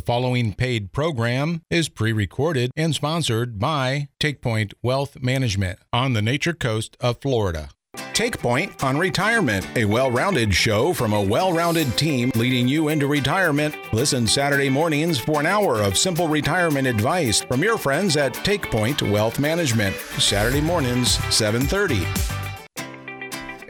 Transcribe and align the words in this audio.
The 0.00 0.06
following 0.06 0.54
paid 0.54 0.92
program 0.92 1.60
is 1.68 1.90
pre 1.90 2.14
recorded 2.14 2.70
and 2.74 2.94
sponsored 2.94 3.58
by 3.58 4.08
TakePoint 4.18 4.72
Wealth 4.82 5.20
Management 5.20 5.78
on 5.92 6.14
the 6.14 6.22
Nature 6.22 6.54
Coast 6.54 6.96
of 7.00 7.20
Florida. 7.20 7.68
TakePoint 8.14 8.82
on 8.82 8.96
Retirement, 8.96 9.68
a 9.76 9.84
well 9.84 10.10
rounded 10.10 10.54
show 10.54 10.94
from 10.94 11.12
a 11.12 11.20
well 11.20 11.52
rounded 11.52 11.98
team 11.98 12.32
leading 12.34 12.66
you 12.66 12.88
into 12.88 13.08
retirement. 13.08 13.76
Listen 13.92 14.26
Saturday 14.26 14.70
mornings 14.70 15.18
for 15.18 15.38
an 15.38 15.44
hour 15.44 15.82
of 15.82 15.98
simple 15.98 16.28
retirement 16.28 16.88
advice 16.88 17.42
from 17.42 17.62
your 17.62 17.76
friends 17.76 18.16
at 18.16 18.32
TakePoint 18.32 19.12
Wealth 19.12 19.38
Management. 19.38 19.94
Saturday 20.16 20.62
mornings, 20.62 21.18
730. 21.28 22.39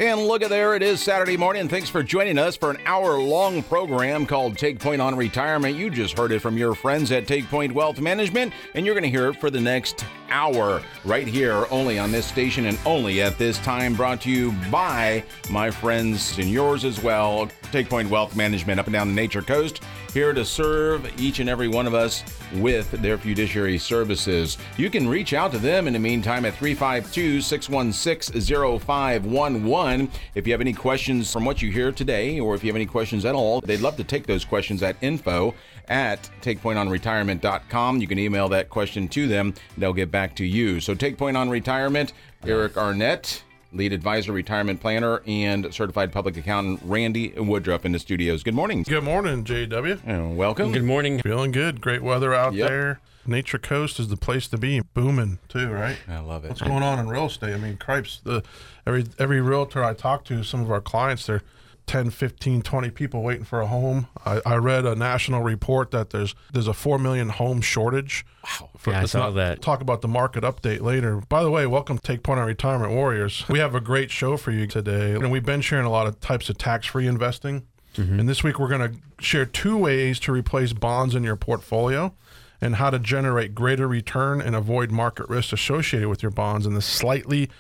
And 0.01 0.27
look 0.27 0.43
at 0.43 0.49
there, 0.49 0.75
it 0.75 0.83
is 0.83 1.03
Saturday 1.03 1.37
morning. 1.37 1.69
Thanks 1.69 1.91
for 1.91 2.03
joining 2.03 2.39
us 2.39 2.57
for 2.57 2.71
an 2.71 2.79
hour 2.87 3.21
long 3.21 3.63
program 3.63 4.25
called 4.25 4.57
Take 4.57 4.79
Point 4.79 5.03
on 5.03 5.15
Retirement. 5.15 5.77
You 5.77 5.91
just 5.91 6.17
heard 6.17 6.33
it 6.33 6.39
from 6.39 6.57
your 6.57 6.75
friends 6.75 7.13
at 7.13 7.27
Take 7.27 7.47
Point 7.51 7.75
Wealth 7.75 8.01
Management, 8.01 8.55
and 8.75 8.87
you're 8.87 8.95
going 8.95 9.05
to 9.05 9.11
hear 9.11 9.29
it 9.29 9.39
for 9.39 9.51
the 9.51 9.61
next 9.61 10.07
hour 10.31 10.81
right 11.05 11.27
here, 11.27 11.67
only 11.71 11.99
on 11.99 12.11
this 12.13 12.25
station 12.25 12.65
and 12.65 12.79
only 12.87 13.21
at 13.21 13.37
this 13.37 13.59
time. 13.59 13.95
Brought 13.95 14.23
to 14.23 14.31
you 14.31 14.53
by 14.71 15.23
my 15.51 15.71
friends 15.71 16.39
and 16.39 16.49
yours 16.49 16.87
as 16.87 17.03
well. 17.03 17.51
Take 17.71 17.91
Point 17.91 18.09
Wealth 18.09 18.35
Management 18.35 18.81
up 18.81 18.87
and 18.87 18.95
down 18.95 19.07
the 19.07 19.15
Nature 19.15 19.43
Coast, 19.43 19.83
here 20.13 20.33
to 20.33 20.45
serve 20.45 21.21
each 21.21 21.39
and 21.39 21.49
every 21.49 21.69
one 21.69 21.87
of 21.87 21.95
us 21.95 22.25
with 22.55 22.91
their 22.91 23.17
fiduciary 23.17 23.79
services. 23.79 24.59
You 24.77 24.91
can 24.91 25.09
reach 25.09 25.33
out 25.33 25.53
to 25.53 25.59
them 25.59 25.87
in 25.87 25.93
the 25.93 25.99
meantime 25.99 26.45
at 26.45 26.55
352 26.55 27.41
616 27.41 28.41
0511. 28.41 30.11
If 30.35 30.47
you 30.47 30.53
have 30.53 30.61
any 30.61 30.73
questions 30.73 31.33
from 31.33 31.45
what 31.45 31.63
you 31.63 31.71
hear 31.71 31.93
today, 31.93 32.41
or 32.41 32.55
if 32.55 32.65
you 32.65 32.69
have 32.69 32.77
any 32.77 32.87
questions 32.87 33.25
at 33.25 33.35
all, 33.35 33.61
they'd 33.61 33.81
love 33.81 33.97
to 33.97 34.05
take 34.05 34.27
those 34.27 34.45
questions 34.45 34.83
at 34.83 34.97
info 35.01 35.55
at 35.89 36.31
takepointonretirement.com. 36.43 38.01
You 38.01 38.07
can 38.07 38.19
email 38.19 38.49
that 38.49 38.71
question 38.71 39.09
to 39.09 39.29
them. 39.29 39.55
They'll 39.77 39.93
get 39.93 40.11
back 40.11 40.35
to 40.37 40.45
you. 40.45 40.81
So 40.81 40.95
Take 40.95 41.19
Point 41.19 41.37
on 41.37 41.51
Retirement, 41.51 42.13
Eric 42.47 42.77
Arnett, 42.77 43.43
lead 43.73 43.93
advisor, 43.93 44.33
retirement 44.33 44.81
planner, 44.81 45.23
and 45.27 45.73
certified 45.73 46.13
public 46.13 46.37
accountant 46.37 46.81
Randy 46.85 47.31
Woodruff 47.37 47.85
in 47.85 47.93
the 47.93 47.99
studios. 47.99 48.43
Good 48.43 48.55
morning. 48.55 48.83
Good 48.83 49.05
morning, 49.05 49.45
JW. 49.45 50.01
And 50.05 50.33
uh, 50.33 50.35
welcome. 50.35 50.73
Good 50.73 50.85
morning. 50.85 51.21
Feeling 51.21 51.53
good. 51.53 51.81
Great 51.81 52.03
weather 52.03 52.35
out 52.35 52.55
Yep. 52.55 52.69
there. 52.69 53.01
Nature 53.27 53.59
Coast 53.59 54.01
is 54.01 54.09
the 54.09 54.17
place 54.17 54.49
to 54.49 54.57
be. 54.59 54.81
Booming 54.95 55.39
too, 55.49 55.69
right? 55.71 55.97
I 56.09 56.19
love 56.21 56.45
it. 56.45 56.49
What's 56.49 56.63
going 56.63 56.83
on 56.83 56.99
in 56.99 57.09
real 57.09 57.27
estate? 57.27 57.55
I 57.55 57.59
mean, 57.59 57.77
cripes. 57.77 58.21
The 58.25 58.43
every 58.87 59.05
every 59.19 59.41
realtor 59.41 59.85
I 59.85 59.93
talk 59.95 60.25
to, 60.25 60.43
some 60.43 60.63
of 60.63 60.71
our 60.71 60.81
clients, 60.81 61.27
they're 61.27 61.43
10, 61.91 62.11
15, 62.11 62.63
20 62.63 62.91
people 62.91 63.21
waiting 63.21 63.43
for 63.43 63.61
a 63.61 63.67
home. 63.67 64.07
I, 64.25 64.41
I 64.47 64.55
read 64.59 64.87
a 64.87 64.95
national 64.95 65.43
report 65.43 65.91
that 65.91 66.11
there's 66.11 66.37
there's 66.53 66.69
a 66.69 66.73
four 66.73 67.01
million 67.01 67.31
home 67.31 67.61
shortage. 67.61 68.25
Wow. 68.45 68.71
Yeah, 68.87 69.01
I 69.01 69.05
saw 69.07 69.31
that. 69.31 69.61
Talk 69.61 69.81
about 69.81 70.01
the 70.01 70.07
market 70.07 70.45
update 70.45 70.83
later. 70.83 71.21
By 71.29 71.43
the 71.43 71.51
way, 71.51 71.67
welcome 71.67 71.99
to 71.99 72.03
Take 72.03 72.23
Point 72.23 72.39
on 72.39 72.47
Retirement 72.47 72.93
Warriors. 72.93 73.45
We 73.49 73.59
have 73.59 73.75
a 73.75 73.81
great 73.81 74.13
show 74.13 74.37
for 74.37 74.53
you 74.53 74.69
today. 74.69 75.15
And 75.15 75.33
we've 75.33 75.45
been 75.45 75.63
sharing 75.63 75.85
a 75.85 75.91
lot 75.91 76.07
of 76.07 76.21
types 76.21 76.49
of 76.49 76.59
tax-free 76.59 77.09
investing. 77.09 77.67
Mm-hmm. 77.97 78.21
And 78.21 78.29
this 78.29 78.45
week 78.45 78.61
we're 78.61 78.69
going 78.69 78.93
to 78.93 78.97
share 79.21 79.45
two 79.45 79.77
ways 79.77 80.21
to 80.21 80.33
replace 80.33 80.73
bonds 80.73 81.17
in 81.17 81.25
your 81.25 81.35
portfolio 81.35 82.15
and 82.61 82.77
how 82.77 82.91
to 82.91 83.01
generate 83.01 83.53
greater 83.53 83.89
return 83.89 84.41
and 84.41 84.55
avoid 84.55 84.93
market 84.93 85.29
risk 85.29 85.53
associated 85.53 86.09
with 86.09 86.23
your 86.23 86.31
bonds 86.31 86.67
in 86.67 86.75
the 86.75 86.83
slightly 86.83 87.51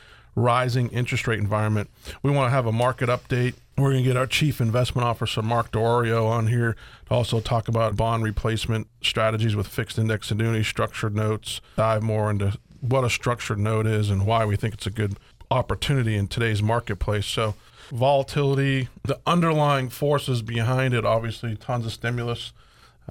rising 0.40 0.88
interest 0.88 1.26
rate 1.26 1.38
environment. 1.38 1.90
We 2.22 2.30
want 2.30 2.46
to 2.46 2.50
have 2.50 2.66
a 2.66 2.72
market 2.72 3.08
update. 3.08 3.54
We're 3.76 3.92
going 3.92 4.04
to 4.04 4.08
get 4.08 4.16
our 4.16 4.26
chief 4.26 4.60
investment 4.60 5.06
officer, 5.06 5.42
Mark 5.42 5.70
Diorio, 5.70 6.26
on 6.26 6.48
here 6.48 6.76
to 7.06 7.14
also 7.14 7.40
talk 7.40 7.68
about 7.68 7.96
bond 7.96 8.24
replacement 8.24 8.88
strategies 9.02 9.56
with 9.56 9.66
fixed 9.66 9.98
index 9.98 10.30
annuities, 10.30 10.66
structured 10.66 11.14
notes, 11.14 11.60
dive 11.76 12.02
more 12.02 12.30
into 12.30 12.58
what 12.80 13.04
a 13.04 13.10
structured 13.10 13.58
note 13.58 13.86
is 13.86 14.10
and 14.10 14.26
why 14.26 14.44
we 14.44 14.56
think 14.56 14.74
it's 14.74 14.86
a 14.86 14.90
good 14.90 15.16
opportunity 15.50 16.16
in 16.16 16.28
today's 16.28 16.62
marketplace. 16.62 17.26
So, 17.26 17.54
volatility, 17.90 18.88
the 19.02 19.18
underlying 19.26 19.88
forces 19.88 20.42
behind 20.42 20.94
it, 20.94 21.04
obviously, 21.04 21.56
tons 21.56 21.86
of 21.86 21.92
stimulus. 21.92 22.52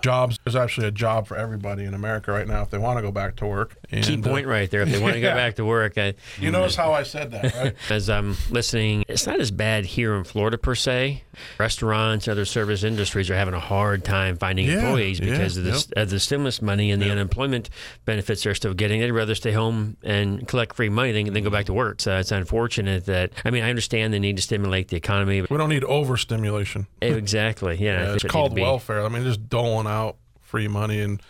Jobs. 0.02 0.40
There's 0.44 0.56
actually 0.56 0.88
a 0.88 0.92
job 0.92 1.28
for 1.28 1.36
everybody 1.38 1.84
in 1.86 1.94
America 1.94 2.32
right 2.32 2.48
now 2.48 2.62
if 2.62 2.70
they 2.70 2.78
want 2.78 2.98
to 2.98 3.02
go 3.02 3.12
back 3.12 3.36
to 3.38 3.46
work. 3.46 3.76
And, 3.92 4.04
Key 4.04 4.22
point 4.22 4.46
uh, 4.46 4.50
right 4.50 4.70
there. 4.70 4.82
If 4.82 4.90
they 4.90 5.00
want 5.00 5.16
to 5.16 5.22
go 5.30 5.34
back 5.34 5.56
to 5.56 5.66
work, 5.66 5.98
I, 5.98 6.16
you 6.40 6.52
notice 6.52 6.76
how 6.76 6.94
I 6.94 7.04
said 7.04 7.32
that, 7.32 7.56
right? 7.56 7.76
as 7.90 8.10
I'm 8.10 8.36
listening, 8.50 9.04
it's 9.08 9.26
not 9.26 9.40
as 9.40 9.52
bad 9.52 9.86
here 9.86 10.16
in 10.16 10.24
Florida 10.24 10.58
per 10.58 10.76
se. 10.76 11.24
Restaurants, 11.58 12.28
other 12.28 12.46
service 12.46 12.84
industries 12.84 13.30
are 13.30 13.36
having 13.36 13.54
a 13.54 13.60
hard 13.60 14.04
time 14.04 14.38
finding 14.38 14.68
Yeah, 14.68 14.76
employees 14.76 15.20
yeah, 15.20 15.32
because 15.32 15.58
of, 15.58 15.64
the, 15.64 15.72
yep. 15.72 15.82
of 15.96 16.10
the 16.10 16.20
stimulus 16.20 16.62
money 16.62 16.92
and 16.92 17.02
the 17.02 17.10
unemployment 17.10 17.70
benefits 18.06 18.44
they're 18.44 18.56
still 18.56 18.74
getting. 18.74 19.00
They'd 19.00 19.12
rather 19.12 19.36
stay 19.36 19.52
home 19.52 19.98
and 20.04 20.48
collect 20.48 20.76
free 20.76 20.90
money 20.90 21.12
than, 21.12 21.34
than 21.34 21.44
go 21.44 21.50
back 21.50 21.66
to 21.68 21.74
work. 21.74 22.02
So 22.02 22.18
it's 22.18 22.32
unfortunate 22.32 23.06
that, 23.06 23.32
I 23.46 23.52
mean, 23.52 23.64
I 23.64 23.70
understand 23.70 24.14
the 24.14 24.20
need 24.20 24.36
to 24.36 24.42
stimulate 24.42 24.90
the 24.90 24.98
economy. 24.98 25.42
But 25.42 25.50
we 25.50 25.58
don't 25.58 25.70
need 25.70 25.84
overstimulation. 25.84 26.88
exactly. 27.02 27.78
Yeah. 27.78 27.90
Yeah, 27.90 28.14
it's 28.14 28.24
called 28.24 28.52
need 28.52 28.56
to 28.56 28.56
be. 28.56 28.62
welfare. 28.64 29.06
I 29.06 29.10
mean, 29.10 29.24
just 29.24 29.50
doling 29.50 29.88
out 29.90 30.18
free 30.40 30.68
money 30.68 31.02
and 31.02 31.22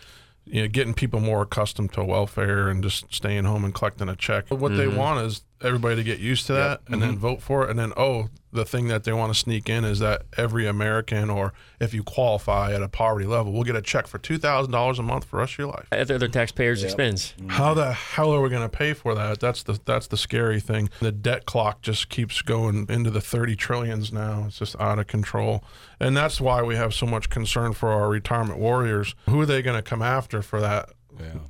you 0.44 0.62
know 0.62 0.68
getting 0.68 0.94
people 0.94 1.20
more 1.20 1.42
accustomed 1.42 1.92
to 1.92 2.04
welfare 2.04 2.68
and 2.68 2.82
just 2.82 3.12
staying 3.12 3.44
home 3.44 3.64
and 3.64 3.74
collecting 3.74 4.08
a 4.08 4.16
check. 4.16 4.46
But 4.48 4.56
What 4.56 4.76
they 4.76 4.86
mm-hmm. 4.86 4.96
want 4.96 5.26
is 5.26 5.42
everybody 5.62 5.96
to 5.96 6.02
get 6.02 6.18
used 6.18 6.46
to 6.46 6.54
that 6.54 6.80
and 6.86 7.02
then 7.02 7.10
mm-hmm. 7.10 7.20
vote 7.20 7.42
for 7.42 7.64
it. 7.64 7.70
And 7.70 7.78
then 7.78 7.92
oh, 7.96 8.28
the 8.52 8.64
thing 8.64 8.88
that 8.88 9.04
they 9.04 9.12
want 9.12 9.32
to 9.32 9.38
sneak 9.38 9.68
in 9.68 9.84
is 9.84 10.00
that 10.00 10.22
every 10.36 10.66
American 10.66 11.30
or 11.30 11.52
if 11.78 11.94
you 11.94 12.02
qualify 12.02 12.72
at 12.72 12.82
a 12.82 12.88
poverty 12.88 13.26
level, 13.26 13.52
we'll 13.52 13.62
get 13.62 13.76
a 13.76 13.82
check 13.82 14.06
for 14.06 14.18
two 14.18 14.38
thousand 14.38 14.72
dollars 14.72 14.98
a 14.98 15.02
month 15.02 15.24
for 15.24 15.36
the 15.36 15.40
rest 15.40 15.54
of 15.54 15.58
your 15.58 15.68
life. 15.68 15.86
At 15.92 16.08
the 16.08 16.16
other 16.16 16.28
taxpayers' 16.28 16.82
expense. 16.82 17.34
Mm-hmm. 17.38 17.50
How 17.50 17.74
the 17.74 17.92
hell 17.92 18.32
are 18.32 18.40
we 18.40 18.48
going 18.48 18.68
to 18.68 18.68
pay 18.68 18.92
for 18.92 19.14
that? 19.14 19.40
That's 19.40 19.62
the 19.62 19.78
that's 19.84 20.06
the 20.08 20.16
scary 20.16 20.60
thing. 20.60 20.90
The 21.00 21.12
debt 21.12 21.46
clock 21.46 21.82
just 21.82 22.08
keeps 22.08 22.42
going 22.42 22.86
into 22.88 23.10
the 23.10 23.20
30 23.20 23.56
trillions 23.56 24.12
now. 24.12 24.44
It's 24.48 24.58
just 24.58 24.80
out 24.80 24.98
of 24.98 25.06
control. 25.06 25.64
And 26.00 26.16
that's 26.16 26.40
why 26.40 26.62
we 26.62 26.76
have 26.76 26.94
so 26.94 27.06
much 27.06 27.28
concern 27.28 27.74
for 27.74 27.90
our 27.90 28.08
retirement 28.08 28.58
warriors. 28.58 29.14
Who 29.28 29.40
are 29.40 29.46
they 29.46 29.62
going 29.62 29.76
to 29.76 29.82
come 29.82 30.02
after 30.02 30.42
for 30.42 30.60
that 30.60 30.90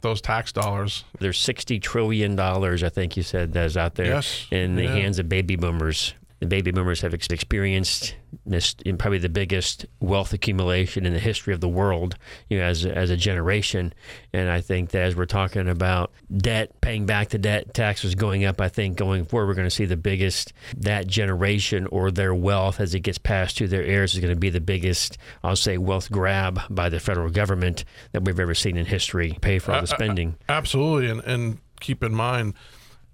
those 0.00 0.20
tax 0.20 0.52
dollars? 0.52 1.04
There's 1.18 1.38
sixty 1.38 1.78
trillion 1.80 2.36
dollars, 2.36 2.82
I 2.82 2.88
think 2.88 3.16
you 3.16 3.22
said, 3.22 3.52
that 3.54 3.64
is 3.66 3.76
out 3.76 3.94
there 3.96 4.06
Yes. 4.06 4.46
in 4.50 4.76
the 4.76 4.84
Yeah. 4.84 4.94
hands 4.94 5.18
of 5.18 5.28
baby 5.28 5.56
boomers. 5.56 6.14
The 6.40 6.46
baby 6.46 6.70
boomers 6.70 7.02
have 7.02 7.14
ex- 7.14 7.28
experienced 7.28 8.14
this 8.46 8.74
in 8.84 8.96
probably 8.96 9.18
the 9.18 9.28
biggest 9.28 9.86
wealth 10.00 10.32
accumulation 10.32 11.04
in 11.04 11.12
the 11.12 11.18
history 11.18 11.52
of 11.52 11.60
the 11.60 11.68
world, 11.68 12.16
you 12.48 12.58
know, 12.58 12.64
as 12.64 12.84
as 12.86 13.10
a 13.10 13.16
generation. 13.16 13.92
And 14.32 14.48
I 14.48 14.60
think 14.60 14.90
that 14.90 15.02
as 15.02 15.16
we're 15.16 15.26
talking 15.26 15.68
about 15.68 16.12
debt, 16.34 16.80
paying 16.80 17.06
back 17.06 17.28
the 17.28 17.38
debt, 17.38 17.74
taxes 17.74 18.14
going 18.14 18.44
up, 18.44 18.60
I 18.60 18.68
think 18.68 18.96
going 18.96 19.24
forward 19.24 19.48
we're 19.48 19.54
going 19.54 19.66
to 19.66 19.74
see 19.74 19.84
the 19.84 19.96
biggest 19.96 20.52
that 20.76 21.06
generation 21.06 21.86
or 21.88 22.10
their 22.10 22.34
wealth 22.34 22.80
as 22.80 22.94
it 22.94 23.00
gets 23.00 23.18
passed 23.18 23.58
to 23.58 23.68
their 23.68 23.84
heirs 23.84 24.14
is 24.14 24.20
going 24.20 24.34
to 24.34 24.38
be 24.38 24.50
the 24.50 24.60
biggest, 24.60 25.18
I'll 25.44 25.56
say, 25.56 25.78
wealth 25.78 26.10
grab 26.10 26.60
by 26.70 26.88
the 26.88 27.00
federal 27.00 27.30
government 27.30 27.84
that 28.12 28.24
we've 28.24 28.40
ever 28.40 28.54
seen 28.54 28.76
in 28.76 28.86
history. 28.86 29.36
Pay 29.40 29.58
for 29.58 29.72
all 29.72 29.82
the 29.82 29.86
spending. 29.86 30.36
Absolutely. 30.48 31.10
And 31.10 31.20
and 31.24 31.58
keep 31.80 32.02
in 32.02 32.14
mind 32.14 32.54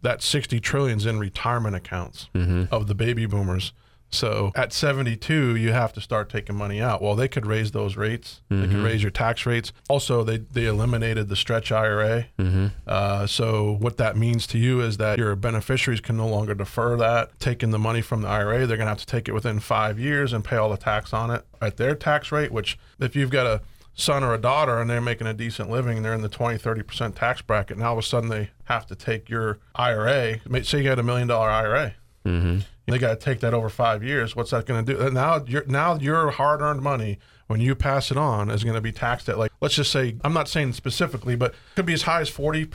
that 0.02 0.22
60 0.22 0.60
trillions 0.60 1.06
in 1.06 1.18
retirement 1.18 1.76
accounts 1.76 2.28
mm-hmm. 2.34 2.64
of 2.72 2.86
the 2.86 2.94
baby 2.94 3.26
boomers. 3.26 3.72
So 4.08 4.52
at 4.54 4.72
72, 4.72 5.56
you 5.56 5.72
have 5.72 5.92
to 5.94 6.00
start 6.00 6.30
taking 6.30 6.56
money 6.56 6.80
out. 6.80 7.02
Well, 7.02 7.16
they 7.16 7.28
could 7.28 7.44
raise 7.44 7.72
those 7.72 7.96
rates. 7.96 8.40
They 8.48 8.62
could 8.62 8.70
mm-hmm. 8.70 8.84
raise 8.84 9.02
your 9.02 9.10
tax 9.10 9.44
rates. 9.46 9.72
Also, 9.88 10.22
they, 10.22 10.38
they 10.38 10.66
eliminated 10.66 11.28
the 11.28 11.36
stretch 11.36 11.72
IRA. 11.72 12.26
Mm-hmm. 12.38 12.66
Uh, 12.86 13.26
so 13.26 13.76
what 13.80 13.96
that 13.96 14.16
means 14.16 14.46
to 14.48 14.58
you 14.58 14.80
is 14.80 14.96
that 14.98 15.18
your 15.18 15.34
beneficiaries 15.34 16.00
can 16.00 16.16
no 16.16 16.28
longer 16.28 16.54
defer 16.54 16.96
that. 16.96 17.38
Taking 17.40 17.72
the 17.72 17.78
money 17.78 18.00
from 18.00 18.22
the 18.22 18.28
IRA, 18.28 18.66
they're 18.66 18.76
going 18.76 18.86
to 18.86 18.90
have 18.90 18.98
to 18.98 19.06
take 19.06 19.28
it 19.28 19.32
within 19.32 19.58
five 19.58 19.98
years 19.98 20.32
and 20.32 20.44
pay 20.44 20.56
all 20.56 20.70
the 20.70 20.76
tax 20.76 21.12
on 21.12 21.30
it 21.30 21.44
at 21.60 21.76
their 21.76 21.94
tax 21.94 22.30
rate, 22.30 22.52
which 22.52 22.78
if 23.00 23.16
you've 23.16 23.30
got 23.30 23.46
a 23.46 23.60
son 23.96 24.22
or 24.22 24.34
a 24.34 24.38
daughter 24.38 24.78
and 24.78 24.88
they're 24.88 25.00
making 25.00 25.26
a 25.26 25.34
decent 25.34 25.71
living 25.71 25.97
and 25.97 26.04
they're 26.04 26.15
in 26.15 26.21
the 26.21 26.28
20 26.28 26.59
30% 26.59 27.15
tax 27.16 27.41
bracket. 27.42 27.78
Now 27.78 27.86
all 27.86 27.92
of 27.94 27.98
a 27.98 28.03
sudden 28.06 28.28
they 28.28 28.50
have 28.65 28.86
to 28.86 28.94
take 28.94 29.28
your 29.28 29.59
ira 29.74 30.38
say 30.62 30.78
you 30.78 30.84
got 30.84 30.98
a 30.98 31.03
million 31.03 31.26
dollar 31.26 31.48
ira 31.50 31.94
Mm-hmm. 32.26 32.59
they 32.88 32.98
got 32.98 33.21
to 33.21 33.24
take 33.24 33.38
that 33.41 33.54
over 33.54 33.68
five 33.68 34.03
years. 34.03 34.34
What's 34.34 34.50
that 34.50 34.66
going 34.66 34.84
to 34.84 34.94
do? 34.94 35.00
And 35.00 35.15
now 35.15 35.44
your 35.47 35.65
now 35.66 35.97
your 35.97 36.32
hard-earned 36.32 36.82
money 36.82 37.18
when 37.47 37.60
you 37.60 37.75
pass 37.75 38.10
it 38.10 38.16
on 38.16 38.51
is 38.51 38.65
going 38.65 38.75
to 38.75 38.81
be 38.81 38.93
taxed 38.93 39.28
at 39.28 39.39
like 39.39 39.53
let's 39.60 39.75
just 39.75 39.91
say 39.93 40.16
i'm 40.25 40.33
not 40.33 40.48
saying 40.48 40.72
specifically 40.72 41.37
but 41.37 41.54
could 41.75 41.87
be 41.87 41.93
as 41.93 42.03
high 42.03 42.21
as 42.21 42.31
40% 42.31 42.66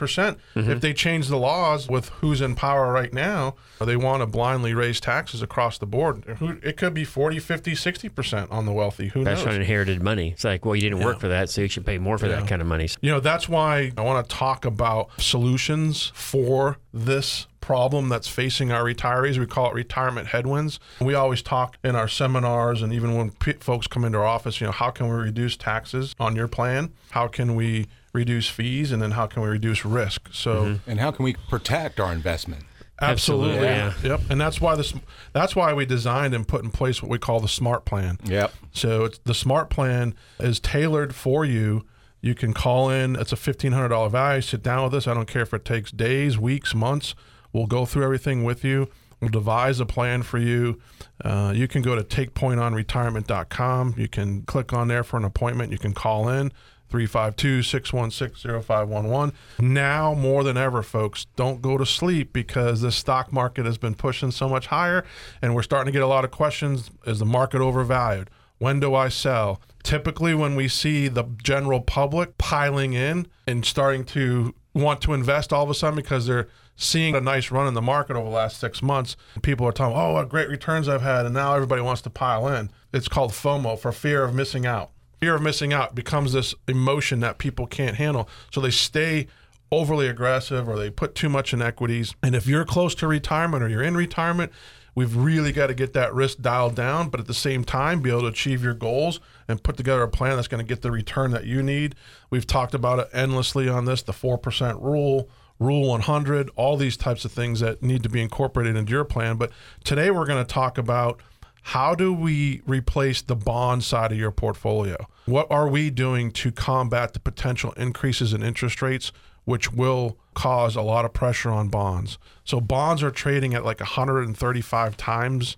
Mm-hmm. 0.56 0.70
if 0.72 0.82
they 0.82 0.94
change 0.94 1.28
the 1.28 1.38
laws 1.38 1.88
with 1.90 2.10
who's 2.22 2.42
in 2.42 2.56
power 2.56 2.92
right 2.92 3.14
now 3.14 3.56
they 3.80 3.96
want 3.96 4.22
to 4.22 4.28
blindly 4.28 4.74
raise 4.74 5.00
taxes 5.00 5.42
across 5.42 5.78
the 5.78 5.86
board 5.86 6.24
it 6.64 6.78
could 6.78 6.94
be 6.94 7.04
40 7.04 7.40
50 7.40 7.72
60% 7.72 8.52
on 8.52 8.66
the 8.66 8.72
wealthy 8.74 9.08
who 9.10 9.24
That's 9.24 9.42
knows 9.42 9.56
on 9.56 9.62
inherited 9.62 10.02
money. 10.04 10.32
It's 10.32 10.44
like, 10.44 10.66
well, 10.66 10.76
you 10.76 10.84
didn't 10.84 11.04
work 11.04 11.20
for 11.20 11.28
that, 11.30 11.50
so 11.50 11.62
you 11.62 11.68
should 11.68 11.86
pay 11.86 11.98
more 11.98 12.18
for 12.18 12.28
that 12.28 12.48
kind 12.48 12.62
of 12.62 12.68
money. 12.68 12.90
You 13.02 13.12
know, 13.12 13.20
that's 13.20 13.50
why 13.50 13.92
I 13.98 14.02
want 14.02 14.28
to 14.28 14.36
talk 14.36 14.66
about 14.66 15.10
solutions 15.20 16.12
for 16.14 16.78
this 16.94 17.48
problem 17.62 18.10
that's 18.10 18.28
facing 18.28 18.72
our 18.72 18.84
retirees. 18.84 19.38
We 19.38 19.46
call 19.46 19.70
it 19.70 19.74
retirement 19.74 20.28
headwinds. 20.28 20.80
We 21.00 21.14
always 21.14 21.42
talk 21.42 21.78
in 21.84 21.96
our 21.96 22.08
seminars 22.08 22.82
and 22.82 22.92
even 22.92 23.16
when 23.16 23.32
p- 23.32 23.54
folks 23.54 23.88
come 23.88 24.04
into 24.04 24.18
our 24.18 24.26
office, 24.26 24.60
you 24.60 24.66
know, 24.66 24.72
how 24.72 24.90
can 24.90 25.08
we 25.08 25.16
reduce 25.16 25.56
taxes 25.56 26.16
on 26.20 26.36
your 26.36 26.48
plan? 26.48 26.92
How 27.12 27.28
can 27.28 27.56
we 27.56 27.88
reduce 28.14 28.50
fees? 28.50 28.92
And 28.92 29.02
then 29.02 29.12
how 29.12 29.28
can 29.28 29.42
we 29.44 29.50
reduce 29.50 29.86
risk? 29.86 30.28
So, 30.34 30.64
mm-hmm. 30.64 30.90
And 30.90 31.00
how 31.00 31.12
can 31.12 31.24
we 31.24 31.36
protect 31.50 32.00
our 32.00 32.12
investment? 32.12 32.66
absolutely. 33.02 33.68
Absolutely, 33.68 34.10
Yep. 34.10 34.22
And 34.30 34.40
that's 34.40 34.62
why 34.62 34.76
this, 34.76 34.94
that's 35.34 35.56
why 35.56 35.74
we 35.74 35.86
designed 35.86 36.34
and 36.34 36.48
put 36.48 36.64
in 36.64 36.70
place 36.70 37.02
what 37.02 37.10
we 37.10 37.18
call 37.18 37.40
the 37.40 37.48
SMART 37.48 37.84
plan. 37.86 38.20
Yep. 38.24 38.54
So 38.74 39.06
it's, 39.06 39.18
the 39.20 39.34
smart 39.34 39.70
plan 39.70 40.14
is 40.40 40.60
tailored 40.60 41.16
for 41.16 41.44
you. 41.44 41.86
You 42.22 42.36
can 42.36 42.54
call 42.54 42.90
in. 42.92 43.16
It's 43.16 43.32
a 43.32 43.36
fifteen 43.36 43.72
hundred 43.72 43.90
dollar 43.90 44.10
value. 44.10 44.42
Sit 44.42 44.62
down 44.62 44.84
with 44.84 44.94
us. 44.94 45.08
I 45.08 45.16
don't 45.16 45.28
care 45.28 45.42
if 45.42 45.56
it 45.56 45.66
takes 45.66 45.90
days, 45.92 46.38
weeks, 46.38 46.76
months. 46.76 47.16
We'll 47.54 47.68
go 47.68 47.86
through 47.86 48.04
everything 48.04 48.44
with 48.44 48.64
you. 48.64 48.88
We'll 49.20 49.30
devise 49.30 49.80
a 49.80 49.86
plan 49.86 50.24
for 50.24 50.40
you. 50.40 50.82
Uh, 51.24 51.54
you 51.56 51.68
can 51.68 51.82
go 51.84 51.96
to 51.96 52.04
takepointonretirement.com. 52.04 53.96
You 53.98 54.08
can 54.08 54.42
click 54.44 54.74
on 54.74 54.88
there 54.88 55.04
for 55.04 55.18
an 55.18 55.24
appointment. 55.24 55.72
You 55.72 55.78
can 55.78 55.94
call 55.94 56.28
in 56.28 56.52
352 56.90 57.62
616 57.64 58.62
0511. 58.62 59.34
Now 59.60 60.14
more 60.14 60.44
than 60.44 60.58
ever, 60.58 60.82
folks, 60.82 61.26
don't 61.36 61.62
go 61.62 61.78
to 61.78 61.86
sleep 61.86 62.34
because 62.34 62.82
the 62.82 62.92
stock 62.92 63.32
market 63.32 63.66
has 63.66 63.78
been 63.78 63.94
pushing 63.94 64.32
so 64.32 64.50
much 64.50 64.68
higher, 64.68 65.06
and 65.42 65.54
we're 65.56 65.64
starting 65.64 65.92
to 65.92 65.98
get 65.98 66.04
a 66.04 66.08
lot 66.08 66.26
of 66.26 66.32
questions. 66.32 66.90
Is 67.06 67.20
the 67.20 67.26
market 67.26 67.62
overvalued? 67.62 68.30
When 68.58 68.80
do 68.80 68.94
I 68.94 69.10
sell? 69.10 69.62
Typically, 69.84 70.36
when 70.36 70.56
we 70.56 70.68
see 70.68 71.08
the 71.08 71.24
general 71.42 71.82
public 71.82 72.38
piling 72.38 72.94
in 72.94 73.28
and 73.48 73.66
starting 73.66 74.04
to 74.06 74.54
want 74.74 75.02
to 75.02 75.14
invest 75.14 75.52
all 75.52 75.64
of 75.64 75.70
a 75.70 75.74
sudden 75.74 75.96
because 75.96 76.28
they're 76.28 76.48
seeing 76.82 77.16
a 77.16 77.22
nice 77.22 77.52
run 77.52 77.68
in 77.68 77.76
the 77.76 77.82
market 77.82 78.16
over 78.16 78.28
the 78.28 78.36
last 78.36 78.60
six 78.60 78.82
months, 78.82 79.16
people 79.44 79.68
are 79.68 79.72
telling, 79.72 79.96
oh, 79.96 80.14
what 80.14 80.30
great 80.30 80.50
returns 80.50 80.90
I've 80.90 81.04
had, 81.04 81.26
and 81.26 81.36
now 81.36 81.54
everybody 81.54 81.82
wants 81.82 82.02
to 82.02 82.10
pile 82.10 82.48
in. 82.48 82.72
It's 82.92 83.08
called 83.08 83.32
FOMO 83.32 83.78
for 83.78 83.92
fear 83.92 84.24
of 84.24 84.34
missing 84.34 84.66
out. 84.66 84.90
Fear 85.20 85.36
of 85.36 85.44
missing 85.44 85.72
out 85.72 85.94
becomes 85.94 86.34
this 86.34 86.56
emotion 86.68 87.20
that 87.20 87.38
people 87.38 87.68
can't 87.68 87.98
handle. 87.98 88.28
So 88.52 88.60
they 88.60 88.72
stay 88.72 89.28
overly 89.72 90.08
aggressive 90.08 90.68
or 90.68 90.76
they 90.76 90.90
put 90.90 91.14
too 91.14 91.30
much 91.30 91.54
in 91.54 91.62
equities. 91.62 92.16
And 92.24 92.36
if 92.36 92.48
you're 92.48 92.66
close 92.66 92.96
to 92.96 93.08
retirement 93.08 93.64
or 93.64 93.70
you're 93.70 93.84
in 93.84 93.96
retirement, 93.96 94.52
we've 94.96 95.16
really 95.16 95.52
got 95.52 95.68
to 95.68 95.76
get 95.76 95.94
that 95.94 96.14
risk 96.16 96.42
dialed 96.42 96.76
down, 96.76 97.10
but 97.10 97.20
at 97.20 97.28
the 97.28 97.34
same 97.36 97.64
time, 97.64 98.02
be 98.02 98.10
able 98.10 98.22
to 98.22 98.28
achieve 98.28 98.64
your 98.64 98.74
goals 98.74 99.20
and 99.48 99.64
put 99.64 99.78
together 99.78 100.02
a 100.02 100.10
plan 100.10 100.36
that's 100.36 100.48
going 100.48 100.66
to 100.66 100.68
get 100.68 100.82
the 100.82 100.92
return 100.92 101.30
that 101.32 101.46
you 101.46 101.62
need. 101.62 101.94
We've 102.32 102.48
talked 102.48 102.74
about 102.74 102.98
it 102.98 103.10
endlessly 103.14 103.70
on 103.70 103.86
this 103.86 104.02
the 104.02 104.14
4% 104.14 104.82
rule. 104.82 105.30
Rule 105.62 105.90
100, 105.90 106.50
all 106.56 106.76
these 106.76 106.98
types 106.98 107.24
of 107.24 107.32
things 107.32 107.60
that 107.60 107.84
need 107.84 108.02
to 108.02 108.10
be 108.10 108.20
incorporated 108.20 108.76
into 108.76 108.92
your 108.92 109.04
plan. 109.04 109.38
But 109.38 109.52
today 109.84 110.10
we're 110.10 110.26
going 110.26 110.44
to 110.44 110.54
talk 110.54 110.80
about 110.80 111.22
how 111.62 111.94
do 111.94 112.12
we 112.12 112.64
replace 112.66 113.22
the 113.22 113.36
bond 113.36 113.84
side 113.84 114.12
of 114.12 114.18
your 114.18 114.32
portfolio? 114.32 114.98
What 115.28 115.46
are 115.52 115.68
we 115.68 115.92
doing 115.92 116.32
to 116.32 116.52
combat 116.52 117.14
the 117.14 117.20
potential 117.20 117.74
increases 117.74 118.34
in 118.34 118.42
interest 118.42 118.82
rates, 118.82 119.12
which 119.46 119.72
will 119.72 120.18
cause 120.34 120.76
a 120.76 120.82
lot 120.82 121.06
of 121.06 121.14
pressure 121.14 121.52
on 121.52 121.70
bonds? 121.70 122.18
So, 122.44 122.60
bonds 122.60 123.04
are 123.04 123.12
trading 123.12 123.54
at 123.54 123.64
like 123.64 123.80
135 123.80 124.98
times 124.98 125.58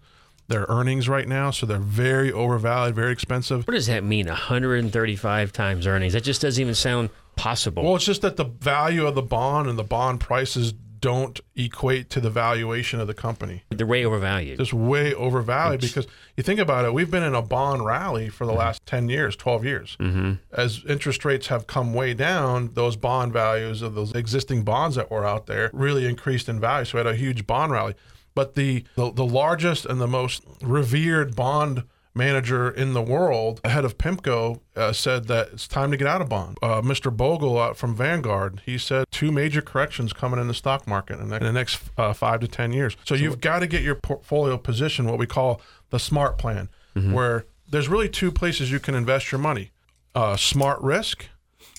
their 0.49 0.65
earnings 0.67 1.07
right 1.07 1.29
now. 1.29 1.49
So, 1.51 1.65
they're 1.65 1.77
very 1.77 2.29
overvalued, 2.29 2.93
very 2.93 3.13
expensive. 3.13 3.65
What 3.65 3.73
does 3.73 3.87
that 3.87 4.03
mean? 4.03 4.27
135 4.27 5.53
times 5.53 5.87
earnings. 5.87 6.11
That 6.11 6.25
just 6.25 6.41
doesn't 6.41 6.61
even 6.61 6.75
sound 6.75 7.09
possible. 7.35 7.83
Well, 7.83 7.95
it's 7.95 8.05
just 8.05 8.21
that 8.21 8.37
the 8.37 8.45
value 8.45 9.05
of 9.05 9.15
the 9.15 9.21
bond 9.21 9.69
and 9.69 9.77
the 9.77 9.83
bond 9.83 10.19
prices 10.19 10.73
don't 11.03 11.41
equate 11.57 12.09
to 12.09 12.21
the 12.21 12.29
valuation 12.29 13.01
of 13.01 13.07
the 13.07 13.13
company. 13.13 13.61
They're 13.71 13.85
way 13.85 14.05
overvalued. 14.05 14.57
Just 14.57 14.71
way 14.71 15.13
overvalued 15.13 15.81
because 15.81 16.07
you 16.37 16.43
think 16.43 16.61
about 16.61 16.85
it, 16.85 16.93
we've 16.93 17.11
been 17.11 17.23
in 17.23 17.35
a 17.35 17.41
bond 17.41 17.85
rally 17.85 18.29
for 18.29 18.45
the 18.45 18.53
last 18.53 18.85
10 18.85 19.09
years, 19.09 19.35
12 19.35 19.65
years. 19.65 19.97
Mm-hmm. 19.99 20.35
As 20.53 20.81
interest 20.87 21.25
rates 21.25 21.47
have 21.47 21.67
come 21.67 21.93
way 21.93 22.13
down, 22.13 22.69
those 22.75 22.95
bond 22.95 23.33
values 23.33 23.81
of 23.81 23.95
those 23.95 24.13
existing 24.13 24.63
bonds 24.63 24.95
that 24.95 25.11
were 25.11 25.25
out 25.25 25.45
there 25.45 25.69
really 25.73 26.05
increased 26.07 26.47
in 26.47 26.57
value. 26.57 26.85
So 26.85 26.97
we 26.97 27.05
had 27.05 27.13
a 27.13 27.17
huge 27.17 27.45
bond 27.45 27.73
rally. 27.73 27.95
But 28.33 28.55
the, 28.55 28.85
the, 28.95 29.11
the 29.11 29.25
largest 29.25 29.85
and 29.85 29.99
the 29.99 30.07
most 30.07 30.45
revered 30.61 31.35
bond 31.35 31.83
manager 32.15 32.69
in 32.69 32.93
the 32.93 33.01
world, 33.01 33.59
head 33.63 33.85
of 33.85 33.97
PIMCO, 33.97 34.59
uh, 34.75 34.93
said 34.93 35.27
that 35.27 35.49
it's 35.53 35.67
time 35.67 35.91
to 35.91 35.97
get 35.97 36.07
out 36.07 36.21
of 36.21 36.29
bond. 36.29 36.57
Uh, 36.61 36.81
Mr. 36.81 37.15
Bogle 37.15 37.57
uh, 37.57 37.73
from 37.73 37.95
Vanguard, 37.95 38.61
he 38.65 38.77
said 38.77 39.05
two 39.11 39.31
major 39.31 39.61
corrections 39.61 40.13
coming 40.13 40.39
in 40.39 40.47
the 40.47 40.53
stock 40.53 40.87
market 40.87 41.19
in 41.19 41.29
the, 41.29 41.37
in 41.37 41.43
the 41.43 41.51
next 41.51 41.81
uh, 41.97 42.13
five 42.13 42.39
to 42.41 42.47
10 42.47 42.71
years. 42.71 42.95
So, 43.05 43.15
you've 43.15 43.41
got 43.41 43.59
to 43.59 43.67
get 43.67 43.81
your 43.81 43.95
portfolio 43.95 44.57
position, 44.57 45.05
what 45.05 45.17
we 45.17 45.25
call 45.27 45.61
the 45.89 45.99
smart 45.99 46.37
plan, 46.37 46.69
where 47.13 47.45
there's 47.67 47.87
really 47.87 48.09
two 48.09 48.31
places 48.31 48.71
you 48.71 48.79
can 48.79 48.93
invest 48.93 49.31
your 49.31 49.39
money 49.39 49.71
uh, 50.15 50.37
smart 50.37 50.79
risk, 50.81 51.27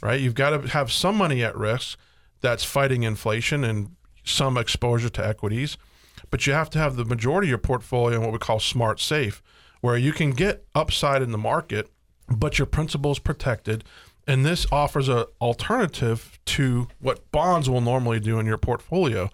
right? 0.02 0.20
You've 0.20 0.34
got 0.34 0.50
to 0.50 0.68
have 0.70 0.90
some 0.90 1.16
money 1.16 1.42
at 1.44 1.56
risk 1.56 1.98
that's 2.40 2.64
fighting 2.64 3.04
inflation 3.04 3.64
and 3.64 3.94
some 4.24 4.56
exposure 4.58 5.08
to 5.10 5.26
equities. 5.26 5.76
But 6.30 6.46
you 6.46 6.52
have 6.52 6.70
to 6.70 6.78
have 6.78 6.96
the 6.96 7.04
majority 7.04 7.46
of 7.46 7.50
your 7.50 7.58
portfolio 7.58 8.16
in 8.16 8.22
what 8.22 8.32
we 8.32 8.38
call 8.38 8.58
smart 8.58 8.98
safe, 8.98 9.42
where 9.84 9.98
you 9.98 10.14
can 10.14 10.30
get 10.30 10.64
upside 10.74 11.20
in 11.20 11.30
the 11.30 11.36
market, 11.36 11.90
but 12.26 12.58
your 12.58 12.64
principal 12.64 13.12
is 13.12 13.18
protected. 13.18 13.84
And 14.26 14.42
this 14.42 14.66
offers 14.72 15.10
an 15.10 15.26
alternative 15.42 16.38
to 16.46 16.88
what 17.00 17.30
bonds 17.30 17.68
will 17.68 17.82
normally 17.82 18.18
do 18.18 18.38
in 18.38 18.46
your 18.46 18.56
portfolio. 18.56 19.28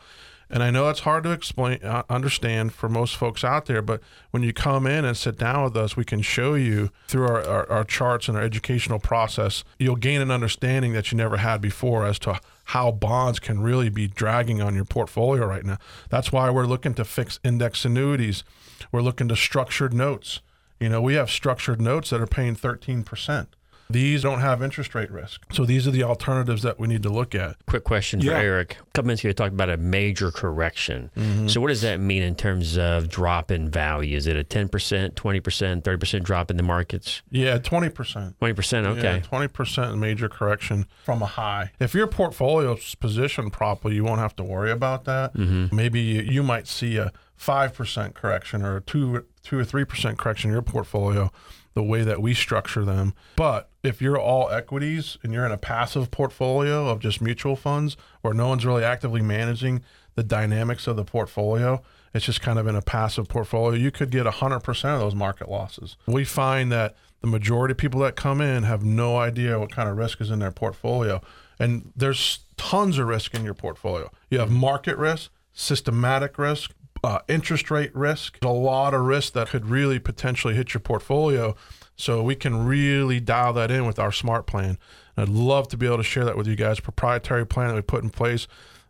And 0.50 0.64
I 0.64 0.70
know 0.70 0.86
that's 0.86 1.00
hard 1.00 1.22
to 1.22 1.30
explain, 1.30 1.78
uh, 1.84 2.02
understand 2.10 2.72
for 2.72 2.88
most 2.88 3.14
folks 3.14 3.44
out 3.44 3.66
there, 3.66 3.80
but 3.80 4.00
when 4.32 4.42
you 4.42 4.52
come 4.52 4.88
in 4.88 5.04
and 5.04 5.16
sit 5.16 5.38
down 5.38 5.62
with 5.62 5.76
us, 5.76 5.96
we 5.96 6.04
can 6.04 6.20
show 6.20 6.54
you 6.54 6.90
through 7.06 7.28
our, 7.28 7.46
our, 7.46 7.70
our 7.70 7.84
charts 7.84 8.26
and 8.26 8.36
our 8.36 8.42
educational 8.42 8.98
process. 8.98 9.62
You'll 9.78 9.94
gain 9.94 10.20
an 10.20 10.32
understanding 10.32 10.94
that 10.94 11.12
you 11.12 11.16
never 11.16 11.36
had 11.36 11.60
before 11.60 12.04
as 12.04 12.18
to 12.20 12.40
how 12.70 12.92
bonds 12.92 13.40
can 13.40 13.60
really 13.60 13.88
be 13.88 14.06
dragging 14.06 14.62
on 14.62 14.76
your 14.76 14.84
portfolio 14.84 15.44
right 15.44 15.64
now. 15.64 15.76
That's 16.08 16.30
why 16.30 16.50
we're 16.50 16.66
looking 16.66 16.94
to 16.94 17.04
fix 17.04 17.40
index 17.42 17.84
annuities. 17.84 18.44
We're 18.92 19.02
looking 19.02 19.26
to 19.26 19.34
structured 19.34 19.92
notes. 19.92 20.40
You 20.78 20.88
know, 20.88 21.02
we 21.02 21.14
have 21.14 21.32
structured 21.32 21.80
notes 21.80 22.10
that 22.10 22.20
are 22.20 22.28
paying 22.28 22.54
13%. 22.54 23.48
These 23.92 24.22
don't 24.22 24.40
have 24.40 24.62
interest 24.62 24.94
rate 24.94 25.10
risk. 25.10 25.42
So 25.52 25.64
these 25.64 25.86
are 25.86 25.90
the 25.90 26.02
alternatives 26.02 26.62
that 26.62 26.78
we 26.78 26.88
need 26.88 27.02
to 27.02 27.10
look 27.10 27.34
at. 27.34 27.56
Quick 27.66 27.84
question 27.84 28.20
for 28.20 28.32
Eric. 28.32 28.76
A 28.80 28.84
couple 28.92 29.08
minutes 29.08 29.22
ago, 29.22 29.28
you 29.28 29.34
talked 29.34 29.54
about 29.54 29.70
a 29.70 29.76
major 29.76 30.30
correction. 30.30 31.10
Mm-hmm. 31.16 31.48
So, 31.48 31.60
what 31.60 31.68
does 31.68 31.82
that 31.82 32.00
mean 32.00 32.22
in 32.22 32.34
terms 32.34 32.76
of 32.78 33.08
drop 33.08 33.50
in 33.50 33.70
value? 33.70 34.16
Is 34.16 34.26
it 34.26 34.36
a 34.36 34.44
10%, 34.44 34.68
20%, 35.14 35.82
30% 35.82 36.22
drop 36.22 36.50
in 36.50 36.56
the 36.56 36.62
markets? 36.62 37.22
Yeah, 37.30 37.58
20%. 37.58 38.34
20%? 38.34 38.86
Okay. 38.86 39.20
Twenty 39.24 39.48
percent 39.48 39.98
major 39.98 40.28
correction 40.28 40.86
from 41.04 41.22
a 41.22 41.26
high. 41.26 41.72
If 41.78 41.94
your 41.94 42.06
portfolio's 42.06 42.94
positioned 42.94 43.52
properly, 43.52 43.94
you 43.94 44.04
won't 44.04 44.20
have 44.20 44.34
to 44.36 44.44
worry 44.44 44.70
about 44.70 45.04
that. 45.04 45.34
Mm-hmm. 45.34 45.74
Maybe 45.74 46.00
you, 46.00 46.22
you 46.22 46.42
might 46.42 46.66
see 46.66 46.96
a 46.96 47.12
five 47.36 47.74
percent 47.74 48.14
correction 48.14 48.62
or 48.62 48.76
a 48.76 48.80
two 48.80 49.24
two 49.42 49.58
or 49.58 49.64
three 49.64 49.84
percent 49.84 50.18
correction 50.18 50.50
in 50.50 50.54
your 50.54 50.62
portfolio, 50.62 51.30
the 51.74 51.82
way 51.82 52.02
that 52.02 52.20
we 52.20 52.34
structure 52.34 52.84
them. 52.84 53.14
But 53.36 53.68
if 53.82 54.02
you're 54.02 54.18
all 54.18 54.50
equities 54.50 55.18
and 55.22 55.32
you're 55.32 55.46
in 55.46 55.52
a 55.52 55.58
passive 55.58 56.10
portfolio 56.10 56.88
of 56.88 57.00
just 57.00 57.20
mutual 57.20 57.56
funds 57.56 57.96
where 58.22 58.34
no 58.34 58.48
one's 58.48 58.66
really 58.66 58.84
actively 58.84 59.22
managing 59.22 59.82
the 60.16 60.22
dynamics 60.22 60.86
of 60.86 60.96
the 60.96 61.04
portfolio, 61.04 61.82
it's 62.12 62.26
just 62.26 62.40
kind 62.40 62.58
of 62.58 62.66
in 62.66 62.74
a 62.74 62.82
passive 62.82 63.28
portfolio, 63.28 63.78
you 63.78 63.90
could 63.90 64.10
get 64.10 64.26
100% 64.26 64.94
of 64.94 65.00
those 65.00 65.14
market 65.14 65.48
losses. 65.48 65.96
We 66.06 66.24
find 66.24 66.72
that 66.72 66.96
the 67.20 67.28
majority 67.28 67.72
of 67.72 67.78
people 67.78 68.00
that 68.00 68.16
come 68.16 68.40
in 68.40 68.64
have 68.64 68.84
no 68.84 69.16
idea 69.18 69.58
what 69.58 69.70
kind 69.70 69.88
of 69.88 69.96
risk 69.96 70.20
is 70.20 70.30
in 70.30 70.40
their 70.40 70.50
portfolio. 70.50 71.20
And 71.58 71.92
there's 71.94 72.40
tons 72.56 72.98
of 72.98 73.06
risk 73.06 73.34
in 73.34 73.44
your 73.44 73.54
portfolio. 73.54 74.10
You 74.30 74.38
have 74.38 74.50
market 74.50 74.96
risk, 74.96 75.30
systematic 75.52 76.38
risk, 76.38 76.72
uh, 77.02 77.20
interest 77.28 77.70
rate 77.70 77.94
risk, 77.94 78.38
a 78.42 78.48
lot 78.48 78.94
of 78.94 79.02
risk 79.02 79.32
that 79.32 79.48
could 79.48 79.66
really 79.66 79.98
potentially 79.98 80.54
hit 80.54 80.74
your 80.74 80.80
portfolio. 80.80 81.54
So 81.96 82.22
we 82.22 82.34
can 82.34 82.64
really 82.66 83.20
dial 83.20 83.52
that 83.54 83.70
in 83.70 83.86
with 83.86 83.98
our 83.98 84.12
smart 84.12 84.46
plan. 84.46 84.78
And 85.16 85.28
I'd 85.28 85.34
love 85.34 85.68
to 85.68 85.76
be 85.76 85.86
able 85.86 85.98
to 85.98 86.02
share 86.02 86.24
that 86.24 86.36
with 86.36 86.46
you 86.46 86.56
guys. 86.56 86.80
Proprietary 86.80 87.46
plan 87.46 87.68
that 87.68 87.74
we 87.74 87.82
put 87.82 88.02
in 88.02 88.10
place. 88.10 88.46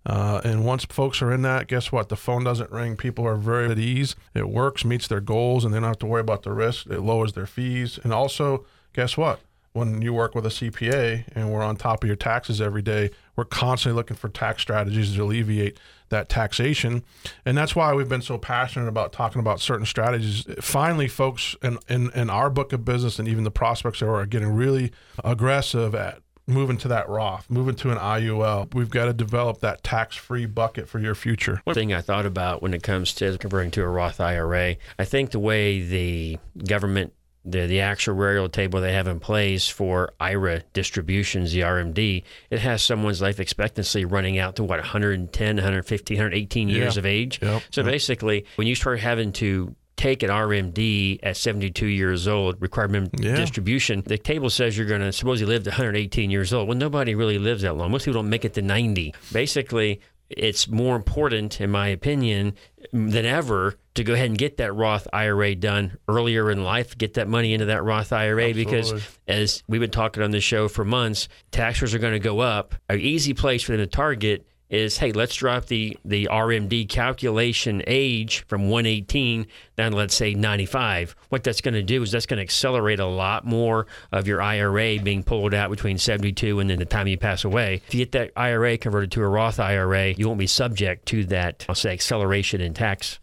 Uh, 0.07 0.41
and 0.45 0.65
once 0.65 0.85
folks 0.87 1.21
are 1.21 1.33
in 1.33 1.43
that, 1.43 1.67
guess 1.67 1.93
what? 1.93 2.09
The 2.09 2.17
phone 2.17 2.45
doesn't 2.45 2.71
ring. 2.71 2.97
People 2.97 3.27
are 3.27 3.37
very 3.37 3.71
at 3.71 3.79
ease. 3.79 4.17
It 4.35 4.49
works, 4.49 4.85
meets 4.85 5.07
their 5.09 5.21
goals, 5.21 5.65
and 5.65 5.75
they 5.75 5.79
don't 5.79 5.89
have 5.89 5.99
to 5.99 6.07
worry 6.07 6.23
about 6.23 6.43
the 6.43 6.53
risk. 6.53 6.87
It 6.87 7.01
lowers 7.01 7.35
their 7.35 7.47
fees. 7.47 7.99
And 8.03 8.13
also, 8.13 8.65
guess 8.93 9.17
what? 9.17 9.41
When 9.73 10.03
you 10.03 10.13
work 10.13 10.35
with 10.35 10.47
a 10.47 10.49
CPA 10.49 11.25
and 11.33 11.53
we're 11.53 11.63
on 11.63 11.77
top 11.77 12.03
of 12.03 12.09
your 12.09 12.17
taxes 12.17 12.61
every 12.61 12.83
day, 12.83 13.11
we're 13.37 13.45
constantly 13.45 13.97
looking 13.97 14.17
for 14.17 14.29
tax 14.29 14.63
strategies 14.63 15.15
to 15.15 15.23
alleviate 15.23 15.79
that 16.11 16.29
taxation. 16.29 17.03
And 17.45 17.57
that's 17.57 17.75
why 17.75 17.95
we've 17.95 18.09
been 18.09 18.23
so 18.23 18.39
passionate 18.39 18.89
about 18.89 19.13
talking 19.13 19.41
about 19.41 19.61
certain 19.61 19.87
strategies. 19.87 20.47
Finally, 20.61 21.09
folks 21.09 21.57
in, 21.63 21.79
in, 21.89 22.11
in 22.11 22.31
our 22.31 22.51
book 22.51 22.73
of 22.73 22.85
business 22.85 23.19
and 23.19 23.27
even 23.27 23.45
the 23.45 23.51
prospects 23.51 24.03
are 24.03 24.27
getting 24.27 24.53
really 24.53 24.93
aggressive 25.25 25.95
at 25.95 26.21
moving 26.47 26.77
to 26.79 26.89
that 26.89 27.09
Roth, 27.09 27.49
moving 27.49 27.75
to 27.77 27.91
an 27.91 27.99
IUL. 27.99 28.75
We've 28.75 28.91
got 28.91 29.07
to 29.07 29.13
develop 29.13 29.61
that 29.61 29.83
tax 29.83 30.17
free 30.17 30.47
bucket 30.47 30.89
for 30.89 30.99
your 30.99 31.15
future. 31.15 31.61
One 31.65 31.75
thing 31.75 31.95
I 31.95 32.01
thought 32.01 32.27
about 32.27 32.63
when 32.63 32.75
it 32.75 32.83
comes 32.83 33.15
to 33.15 33.39
converting 33.39 33.71
to 33.73 33.83
a 33.83 33.89
Roth 33.89 34.21
IRA, 34.21 34.77
I 34.99 35.05
think 35.05 35.31
the 35.31 35.39
way 35.39 35.81
the 35.81 36.39
government 36.67 37.13
the 37.45 37.67
the 37.67 37.79
actuarial 37.79 38.51
table 38.51 38.81
they 38.81 38.93
have 38.93 39.07
in 39.07 39.19
place 39.21 39.69
for 39.69 40.13
IRA 40.21 40.63
distributions, 40.73 41.53
the 41.53 41.61
RMD, 41.61 42.23
it 42.51 42.59
has 42.59 42.83
someone's 42.83 43.23
life 43.23 43.41
expectancy 43.41 44.05
running 44.05 44.39
out 44.39 44.57
to 44.57 44.65
what 44.65 44.79
110, 44.81 45.57
115, 45.57 46.17
118 46.17 46.69
years 46.69 46.97
Yeah. 46.97 46.99
of 47.01 47.07
age. 47.07 47.39
Yep. 47.43 47.63
So 47.71 47.83
basically, 47.83 48.45
when 48.57 48.67
you 48.67 48.75
start 48.75 49.01
having 49.01 49.33
to 49.33 49.75
take 49.97 50.23
an 50.23 50.31
RMD 50.31 51.19
at 51.23 51.37
72 51.37 51.85
years 51.87 52.27
old, 52.27 52.57
required 52.61 52.91
minimum 52.91 53.11
Yeah. 53.21 53.37
distribution, 53.37 54.03
the 54.07 54.17
table 54.17 54.49
says 54.49 54.77
you're 54.79 54.87
going 54.87 55.03
to 55.03 55.13
suppose 55.13 55.43
you 55.43 55.47
live 55.47 55.65
to 55.65 55.71
118 55.71 56.31
years 56.31 56.55
old. 56.55 56.69
Well, 56.69 56.79
nobody 56.79 57.15
really 57.15 57.39
lives 57.39 57.63
that 57.63 57.77
long. 57.77 57.91
Most 57.91 58.07
people 58.07 58.23
don't 58.23 58.31
make 58.31 58.47
it 58.47 58.55
to 58.55 58.63
90. 58.63 59.13
Basically, 59.31 60.01
it's 60.31 60.69
more 60.69 60.97
important, 60.97 61.61
in 61.61 61.71
my 61.71 61.89
opinion, 61.89 62.55
than 62.93 63.27
ever 63.27 63.77
to 63.95 64.05
go 64.05 64.15
ahead 64.15 64.27
and 64.27 64.39
get 64.39 64.59
that 64.59 64.73
Roth 64.73 65.09
IRA 65.13 65.55
done 65.57 65.99
earlier 66.09 66.51
in 66.51 66.63
life, 66.63 66.97
get 66.97 67.15
that 67.15 67.29
money 67.29 67.53
into 67.53 67.67
that 67.67 67.83
Roth 67.83 68.13
IRA 68.13 68.55
because 68.55 68.93
as 69.27 69.63
we've 69.67 69.81
been 69.81 69.91
talking 69.91 70.23
on 70.23 70.31
this 70.31 70.45
show 70.45 70.69
for 70.69 70.85
months, 70.85 71.29
taxes 71.51 71.95
are 71.95 71.99
going 71.99 72.13
to 72.13 72.21
go 72.21 72.39
up. 72.39 72.75
An 72.89 73.01
easy 73.01 73.35
place 73.35 73.63
for 73.63 73.73
them 73.73 73.81
to 73.81 73.87
target 73.87 74.47
is 74.71 74.99
hey, 74.99 75.13
let's 75.13 75.35
drop 75.35 75.67
the 75.67 75.97
the 76.05 76.29
RMD 76.31 76.89
calculation 76.89 77.83
age 77.87 78.45
from 78.47 78.69
118 78.69 79.47
down 79.77 79.93
let's 79.93 80.15
say 80.15 80.33
95. 80.33 81.15
What 81.29 81.45
that's 81.45 81.61
going 81.61 81.75
to 81.75 81.83
do 81.83 82.03
is 82.03 82.13
that's 82.13 82.27
going 82.27 82.39
to 82.39 82.43
accelerate 82.43 83.01
a 83.01 83.07
lot 83.07 83.45
more 83.45 83.87
of 84.13 84.27
your 84.27 84.41
IRA 84.41 85.01
being 85.01 85.23
pulled 85.23 85.53
out 85.53 85.71
between 85.71 85.99
72 85.99 86.61
and 86.61 86.71
then 86.71 86.79
the 86.79 86.85
time 86.85 87.09
you 87.09 87.19
pass 87.19 87.45
away. 87.45 87.83
If 87.87 87.95
you 87.95 87.99
get 87.99 88.13
that 88.13 88.31
IRA 88.37 88.79
converted 88.79 89.13
to 89.13 89.23
a 89.23 89.29
Roth 89.29 89.59
IRA, 89.59 90.13
you 90.13 90.27
won't 90.27 90.39
be 90.39 90.47
subject 90.47 91.07
to 91.07 91.25
that, 91.27 91.67
I'll 91.69 91.75
say, 91.75 91.93
acceleration 91.93 92.61
in 92.61 92.75
tax. 92.75 93.19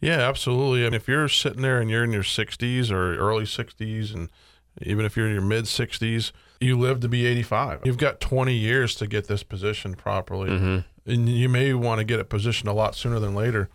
Yeah, 0.00 0.28
absolutely. 0.28 0.84
And 0.84 0.94
if 0.94 1.08
you're 1.08 1.28
sitting 1.28 1.62
there 1.62 1.80
and 1.80 1.90
you're 1.90 2.04
in 2.04 2.12
your 2.12 2.22
60s 2.22 2.90
or 2.90 3.16
early 3.16 3.44
60s, 3.44 4.14
and 4.14 4.28
even 4.82 5.06
if 5.06 5.16
you're 5.16 5.26
in 5.26 5.32
your 5.32 5.42
mid 5.42 5.64
60s, 5.64 6.30
you 6.60 6.78
live 6.78 7.00
to 7.00 7.08
be 7.08 7.26
85. 7.26 7.80
You've 7.84 7.98
got 7.98 8.20
20 8.20 8.54
years 8.54 8.94
to 8.96 9.06
get 9.06 9.26
this 9.28 9.42
position 9.42 9.94
properly. 9.94 10.84
And 11.06 11.28
you 11.28 11.48
may 11.50 11.74
want 11.74 11.98
to 11.98 12.04
get 12.04 12.18
it 12.18 12.30
positioned 12.30 12.68
a 12.68 12.72
lot 12.72 12.94
sooner 12.94 13.18
than 13.20 13.34
later 13.34 13.68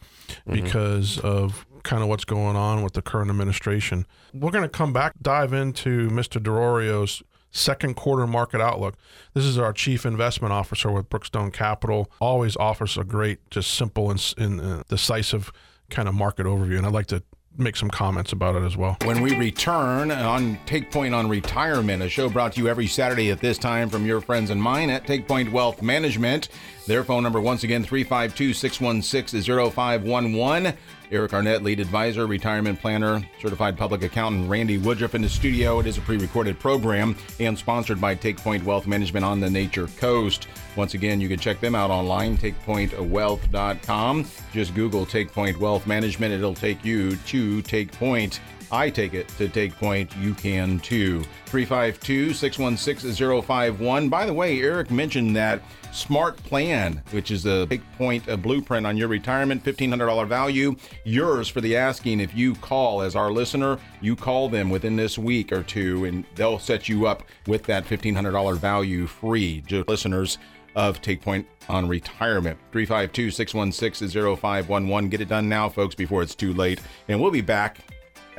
because 0.47 1.19
of 1.19 1.65
kind 1.83 2.01
of 2.01 2.09
what's 2.09 2.25
going 2.25 2.55
on 2.55 2.81
with 2.83 2.93
the 2.93 3.01
current 3.01 3.29
administration. 3.29 4.05
We're 4.33 4.51
going 4.51 4.63
to 4.63 4.69
come 4.69 4.93
back, 4.93 5.13
dive 5.21 5.53
into 5.53 6.09
Mr. 6.09 6.41
Diorio's 6.41 7.21
second 7.51 7.95
quarter 7.95 8.27
market 8.27 8.61
outlook. 8.61 8.95
This 9.33 9.45
is 9.45 9.57
our 9.57 9.73
chief 9.73 10.05
investment 10.05 10.53
officer 10.53 10.91
with 10.91 11.09
Brookstone 11.09 11.51
Capital. 11.53 12.11
Always 12.19 12.55
offers 12.57 12.97
a 12.97 13.03
great, 13.03 13.49
just 13.49 13.71
simple 13.73 14.11
and, 14.11 14.33
and 14.37 14.61
uh, 14.61 14.83
decisive 14.87 15.51
kind 15.89 16.07
of 16.07 16.13
market 16.15 16.45
overview. 16.45 16.77
And 16.77 16.85
I'd 16.85 16.93
like 16.93 17.07
to 17.07 17.23
make 17.57 17.75
some 17.75 17.89
comments 17.89 18.31
about 18.31 18.55
it 18.55 18.63
as 18.63 18.77
well. 18.77 18.97
When 19.03 19.21
we 19.21 19.35
return 19.35 20.11
on 20.11 20.57
Take 20.65 20.91
Point 20.91 21.13
on 21.13 21.27
Retirement, 21.27 22.01
a 22.01 22.09
show 22.09 22.29
brought 22.29 22.53
to 22.53 22.61
you 22.61 22.69
every 22.69 22.87
Saturday 22.87 23.31
at 23.31 23.39
this 23.39 23.57
time 23.57 23.89
from 23.89 24.05
your 24.05 24.21
friends 24.21 24.49
and 24.49 24.61
mine 24.61 24.89
at 24.89 25.05
Take 25.05 25.27
Point 25.27 25.51
Wealth 25.51 25.81
Management. 25.81 26.49
Their 26.89 27.03
phone 27.03 27.21
number, 27.21 27.39
once 27.39 27.63
again, 27.63 27.83
352 27.83 28.51
616 28.51 29.43
0511. 29.43 30.73
Eric 31.11 31.33
Arnett, 31.35 31.61
lead 31.61 31.79
advisor, 31.79 32.25
retirement 32.25 32.81
planner, 32.81 33.21
certified 33.39 33.77
public 33.77 34.01
accountant 34.01 34.49
Randy 34.49 34.79
Woodruff 34.79 35.13
in 35.13 35.21
the 35.21 35.29
studio. 35.29 35.79
It 35.79 35.85
is 35.85 35.99
a 35.99 36.01
pre 36.01 36.17
recorded 36.17 36.57
program 36.59 37.15
and 37.39 37.55
sponsored 37.55 38.01
by 38.01 38.15
Take 38.15 38.37
Point 38.37 38.63
Wealth 38.63 38.87
Management 38.87 39.23
on 39.23 39.39
the 39.39 39.51
Nature 39.51 39.85
Coast. 39.97 40.47
Once 40.75 40.95
again, 40.95 41.21
you 41.21 41.29
can 41.29 41.37
check 41.37 41.59
them 41.59 41.75
out 41.75 41.91
online, 41.91 42.35
takepointwealth.com. 42.39 44.25
Just 44.51 44.73
Google 44.73 45.05
Take 45.05 45.31
Point 45.31 45.59
Wealth 45.59 45.85
Management, 45.85 46.33
it'll 46.33 46.55
take 46.55 46.83
you 46.83 47.17
to 47.17 47.61
Take 47.61 47.91
Point. 47.91 48.39
I 48.71 48.89
take 48.89 49.13
it 49.13 49.27
to 49.37 49.47
Take 49.47 49.75
Point. 49.75 50.15
You 50.17 50.33
can 50.33 50.79
too. 50.79 51.23
352 51.45 52.33
616 52.33 53.41
051. 53.41 54.09
By 54.09 54.25
the 54.25 54.33
way, 54.33 54.61
Eric 54.61 54.91
mentioned 54.91 55.35
that 55.35 55.61
Smart 55.91 56.37
Plan, 56.43 57.01
which 57.11 57.31
is 57.31 57.45
a 57.45 57.65
big 57.65 57.81
Point 57.97 58.27
a 58.27 58.37
blueprint 58.37 58.85
on 58.85 58.95
your 58.95 59.07
retirement, 59.07 59.63
$1,500 59.63 60.27
value. 60.27 60.75
Yours 61.03 61.47
for 61.47 61.61
the 61.61 61.75
asking 61.75 62.19
if 62.19 62.35
you 62.35 62.53
call 62.55 63.01
as 63.01 63.15
our 63.15 63.31
listener. 63.31 63.79
You 64.01 64.15
call 64.15 64.49
them 64.49 64.69
within 64.69 64.95
this 64.95 65.17
week 65.17 65.51
or 65.51 65.63
two, 65.63 66.05
and 66.05 66.23
they'll 66.35 66.59
set 66.59 66.87
you 66.87 67.07
up 67.07 67.23
with 67.47 67.63
that 67.63 67.85
$1,500 67.85 68.57
value 68.57 69.07
free. 69.07 69.61
Just 69.65 69.89
listeners 69.89 70.37
of 70.75 71.01
Take 71.01 71.21
Point 71.21 71.47
on 71.67 71.87
Retirement. 71.87 72.59
352 72.71 73.31
616 73.31 74.09
0511. 74.11 75.09
Get 75.09 75.21
it 75.21 75.29
done 75.29 75.49
now, 75.49 75.69
folks, 75.69 75.95
before 75.95 76.21
it's 76.21 76.35
too 76.35 76.53
late. 76.53 76.79
And 77.07 77.19
we'll 77.19 77.31
be 77.31 77.41
back 77.41 77.79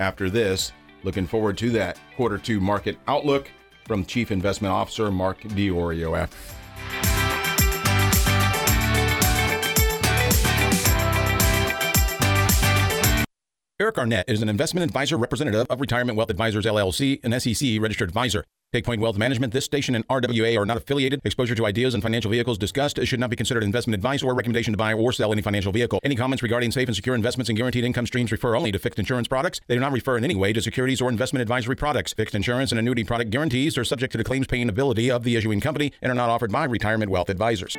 after 0.01 0.29
this. 0.29 0.73
Looking 1.05 1.27
forward 1.27 1.57
to 1.59 1.71
that 1.71 1.99
quarter 2.17 2.39
two 2.39 2.59
market 2.61 2.99
outlook 3.07 3.49
from 3.87 4.05
Chief 4.05 4.33
Investment 4.33 4.73
Officer 4.73 5.11
Mark 5.11 5.41
Diorio. 5.41 6.19
After. 6.19 7.20
Eric 13.81 13.97
Arnett 13.97 14.29
is 14.29 14.43
an 14.43 14.51
investment 14.51 14.85
advisor 14.85 15.17
representative 15.17 15.67
of 15.71 15.81
Retirement 15.81 16.15
Wealth 16.15 16.29
Advisors 16.29 16.67
LLC, 16.67 17.19
an 17.25 17.41
SEC 17.41 17.81
registered 17.81 18.11
advisor. 18.11 18.45
Take 18.75 18.85
Point 18.85 19.01
Wealth 19.01 19.17
Management, 19.17 19.55
this 19.55 19.65
station 19.65 19.95
and 19.95 20.07
RWA 20.09 20.61
are 20.61 20.67
not 20.67 20.77
affiliated. 20.77 21.19
Exposure 21.25 21.55
to 21.55 21.65
ideas 21.65 21.95
and 21.95 22.03
financial 22.03 22.31
vehicles 22.31 22.59
discussed 22.59 23.03
should 23.07 23.19
not 23.19 23.31
be 23.31 23.37
considered 23.37 23.63
investment 23.63 23.95
advice 23.95 24.23
or 24.23 24.35
recommendation 24.35 24.75
to 24.75 24.77
buy 24.77 24.93
or 24.93 25.13
sell 25.13 25.33
any 25.33 25.41
financial 25.41 25.73
vehicle. 25.73 25.99
Any 26.05 26.15
comments 26.15 26.43
regarding 26.43 26.73
safe 26.73 26.89
and 26.89 26.95
secure 26.95 27.15
investments 27.15 27.49
and 27.49 27.57
guaranteed 27.57 27.85
income 27.85 28.07
streams 28.07 28.31
refer 28.31 28.55
only 28.55 28.71
to 28.71 28.79
fixed 28.79 28.99
insurance 28.99 29.29
products. 29.29 29.63
They 29.67 29.77
do 29.77 29.81
not 29.81 29.93
refer 29.93 30.19
in 30.19 30.25
any 30.25 30.37
way 30.37 30.53
to 30.53 30.61
securities 30.61 31.01
or 31.01 31.09
investment 31.09 31.41
advisory 31.41 31.75
products. 31.75 32.13
Fixed 32.13 32.35
insurance 32.35 32.73
and 32.73 32.79
annuity 32.79 33.03
product 33.03 33.31
guarantees 33.31 33.79
are 33.79 33.85
subject 33.85 34.13
to 34.13 34.19
the 34.19 34.25
claims 34.25 34.47
paying 34.47 34.69
ability 34.69 35.11
of 35.11 35.25
the 35.25 35.37
issuing 35.37 35.59
company 35.59 35.91
and 36.03 36.13
are 36.13 36.17
not 36.17 36.29
offered 36.29 36.53
by 36.53 36.65
Retirement 36.65 37.11
Wealth 37.11 37.31
Advisors. 37.31 37.79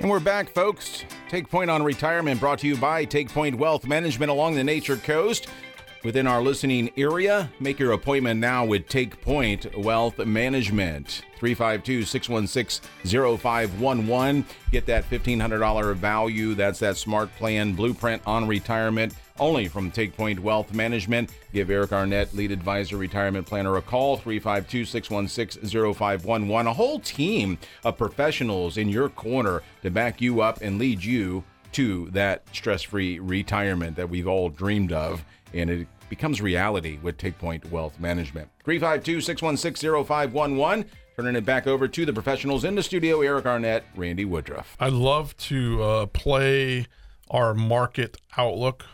And 0.00 0.08
we're 0.08 0.18
back, 0.18 0.48
folks. 0.48 1.04
Take 1.28 1.50
Point 1.50 1.70
on 1.70 1.82
Retirement 1.82 2.40
brought 2.40 2.60
to 2.60 2.66
you 2.66 2.74
by 2.74 3.04
Take 3.04 3.28
Point 3.28 3.58
Wealth 3.58 3.86
Management 3.86 4.30
along 4.30 4.54
the 4.54 4.64
Nature 4.64 4.96
Coast. 4.96 5.48
Within 6.02 6.26
our 6.26 6.40
listening 6.40 6.90
area, 6.96 7.50
make 7.60 7.78
your 7.78 7.92
appointment 7.92 8.40
now 8.40 8.64
with 8.64 8.88
Take 8.88 9.20
Point 9.20 9.76
Wealth 9.76 10.16
Management. 10.16 11.24
352 11.36 12.04
616 12.06 12.88
0511. 13.04 14.46
Get 14.72 14.86
that 14.86 15.10
$1,500 15.10 15.94
value. 15.96 16.54
That's 16.54 16.78
that 16.78 16.96
smart 16.96 17.30
plan 17.36 17.74
blueprint 17.74 18.22
on 18.24 18.48
retirement 18.48 19.12
only 19.40 19.68
from 19.68 19.90
Take 19.90 20.16
Point 20.16 20.40
Wealth 20.40 20.72
Management. 20.72 21.30
Give 21.52 21.70
Eric 21.70 21.92
Arnett, 21.92 22.34
lead 22.34 22.50
advisor, 22.50 22.96
retirement 22.96 23.46
planner, 23.46 23.76
a 23.76 23.82
call 23.82 24.16
352 24.16 24.84
616 24.84 25.94
0511. 25.94 26.66
A 26.66 26.72
whole 26.72 27.00
team 27.00 27.58
of 27.84 27.96
professionals 27.96 28.76
in 28.76 28.88
your 28.88 29.08
corner 29.08 29.62
to 29.82 29.90
back 29.90 30.20
you 30.20 30.40
up 30.40 30.60
and 30.60 30.78
lead 30.78 31.02
you 31.02 31.44
to 31.72 32.08
that 32.10 32.42
stress 32.52 32.82
free 32.82 33.18
retirement 33.18 33.96
that 33.96 34.08
we've 34.08 34.28
all 34.28 34.48
dreamed 34.48 34.92
of. 34.92 35.24
And 35.54 35.70
it 35.70 35.88
becomes 36.08 36.40
reality 36.40 36.98
with 37.02 37.16
Take 37.18 37.38
Point 37.38 37.70
Wealth 37.70 37.98
Management. 38.00 38.48
352 38.64 39.20
616 39.20 40.04
0511. 40.04 40.84
Turning 41.16 41.34
it 41.34 41.44
back 41.44 41.66
over 41.66 41.88
to 41.88 42.06
the 42.06 42.12
professionals 42.12 42.62
in 42.62 42.76
the 42.76 42.82
studio 42.82 43.20
Eric 43.22 43.44
Arnett, 43.44 43.84
Randy 43.96 44.24
Woodruff. 44.24 44.76
I'd 44.78 44.92
love 44.92 45.36
to 45.38 45.82
uh, 45.82 46.06
play 46.06 46.86
our 47.28 47.54
market 47.54 48.18
outlook 48.36 48.86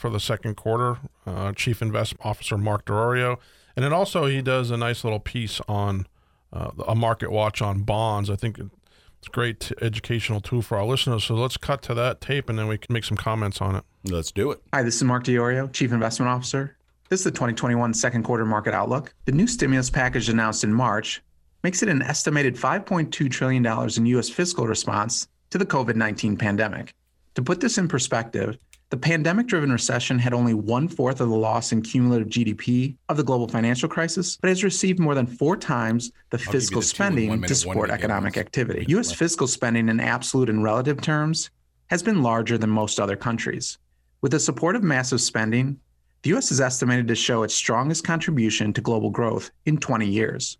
for 0.00 0.08
the 0.08 0.18
second 0.18 0.56
quarter. 0.56 0.96
Uh, 1.26 1.52
Chief 1.52 1.82
Investment 1.82 2.24
Officer 2.24 2.56
Mark 2.56 2.86
Diorio, 2.86 3.36
and 3.76 3.84
then 3.84 3.92
also 3.92 4.24
he 4.24 4.40
does 4.40 4.70
a 4.70 4.76
nice 4.78 5.04
little 5.04 5.20
piece 5.20 5.60
on 5.68 6.06
uh, 6.54 6.70
a 6.88 6.94
market 6.94 7.30
watch 7.30 7.60
on 7.60 7.82
bonds. 7.82 8.30
I 8.30 8.36
think 8.36 8.58
it's 8.58 9.28
a 9.28 9.30
great 9.30 9.70
educational 9.82 10.40
tool 10.40 10.62
for 10.62 10.78
our 10.78 10.86
listeners. 10.86 11.24
So 11.24 11.34
let's 11.34 11.58
cut 11.58 11.82
to 11.82 11.94
that 11.94 12.22
tape, 12.22 12.48
and 12.48 12.58
then 12.58 12.66
we 12.66 12.78
can 12.78 12.94
make 12.94 13.04
some 13.04 13.18
comments 13.18 13.60
on 13.60 13.76
it. 13.76 13.84
Let's 14.04 14.32
do 14.32 14.50
it. 14.50 14.62
Hi, 14.72 14.82
this 14.82 14.96
is 14.96 15.04
Mark 15.04 15.24
Diorio, 15.24 15.70
Chief 15.70 15.92
Investment 15.92 16.30
Officer. 16.30 16.78
This 17.10 17.20
is 17.20 17.24
the 17.24 17.30
2021 17.32 17.92
second 17.92 18.22
quarter 18.22 18.46
market 18.46 18.72
outlook. 18.72 19.12
The 19.26 19.32
new 19.32 19.46
stimulus 19.46 19.90
package 19.90 20.30
announced 20.30 20.64
in 20.64 20.72
March 20.72 21.22
makes 21.62 21.82
it 21.82 21.90
an 21.90 22.00
estimated 22.00 22.56
$5.2 22.56 23.30
trillion 23.30 23.66
in 23.66 24.06
U.S. 24.06 24.30
fiscal 24.30 24.66
response 24.66 25.28
to 25.50 25.58
the 25.58 25.66
COVID 25.66 25.96
19 25.96 26.38
pandemic. 26.38 26.94
To 27.34 27.42
put 27.42 27.60
this 27.60 27.76
in 27.76 27.86
perspective, 27.86 28.56
the 28.90 28.96
pandemic 28.96 29.46
driven 29.46 29.70
recession 29.70 30.18
had 30.18 30.34
only 30.34 30.52
one 30.52 30.88
fourth 30.88 31.20
of 31.20 31.28
the 31.28 31.36
loss 31.36 31.70
in 31.70 31.80
cumulative 31.80 32.28
GDP 32.28 32.96
of 33.08 33.16
the 33.16 33.22
global 33.22 33.46
financial 33.46 33.88
crisis, 33.88 34.36
but 34.36 34.48
has 34.48 34.64
received 34.64 34.98
more 34.98 35.14
than 35.14 35.26
four 35.26 35.56
times 35.56 36.10
the 36.30 36.38
you 36.38 36.44
fiscal 36.44 36.80
the 36.80 36.86
spending 36.86 37.28
one 37.28 37.42
to 37.42 37.54
support 37.54 37.90
economic 37.90 38.36
activity. 38.36 38.84
U.S. 38.88 39.08
Left. 39.08 39.18
fiscal 39.18 39.46
spending 39.46 39.88
in 39.88 40.00
absolute 40.00 40.50
and 40.50 40.64
relative 40.64 41.00
terms 41.00 41.50
has 41.86 42.02
been 42.02 42.22
larger 42.22 42.58
than 42.58 42.68
most 42.68 42.98
other 42.98 43.16
countries. 43.16 43.78
With 44.22 44.32
the 44.32 44.40
support 44.40 44.74
of 44.74 44.82
massive 44.82 45.20
spending, 45.20 45.78
the 46.22 46.30
U.S. 46.30 46.50
is 46.50 46.60
estimated 46.60 47.06
to 47.08 47.14
show 47.14 47.44
its 47.44 47.54
strongest 47.54 48.04
contribution 48.04 48.72
to 48.72 48.80
global 48.80 49.10
growth 49.10 49.52
in 49.66 49.78
20 49.78 50.06
years. 50.06 50.58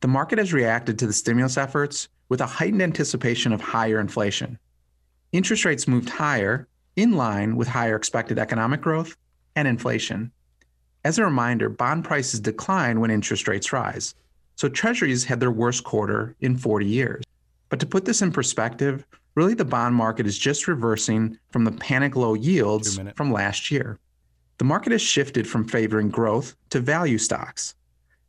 The 0.00 0.08
market 0.08 0.38
has 0.38 0.54
reacted 0.54 0.98
to 0.98 1.06
the 1.06 1.12
stimulus 1.12 1.58
efforts 1.58 2.08
with 2.30 2.40
a 2.40 2.46
heightened 2.46 2.82
anticipation 2.82 3.52
of 3.52 3.60
higher 3.60 4.00
inflation. 4.00 4.58
Interest 5.32 5.66
rates 5.66 5.86
moved 5.86 6.08
higher 6.08 6.66
in 6.98 7.12
line 7.12 7.54
with 7.54 7.68
higher 7.68 7.94
expected 7.94 8.40
economic 8.40 8.80
growth 8.80 9.16
and 9.54 9.68
inflation. 9.68 10.32
As 11.04 11.16
a 11.16 11.24
reminder, 11.24 11.68
bond 11.68 12.04
prices 12.04 12.40
decline 12.40 12.98
when 12.98 13.12
interest 13.12 13.46
rates 13.46 13.72
rise. 13.72 14.16
So 14.56 14.68
treasuries 14.68 15.22
had 15.22 15.38
their 15.38 15.52
worst 15.52 15.84
quarter 15.84 16.34
in 16.40 16.56
40 16.56 16.86
years. 16.86 17.24
But 17.68 17.78
to 17.78 17.86
put 17.86 18.04
this 18.04 18.20
in 18.20 18.32
perspective, 18.32 19.06
really 19.36 19.54
the 19.54 19.64
bond 19.64 19.94
market 19.94 20.26
is 20.26 20.36
just 20.36 20.66
reversing 20.66 21.38
from 21.52 21.64
the 21.64 21.70
panic 21.70 22.16
low 22.16 22.34
yields 22.34 22.98
from 23.14 23.32
last 23.32 23.70
year. 23.70 24.00
The 24.58 24.64
market 24.64 24.90
has 24.90 25.00
shifted 25.00 25.46
from 25.46 25.68
favoring 25.68 26.08
growth 26.08 26.56
to 26.70 26.80
value 26.80 27.18
stocks. 27.18 27.76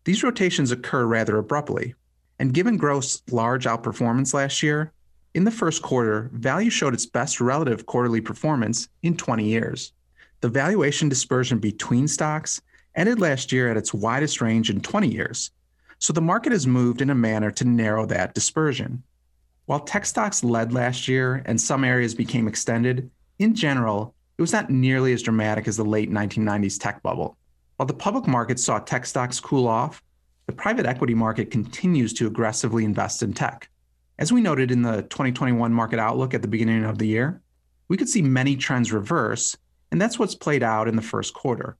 These 0.03 0.23
rotations 0.23 0.71
occur 0.71 1.05
rather 1.05 1.39
abruptly. 1.39 1.95
And 2.37 2.53
given 2.53 2.77
growth's 2.77 3.23
large 3.31 3.65
outperformance 3.65 4.35
last 4.35 4.61
year, 4.61 4.91
in 5.35 5.43
the 5.43 5.51
first 5.51 5.81
quarter, 5.81 6.29
value 6.33 6.69
showed 6.69 6.93
its 6.93 7.05
best 7.05 7.39
relative 7.39 7.85
quarterly 7.85 8.21
performance 8.21 8.89
in 9.03 9.15
20 9.15 9.45
years. 9.45 9.93
The 10.41 10.49
valuation 10.49 11.07
dispersion 11.07 11.59
between 11.59 12.07
stocks 12.07 12.61
ended 12.95 13.19
last 13.19 13.51
year 13.51 13.69
at 13.69 13.77
its 13.77 13.93
widest 13.93 14.41
range 14.41 14.69
in 14.69 14.81
20 14.81 15.07
years. 15.07 15.51
So 15.99 16.13
the 16.13 16.21
market 16.21 16.51
has 16.51 16.65
moved 16.65 17.01
in 17.01 17.09
a 17.09 17.15
manner 17.15 17.51
to 17.51 17.65
narrow 17.65 18.05
that 18.07 18.33
dispersion. 18.33 19.03
While 19.65 19.81
tech 19.81 20.05
stocks 20.05 20.43
led 20.43 20.73
last 20.73 21.07
year 21.07 21.43
and 21.45 21.61
some 21.61 21.83
areas 21.83 22.15
became 22.15 22.47
extended, 22.47 23.11
in 23.37 23.53
general, 23.53 24.15
it 24.37 24.41
was 24.41 24.53
not 24.53 24.71
nearly 24.71 25.13
as 25.13 25.21
dramatic 25.21 25.67
as 25.67 25.77
the 25.77 25.83
late 25.83 26.09
1990s 26.09 26.79
tech 26.79 27.03
bubble. 27.03 27.37
While 27.75 27.85
the 27.85 27.93
public 27.93 28.25
market 28.25 28.59
saw 28.59 28.79
tech 28.79 29.05
stocks 29.05 29.39
cool 29.39 29.67
off, 29.67 30.01
the 30.47 30.53
private 30.53 30.87
equity 30.87 31.13
market 31.13 31.51
continues 31.51 32.13
to 32.13 32.25
aggressively 32.25 32.83
invest 32.83 33.21
in 33.21 33.33
tech. 33.33 33.69
As 34.19 34.33
we 34.33 34.41
noted 34.41 34.69
in 34.69 34.81
the 34.81 35.03
2021 35.03 35.73
market 35.73 35.97
outlook 35.97 36.33
at 36.33 36.41
the 36.41 36.47
beginning 36.49 36.83
of 36.83 36.97
the 36.97 37.07
year, 37.07 37.41
we 37.87 37.95
could 37.95 38.09
see 38.09 38.21
many 38.21 38.57
trends 38.57 38.91
reverse, 38.91 39.55
and 39.93 40.01
that's 40.01 40.19
what's 40.19 40.35
played 40.35 40.61
out 40.61 40.89
in 40.89 40.97
the 40.97 41.01
first 41.01 41.33
quarter. 41.33 41.77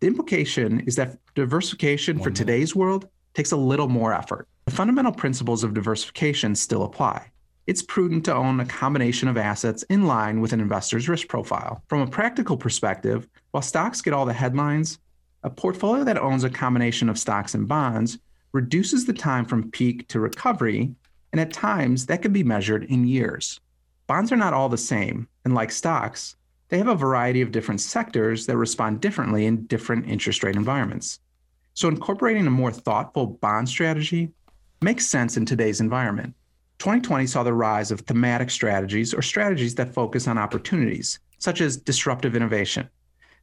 The 0.00 0.06
implication 0.06 0.80
is 0.80 0.96
that 0.96 1.16
diversification 1.34 2.18
for 2.18 2.30
today's 2.30 2.76
world 2.76 3.08
takes 3.32 3.52
a 3.52 3.56
little 3.56 3.88
more 3.88 4.12
effort. 4.12 4.46
The 4.66 4.72
fundamental 4.72 5.10
principles 5.10 5.64
of 5.64 5.72
diversification 5.72 6.54
still 6.54 6.82
apply. 6.82 7.30
It's 7.66 7.82
prudent 7.82 8.26
to 8.26 8.34
own 8.34 8.60
a 8.60 8.66
combination 8.66 9.28
of 9.28 9.38
assets 9.38 9.82
in 9.84 10.06
line 10.06 10.42
with 10.42 10.52
an 10.52 10.60
investor's 10.60 11.08
risk 11.08 11.28
profile. 11.28 11.82
From 11.88 12.02
a 12.02 12.06
practical 12.06 12.58
perspective, 12.58 13.26
while 13.52 13.62
stocks 13.62 14.02
get 14.02 14.12
all 14.12 14.26
the 14.26 14.34
headlines, 14.34 14.98
a 15.44 15.48
portfolio 15.48 16.04
that 16.04 16.18
owns 16.18 16.44
a 16.44 16.50
combination 16.50 17.08
of 17.08 17.18
stocks 17.18 17.54
and 17.54 17.66
bonds 17.66 18.18
reduces 18.52 19.06
the 19.06 19.14
time 19.14 19.46
from 19.46 19.70
peak 19.70 20.06
to 20.08 20.20
recovery, 20.20 20.94
and 21.32 21.40
at 21.40 21.52
times 21.52 22.06
that 22.06 22.22
can 22.22 22.32
be 22.32 22.42
measured 22.42 22.84
in 22.84 23.06
years. 23.06 23.60
Bonds 24.06 24.32
are 24.32 24.36
not 24.36 24.54
all 24.54 24.68
the 24.68 24.76
same, 24.76 25.28
and 25.44 25.54
like 25.54 25.70
stocks, 25.70 26.36
they 26.68 26.78
have 26.78 26.88
a 26.88 26.94
variety 26.94 27.40
of 27.40 27.52
different 27.52 27.80
sectors 27.80 28.46
that 28.46 28.56
respond 28.56 29.00
differently 29.00 29.46
in 29.46 29.66
different 29.66 30.08
interest 30.08 30.42
rate 30.42 30.56
environments. 30.56 31.20
So 31.74 31.88
incorporating 31.88 32.46
a 32.46 32.50
more 32.50 32.70
thoughtful 32.70 33.26
bond 33.26 33.68
strategy 33.68 34.30
makes 34.80 35.06
sense 35.06 35.36
in 35.36 35.46
today's 35.46 35.80
environment. 35.80 36.34
2020 36.78 37.26
saw 37.26 37.42
the 37.42 37.52
rise 37.52 37.90
of 37.90 38.00
thematic 38.00 38.50
strategies 38.50 39.12
or 39.12 39.20
strategies 39.20 39.74
that 39.74 39.92
focus 39.92 40.26
on 40.26 40.38
opportunities, 40.38 41.18
such 41.38 41.60
as 41.60 41.76
disruptive 41.76 42.34
innovation. 42.34 42.88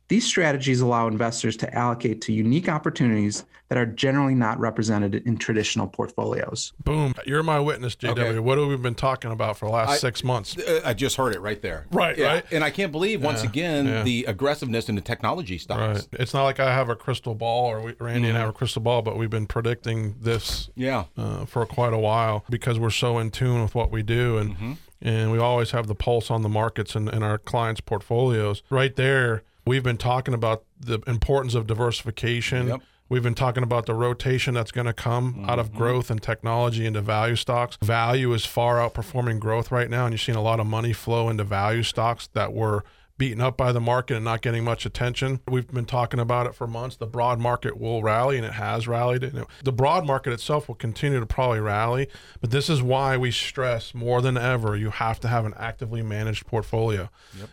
These 0.10 0.26
strategies 0.26 0.80
allow 0.80 1.08
investors 1.08 1.58
to 1.58 1.74
allocate 1.76 2.22
to 2.22 2.34
unique 2.34 2.70
opportunities 2.70 3.46
that 3.68 3.78
are 3.78 3.86
generally 3.86 4.34
not 4.36 4.58
represented 4.58 5.16
in 5.28 5.36
traditional 5.36 5.86
portfolios. 5.88 6.72
Boom. 6.86 7.14
You're 7.26 7.44
my 7.44 7.60
witness, 7.60 7.98
JW. 7.98 8.12
Okay. 8.12 8.40
What 8.40 8.58
have 8.58 8.68
we 8.70 8.78
been 8.78 8.96
talking 8.96 9.32
about 9.34 9.58
for 9.58 9.66
the 9.66 9.74
last 9.74 9.90
I- 9.90 9.98
six 9.98 10.24
months? 10.24 10.58
Uh, 10.58 10.80
I 10.86 10.94
just 10.94 11.18
heard 11.18 11.36
it 11.36 11.42
right 11.42 11.62
there. 11.62 11.86
Right, 11.92 12.18
Yeah. 12.18 12.28
right. 12.36 12.46
And 12.54 12.64
I 12.64 12.70
can't 12.70 12.94
believe 12.94 13.22
once 13.22 13.44
Yeah, 13.44 13.50
again 13.50 13.86
yeah. 13.88 14.04
the 14.04 14.24
aggressiveness 14.30 14.88
in 14.88 14.96
the 14.96 15.02
technology 15.02 15.58
stocks. 15.58 16.08
Right. 16.14 16.22
It's 16.22 16.34
not 16.34 16.46
like 16.46 16.62
I 16.62 16.74
have 16.74 16.88
a 16.88 16.96
crystal 16.96 17.36
ball 17.36 17.66
or 17.66 17.82
we, 17.82 17.94
Randy 18.00 18.30
and 18.30 18.38
I 18.38 18.42
have 18.42 18.50
a 18.50 18.54
crystal 18.54 18.82
ball, 18.82 19.02
but 19.02 19.18
we've 19.18 19.30
been 19.30 19.48
predicting 19.48 20.16
this 20.22 20.70
Yeah. 20.76 21.04
uh, 21.18 21.44
for 21.46 21.66
quite 21.66 21.92
a 21.92 21.98
while 22.00 22.46
because 22.50 22.80
we're 22.80 22.90
so 22.92 23.18
in 23.18 23.32
tune 23.32 23.62
with 23.62 23.76
what 23.76 23.92
we 23.92 24.04
do 24.04 24.38
and 24.38 24.48
Mm-hmm. 24.56 24.72
and 25.02 25.32
we 25.34 25.38
always 25.40 25.72
have 25.72 25.88
the 25.88 25.96
pulse 25.96 26.32
on 26.32 26.42
the 26.42 26.50
markets 26.50 26.96
and, 26.96 27.10
and 27.10 27.22
our 27.26 27.38
clients' 27.38 27.82
portfolios. 27.82 28.64
Right 28.70 28.96
there, 28.96 29.44
we've 29.68 29.84
been 29.84 29.98
talking 29.98 30.34
about 30.34 30.64
the 30.80 31.00
importance 31.08 31.56
of 31.56 31.68
diversification. 31.68 32.68
Yep. 32.68 32.82
We've 33.10 33.24
been 33.24 33.36
talking 33.36 33.64
about 33.64 33.86
the 33.86 33.94
rotation 33.94 34.54
that's 34.54 34.72
going 34.72 34.88
to 34.88 34.94
come 34.94 35.46
out 35.48 35.60
of 35.60 35.70
mm-hmm. 35.70 35.78
growth 35.78 36.12
and 36.12 36.22
technology 36.22 36.86
into 36.86 37.02
value 37.02 37.38
stocks. 37.38 37.78
Value 37.82 38.34
is 38.34 38.46
far 38.46 38.78
outperforming 38.78 39.40
growth 39.40 39.72
right 39.72 39.90
now, 39.90 40.06
and 40.06 40.14
you're 40.14 40.20
seeing 40.20 40.38
a 40.38 40.42
lot 40.42 40.60
of 40.60 40.68
money 40.68 40.92
flow 40.92 41.30
into 41.30 41.46
value 41.46 41.84
stocks 41.84 42.28
that 42.34 42.52
were 42.52 42.84
beaten 43.18 43.42
up 43.42 43.58
by 43.58 43.72
the 43.72 43.80
market 43.82 44.16
and 44.16 44.24
not 44.26 44.42
getting 44.42 44.64
much 44.64 44.86
attention. 44.86 45.40
We've 45.48 45.68
been 45.68 45.86
talking 45.86 46.20
about 46.20 46.46
it 46.46 46.54
for 46.54 46.68
months. 46.68 46.96
The 46.98 47.08
broad 47.08 47.40
market 47.40 47.80
will 47.80 48.04
rally, 48.04 48.38
and 48.38 48.46
it 48.46 48.54
has 48.54 48.88
rallied. 48.88 49.34
Know, 49.34 49.48
The 49.64 49.72
broad 49.72 50.06
market 50.06 50.34
itself 50.34 50.68
will 50.68 50.76
continue 50.76 51.20
to 51.20 51.26
probably 51.26 51.60
rally, 51.60 52.08
but 52.42 52.52
this 52.52 52.70
is 52.70 52.82
why 52.82 53.18
we 53.18 53.32
stress 53.32 53.94
more 53.96 54.22
than 54.22 54.38
ever 54.38 54.76
you 54.76 54.92
have 54.92 55.20
to 55.22 55.28
have 55.28 55.46
an 55.46 55.54
actively 55.58 56.02
managed 56.04 56.46
portfolio. 56.46 57.10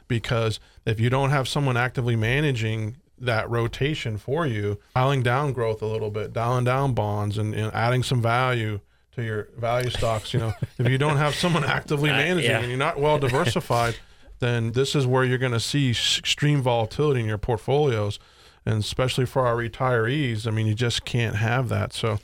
Because 0.06 0.60
if 0.84 1.00
you 1.00 1.08
don't 1.10 1.30
have 1.30 1.48
someone 1.48 1.76
actively 1.76 2.16
managing 2.16 2.96
that 3.18 3.48
rotation 3.48 4.18
for 4.18 4.46
you, 4.46 4.78
dialing 4.94 5.22
down 5.22 5.52
growth 5.52 5.80
a 5.80 5.86
little 5.86 6.10
bit, 6.10 6.32
dialing 6.32 6.64
down 6.64 6.92
bonds, 6.92 7.38
and, 7.38 7.54
and 7.54 7.72
adding 7.72 8.02
some 8.02 8.20
value 8.20 8.80
to 9.12 9.22
your 9.22 9.48
value 9.56 9.88
stocks. 9.88 10.34
You 10.34 10.40
know, 10.40 10.54
if 10.78 10.88
you 10.88 10.98
don't 10.98 11.16
have 11.16 11.34
someone 11.34 11.64
actively 11.64 12.10
Uh, 12.10 12.14
managing 12.16 12.50
yeah. 12.50 12.58
and 12.58 12.68
you're 12.68 12.76
not 12.76 12.98
well 13.00 13.18
diversified, 13.18 13.94
then 14.44 14.72
this 14.72 14.94
is 14.94 15.06
where 15.06 15.24
you're 15.24 15.38
going 15.38 15.52
to 15.52 15.60
see 15.60 15.90
extreme 15.90 16.60
volatility 16.62 17.20
in 17.20 17.26
your 17.26 17.38
portfolios. 17.38 18.18
And 18.66 18.78
especially 18.78 19.26
for 19.26 19.46
our 19.46 19.56
retirees, 19.56 20.46
I 20.46 20.50
mean, 20.50 20.66
you 20.66 20.74
just 20.74 21.04
can't 21.04 21.36
have 21.36 21.68
that. 21.68 21.92
So, 21.92 22.18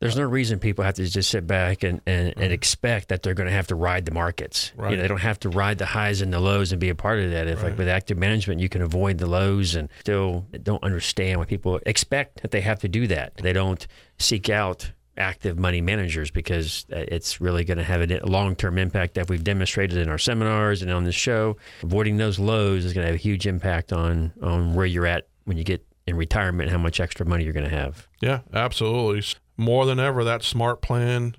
There's 0.00 0.16
no 0.16 0.24
reason 0.24 0.58
people 0.58 0.84
have 0.84 0.94
to 0.94 1.06
just 1.06 1.30
sit 1.30 1.46
back 1.46 1.82
and, 1.82 2.00
and, 2.06 2.34
and 2.36 2.52
expect 2.52 3.08
that 3.08 3.22
they're 3.22 3.32
going 3.34 3.48
to 3.48 3.54
have 3.54 3.66
to 3.68 3.74
ride 3.74 4.04
the 4.04 4.12
markets. 4.12 4.70
You 4.76 4.96
know, 4.96 5.02
they 5.02 5.08
don't 5.08 5.20
have 5.22 5.40
to 5.40 5.48
ride 5.48 5.78
the 5.78 5.86
highs 5.86 6.20
and 6.20 6.30
the 6.32 6.40
lows 6.40 6.72
and 6.72 6.80
be 6.80 6.90
a 6.90 6.94
part 6.94 7.20
of 7.20 7.30
that. 7.30 7.48
If 7.48 7.62
like 7.62 7.78
with 7.78 7.88
active 7.88 8.18
management, 8.18 8.60
you 8.60 8.68
can 8.68 8.82
avoid 8.82 9.16
the 9.18 9.26
lows 9.26 9.74
and 9.74 9.88
still 10.00 10.46
don't 10.62 10.84
understand 10.84 11.40
why 11.40 11.46
people 11.46 11.80
expect 11.86 12.42
that 12.42 12.50
they 12.50 12.60
have 12.60 12.80
to 12.80 12.88
do 12.88 13.06
that. 13.08 13.38
They 13.38 13.54
don't 13.54 13.84
seek 14.18 14.50
out 14.50 14.92
active 15.18 15.58
money 15.58 15.80
managers 15.80 16.30
because 16.30 16.86
uh, 16.92 17.04
it's 17.08 17.40
really 17.40 17.64
going 17.64 17.78
to 17.78 17.84
have 17.84 18.00
a 18.10 18.20
long-term 18.24 18.78
impact 18.78 19.14
that 19.14 19.28
we've 19.28 19.44
demonstrated 19.44 19.98
in 19.98 20.08
our 20.08 20.18
seminars 20.18 20.82
and 20.82 20.90
on 20.90 21.04
this 21.04 21.14
show. 21.14 21.56
Avoiding 21.82 22.16
those 22.16 22.38
lows 22.38 22.84
is 22.84 22.92
going 22.92 23.04
to 23.04 23.08
have 23.08 23.18
a 23.18 23.22
huge 23.22 23.46
impact 23.46 23.92
on 23.92 24.32
on 24.42 24.74
where 24.74 24.86
you're 24.86 25.06
at 25.06 25.26
when 25.44 25.56
you 25.56 25.64
get 25.64 25.84
in 26.06 26.16
retirement, 26.16 26.70
how 26.70 26.78
much 26.78 27.00
extra 27.00 27.26
money 27.26 27.44
you're 27.44 27.52
going 27.52 27.68
to 27.68 27.76
have. 27.76 28.08
yeah, 28.22 28.40
absolutely. 28.54 29.22
More 29.58 29.84
than 29.84 30.00
ever, 30.00 30.24
that 30.24 30.42
smart 30.42 30.80
plan, 30.80 31.34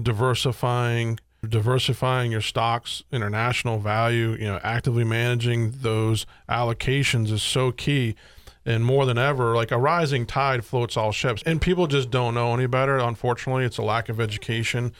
diversifying, 0.00 1.18
diversifying 1.48 2.30
your 2.30 2.40
stocks, 2.40 3.04
international 3.10 3.78
value, 3.78 4.32
you 4.32 4.44
know, 4.44 4.60
actively 4.62 5.04
managing 5.04 5.70
those 5.80 6.26
allocations 6.48 7.30
is 7.30 7.42
so 7.42 7.72
key. 7.72 8.14
And 8.64 8.84
more 8.84 9.06
than 9.06 9.18
ever, 9.18 9.56
like 9.56 9.72
a 9.72 9.78
rising 9.78 10.24
tide 10.24 10.64
floats 10.64 10.96
all 10.96 11.10
ships. 11.10 11.42
And 11.44 11.60
people 11.60 11.86
just 11.88 12.10
don't 12.10 12.34
know 12.34 12.54
any 12.54 12.66
better. 12.66 12.98
Unfortunately, 12.98 13.64
it's 13.64 13.78
a 13.78 13.82
lack 13.82 14.08
of 14.08 14.20
education. 14.20 14.92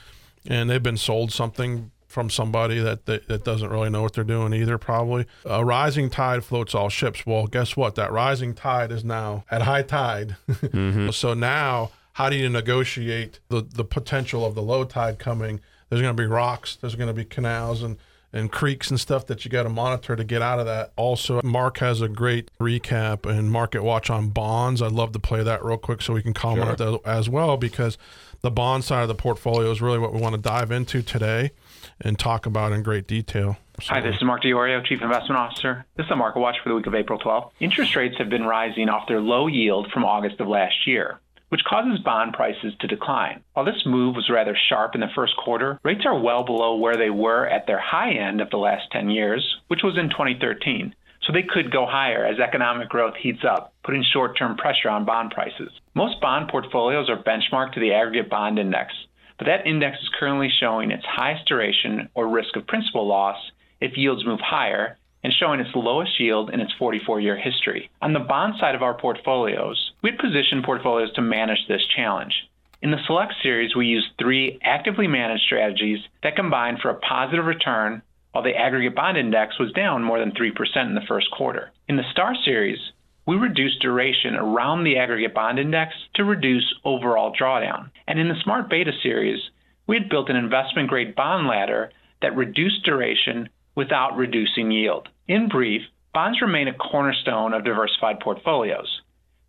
And 0.48 0.68
they've 0.68 0.82
been 0.82 0.96
sold 0.96 1.32
something 1.32 1.92
from 2.12 2.28
somebody 2.28 2.78
that, 2.78 3.06
that, 3.06 3.26
that 3.28 3.42
doesn't 3.42 3.70
really 3.70 3.88
know 3.88 4.02
what 4.02 4.12
they're 4.12 4.24
doing 4.24 4.52
either, 4.52 4.76
probably. 4.76 5.26
A 5.46 5.64
rising 5.64 6.10
tide 6.10 6.44
floats 6.44 6.74
all 6.74 6.90
ships. 6.90 7.24
Well, 7.24 7.46
guess 7.46 7.76
what? 7.76 7.94
That 7.94 8.12
rising 8.12 8.52
tide 8.54 8.92
is 8.92 9.02
now 9.02 9.44
at 9.50 9.62
high 9.62 9.82
tide. 9.82 10.36
Mm-hmm. 10.72 11.10
so 11.10 11.34
now, 11.34 11.90
how 12.14 12.30
do 12.30 12.36
you 12.36 12.48
negotiate 12.48 13.40
the, 13.48 13.62
the 13.62 13.84
potential 13.84 14.44
of 14.44 14.54
the 14.54 14.62
low 14.62 14.84
tide 14.84 15.18
coming? 15.18 15.60
There's 15.88 16.00
going 16.00 16.16
to 16.16 16.22
be 16.22 16.26
rocks, 16.26 16.76
there's 16.76 16.94
going 16.94 17.08
to 17.08 17.14
be 17.14 17.24
canals 17.24 17.82
and, 17.82 17.98
and 18.32 18.50
creeks 18.50 18.90
and 18.90 18.98
stuff 18.98 19.26
that 19.26 19.44
you 19.44 19.50
got 19.50 19.64
to 19.64 19.68
monitor 19.68 20.16
to 20.16 20.24
get 20.24 20.42
out 20.42 20.58
of 20.58 20.66
that. 20.66 20.92
Also, 20.96 21.40
Mark 21.42 21.78
has 21.78 22.00
a 22.00 22.08
great 22.08 22.50
recap 22.60 23.26
and 23.26 23.50
market 23.50 23.82
watch 23.82 24.10
on 24.10 24.30
bonds. 24.30 24.80
I'd 24.80 24.92
love 24.92 25.12
to 25.12 25.18
play 25.18 25.42
that 25.42 25.64
real 25.64 25.78
quick 25.78 26.02
so 26.02 26.14
we 26.14 26.22
can 26.22 26.32
comment 26.32 26.80
on 26.80 26.92
that 26.92 27.00
as 27.04 27.28
well 27.28 27.56
because 27.56 27.98
the 28.40 28.50
bond 28.50 28.84
side 28.84 29.02
of 29.02 29.08
the 29.08 29.14
portfolio 29.14 29.70
is 29.70 29.80
really 29.80 29.98
what 29.98 30.12
we 30.12 30.20
want 30.20 30.34
to 30.34 30.40
dive 30.40 30.70
into 30.70 31.02
today 31.02 31.52
and 32.00 32.18
talk 32.18 32.46
about 32.46 32.72
in 32.72 32.82
great 32.82 33.06
detail. 33.06 33.56
Hi, 33.82 34.00
this 34.00 34.16
is 34.16 34.22
Mark 34.22 34.42
DiOrio, 34.42 34.84
Chief 34.84 35.00
Investment 35.02 35.38
Officer. 35.38 35.84
This 35.96 36.06
is 36.06 36.12
a 36.12 36.16
market 36.16 36.40
watch 36.40 36.56
for 36.62 36.68
the 36.68 36.74
week 36.74 36.86
of 36.86 36.94
April 36.94 37.18
12th. 37.18 37.50
Interest 37.58 37.96
rates 37.96 38.16
have 38.18 38.28
been 38.28 38.44
rising 38.44 38.88
off 38.88 39.08
their 39.08 39.20
low 39.20 39.46
yield 39.46 39.90
from 39.92 40.04
August 40.04 40.40
of 40.40 40.48
last 40.48 40.86
year, 40.86 41.20
which 41.52 41.64
causes 41.68 41.98
bond 42.02 42.32
prices 42.32 42.72
to 42.80 42.86
decline. 42.86 43.44
While 43.52 43.66
this 43.66 43.84
move 43.84 44.16
was 44.16 44.30
rather 44.30 44.56
sharp 44.70 44.94
in 44.94 45.02
the 45.02 45.12
first 45.14 45.36
quarter, 45.36 45.78
rates 45.82 46.06
are 46.06 46.18
well 46.18 46.44
below 46.44 46.76
where 46.76 46.96
they 46.96 47.10
were 47.10 47.46
at 47.46 47.66
their 47.66 47.78
high 47.78 48.14
end 48.14 48.40
of 48.40 48.48
the 48.48 48.56
last 48.56 48.90
10 48.90 49.10
years, 49.10 49.58
which 49.68 49.82
was 49.84 49.98
in 49.98 50.08
2013. 50.08 50.94
So 51.20 51.30
they 51.30 51.42
could 51.42 51.70
go 51.70 51.84
higher 51.84 52.24
as 52.24 52.40
economic 52.40 52.88
growth 52.88 53.16
heats 53.20 53.44
up, 53.46 53.74
putting 53.84 54.02
short 54.14 54.38
term 54.38 54.56
pressure 54.56 54.88
on 54.88 55.04
bond 55.04 55.32
prices. 55.32 55.70
Most 55.94 56.22
bond 56.22 56.48
portfolios 56.48 57.10
are 57.10 57.22
benchmarked 57.22 57.74
to 57.74 57.80
the 57.80 57.92
aggregate 57.92 58.30
bond 58.30 58.58
index, 58.58 58.94
but 59.36 59.44
that 59.44 59.66
index 59.66 59.98
is 60.00 60.08
currently 60.18 60.48
showing 60.58 60.90
its 60.90 61.04
highest 61.04 61.44
duration 61.44 62.08
or 62.14 62.28
risk 62.28 62.56
of 62.56 62.66
principal 62.66 63.06
loss 63.06 63.36
if 63.78 63.98
yields 63.98 64.24
move 64.24 64.40
higher 64.40 64.96
and 65.24 65.32
showing 65.32 65.60
its 65.60 65.70
lowest 65.74 66.18
yield 66.18 66.50
in 66.50 66.60
its 66.60 66.72
44 66.78 67.20
year 67.20 67.36
history. 67.36 67.90
On 68.00 68.12
the 68.12 68.20
bond 68.20 68.54
side 68.58 68.74
of 68.74 68.82
our 68.82 68.94
portfolios, 68.94 69.92
we'd 70.02 70.18
position 70.18 70.62
portfolios 70.64 71.12
to 71.14 71.22
manage 71.22 71.66
this 71.68 71.82
challenge. 71.96 72.34
In 72.82 72.90
the 72.90 73.04
Select 73.06 73.34
series, 73.42 73.76
we 73.76 73.86
use 73.86 74.10
three 74.18 74.58
actively 74.62 75.06
managed 75.06 75.44
strategies 75.44 76.00
that 76.22 76.34
combine 76.34 76.78
for 76.78 76.90
a 76.90 76.98
positive 76.98 77.44
return 77.44 78.02
while 78.32 78.42
the 78.42 78.56
aggregate 78.56 78.96
bond 78.96 79.16
index 79.16 79.58
was 79.58 79.72
down 79.72 80.02
more 80.02 80.18
than 80.18 80.32
3% 80.32 80.50
in 80.86 80.94
the 80.94 81.06
first 81.06 81.30
quarter. 81.30 81.70
In 81.86 81.96
the 81.96 82.10
Star 82.10 82.34
series, 82.44 82.78
we 83.26 83.36
reduced 83.36 83.80
duration 83.80 84.34
around 84.34 84.82
the 84.82 84.98
aggregate 84.98 85.34
bond 85.34 85.60
index 85.60 85.94
to 86.14 86.24
reduce 86.24 86.74
overall 86.84 87.32
drawdown. 87.32 87.90
And 88.08 88.18
in 88.18 88.28
the 88.28 88.40
Smart 88.42 88.68
Beta 88.68 88.90
series, 89.00 89.40
we 89.86 89.96
had 89.96 90.08
built 90.08 90.28
an 90.28 90.36
investment 90.36 90.88
grade 90.88 91.14
bond 91.14 91.46
ladder 91.46 91.92
that 92.20 92.34
reduced 92.34 92.84
duration 92.84 93.48
without 93.74 94.16
reducing 94.16 94.70
yield. 94.70 95.08
In 95.28 95.48
brief, 95.48 95.82
bonds 96.12 96.40
remain 96.40 96.68
a 96.68 96.74
cornerstone 96.74 97.54
of 97.54 97.64
diversified 97.64 98.20
portfolios. 98.20 99.00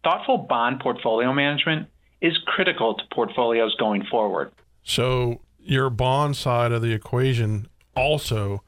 Thoughtful 0.03 0.39
bond 0.49 0.79
portfolio 0.79 1.33
management 1.33 1.87
is 2.21 2.37
critical 2.45 2.95
to 2.95 3.03
portfolios 3.13 3.75
going 3.75 4.03
forward. 4.09 4.51
So, 4.83 5.41
your 5.59 5.89
bond 5.89 6.35
side 6.35 6.71
of 6.71 6.81
the 6.81 6.91
equation 6.91 7.67
also 7.95 8.63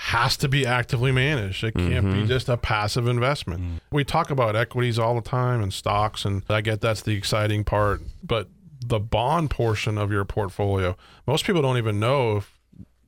has 0.00 0.36
to 0.36 0.48
be 0.48 0.64
actively 0.64 1.10
managed. 1.10 1.64
It 1.64 1.74
can't 1.74 2.06
mm-hmm. 2.06 2.22
be 2.22 2.26
just 2.28 2.48
a 2.48 2.56
passive 2.56 3.08
investment. 3.08 3.62
Mm. 3.62 3.80
We 3.90 4.04
talk 4.04 4.30
about 4.30 4.54
equities 4.54 4.96
all 4.96 5.14
the 5.14 5.28
time 5.28 5.60
and 5.60 5.72
stocks, 5.72 6.24
and 6.24 6.44
I 6.48 6.60
get 6.60 6.80
that's 6.80 7.02
the 7.02 7.16
exciting 7.16 7.64
part. 7.64 8.00
But 8.22 8.48
the 8.80 9.00
bond 9.00 9.50
portion 9.50 9.98
of 9.98 10.12
your 10.12 10.24
portfolio, 10.24 10.96
most 11.26 11.44
people 11.44 11.62
don't 11.62 11.78
even 11.78 11.98
know 11.98 12.36
if, 12.36 12.57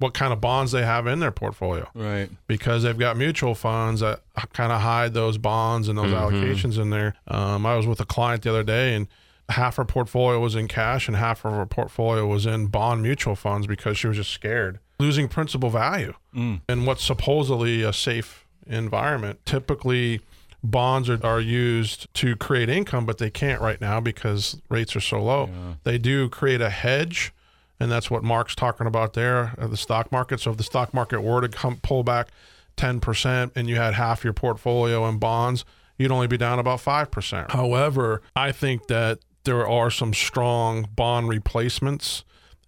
what 0.00 0.12
kind 0.14 0.32
of 0.32 0.40
bonds 0.40 0.72
they 0.72 0.84
have 0.84 1.06
in 1.06 1.20
their 1.20 1.30
portfolio. 1.30 1.88
Right. 1.94 2.28
Because 2.46 2.82
they've 2.82 2.98
got 2.98 3.16
mutual 3.16 3.54
funds 3.54 4.00
that 4.00 4.22
kind 4.52 4.72
of 4.72 4.80
hide 4.80 5.14
those 5.14 5.38
bonds 5.38 5.88
and 5.88 5.96
those 5.96 6.10
mm-hmm. 6.10 6.34
allocations 6.34 6.78
in 6.78 6.90
there. 6.90 7.14
Um, 7.28 7.64
I 7.64 7.76
was 7.76 7.86
with 7.86 8.00
a 8.00 8.06
client 8.06 8.42
the 8.42 8.50
other 8.50 8.64
day 8.64 8.94
and 8.94 9.06
half 9.50 9.76
her 9.76 9.84
portfolio 9.84 10.40
was 10.40 10.54
in 10.54 10.68
cash 10.68 11.08
and 11.08 11.16
half 11.16 11.44
of 11.44 11.52
her 11.52 11.66
portfolio 11.66 12.26
was 12.26 12.46
in 12.46 12.66
bond 12.66 13.02
mutual 13.02 13.36
funds 13.36 13.66
because 13.66 13.98
she 13.98 14.06
was 14.06 14.16
just 14.16 14.30
scared 14.30 14.80
losing 15.00 15.28
principal 15.28 15.70
value 15.70 16.12
mm. 16.34 16.60
in 16.68 16.84
what's 16.84 17.02
supposedly 17.02 17.82
a 17.82 17.92
safe 17.92 18.46
environment. 18.66 19.40
Typically, 19.46 20.20
bonds 20.62 21.08
are, 21.08 21.18
are 21.24 21.40
used 21.40 22.12
to 22.14 22.36
create 22.36 22.68
income, 22.68 23.06
but 23.06 23.18
they 23.18 23.30
can't 23.30 23.60
right 23.60 23.80
now 23.80 23.98
because 23.98 24.60
rates 24.68 24.94
are 24.94 25.00
so 25.00 25.22
low. 25.22 25.46
Yeah. 25.46 25.74
They 25.84 25.98
do 25.98 26.28
create 26.28 26.60
a 26.60 26.70
hedge, 26.70 27.32
and 27.80 27.90
that's 27.90 28.10
what 28.10 28.22
Mark's 28.22 28.54
talking 28.54 28.86
about 28.86 29.14
there, 29.14 29.54
uh, 29.58 29.66
the 29.66 29.76
stock 29.76 30.12
market. 30.12 30.40
So 30.40 30.50
if 30.50 30.58
the 30.58 30.62
stock 30.62 30.92
market 30.92 31.22
were 31.22 31.40
to 31.40 31.48
come 31.48 31.78
pull 31.82 32.04
back 32.04 32.28
10% 32.76 33.52
and 33.56 33.68
you 33.68 33.76
had 33.76 33.94
half 33.94 34.22
your 34.22 34.34
portfolio 34.34 35.08
in 35.08 35.18
bonds, 35.18 35.64
you'd 35.96 36.12
only 36.12 36.26
be 36.26 36.36
down 36.36 36.58
about 36.58 36.80
5%. 36.80 37.50
However, 37.50 38.22
I 38.36 38.52
think 38.52 38.86
that 38.88 39.18
there 39.44 39.66
are 39.66 39.90
some 39.90 40.12
strong 40.12 40.88
bond 40.94 41.28
replacements. 41.28 42.24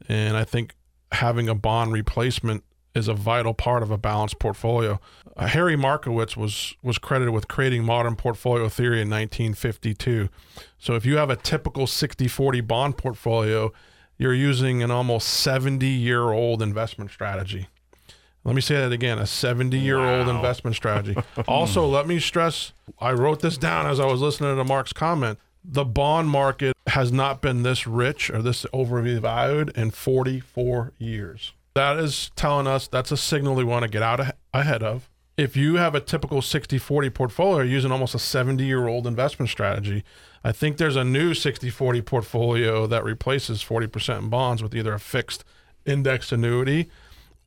And 0.08 0.36
I 0.36 0.44
think 0.44 0.74
having 1.12 1.48
a 1.48 1.54
bond 1.54 1.92
replacement 1.92 2.64
is 2.94 3.08
a 3.08 3.14
vital 3.14 3.54
part 3.54 3.82
of 3.82 3.90
a 3.90 3.98
balanced 3.98 4.38
portfolio. 4.38 5.00
Uh, 5.36 5.46
Harry 5.46 5.76
Markowitz 5.76 6.36
was 6.36 6.74
was 6.82 6.98
credited 6.98 7.32
with 7.32 7.48
creating 7.48 7.84
modern 7.84 8.16
portfolio 8.16 8.68
theory 8.68 9.00
in 9.00 9.08
1952. 9.08 10.28
So 10.78 10.94
if 10.94 11.06
you 11.06 11.16
have 11.16 11.30
a 11.30 11.36
typical 11.36 11.86
60/40 11.86 12.66
bond 12.66 12.98
portfolio, 12.98 13.72
you're 14.18 14.34
using 14.34 14.82
an 14.82 14.90
almost 14.90 15.46
70-year-old 15.46 16.62
investment 16.62 17.10
strategy. 17.10 17.68
Let 18.44 18.54
me 18.54 18.60
say 18.60 18.74
that 18.76 18.92
again, 18.92 19.18
a 19.18 19.22
70-year-old 19.22 20.26
wow. 20.26 20.36
investment 20.36 20.76
strategy. 20.76 21.16
also, 21.48 21.86
let 21.86 22.06
me 22.06 22.18
stress, 22.18 22.72
I 22.98 23.12
wrote 23.12 23.40
this 23.40 23.56
down 23.56 23.86
as 23.86 24.00
I 24.00 24.06
was 24.06 24.20
listening 24.20 24.56
to 24.56 24.64
Mark's 24.64 24.92
comment 24.92 25.38
the 25.64 25.84
bond 25.84 26.28
market 26.28 26.76
has 26.88 27.12
not 27.12 27.40
been 27.40 27.62
this 27.62 27.86
rich 27.86 28.30
or 28.30 28.42
this 28.42 28.66
overvalued 28.72 29.70
in 29.76 29.90
44 29.90 30.92
years. 30.98 31.52
That 31.74 31.98
is 31.98 32.30
telling 32.36 32.66
us 32.66 32.88
that's 32.88 33.12
a 33.12 33.16
signal 33.16 33.54
we 33.54 33.64
want 33.64 33.84
to 33.84 33.88
get 33.88 34.02
out 34.02 34.20
ahead 34.52 34.82
of. 34.82 35.08
If 35.42 35.56
you 35.56 35.74
have 35.74 35.96
a 35.96 36.00
typical 36.00 36.40
60 36.40 36.78
40 36.78 37.10
portfolio 37.10 37.64
using 37.64 37.90
almost 37.90 38.14
a 38.14 38.18
70 38.20 38.64
year 38.64 38.86
old 38.86 39.08
investment 39.08 39.50
strategy, 39.50 40.04
I 40.44 40.52
think 40.52 40.76
there's 40.76 40.94
a 40.94 41.02
new 41.02 41.34
60 41.34 41.68
40 41.68 42.00
portfolio 42.02 42.86
that 42.86 43.02
replaces 43.02 43.64
40% 43.64 44.18
in 44.20 44.28
bonds 44.28 44.62
with 44.62 44.72
either 44.72 44.94
a 44.94 45.00
fixed 45.00 45.44
indexed 45.84 46.30
annuity 46.30 46.88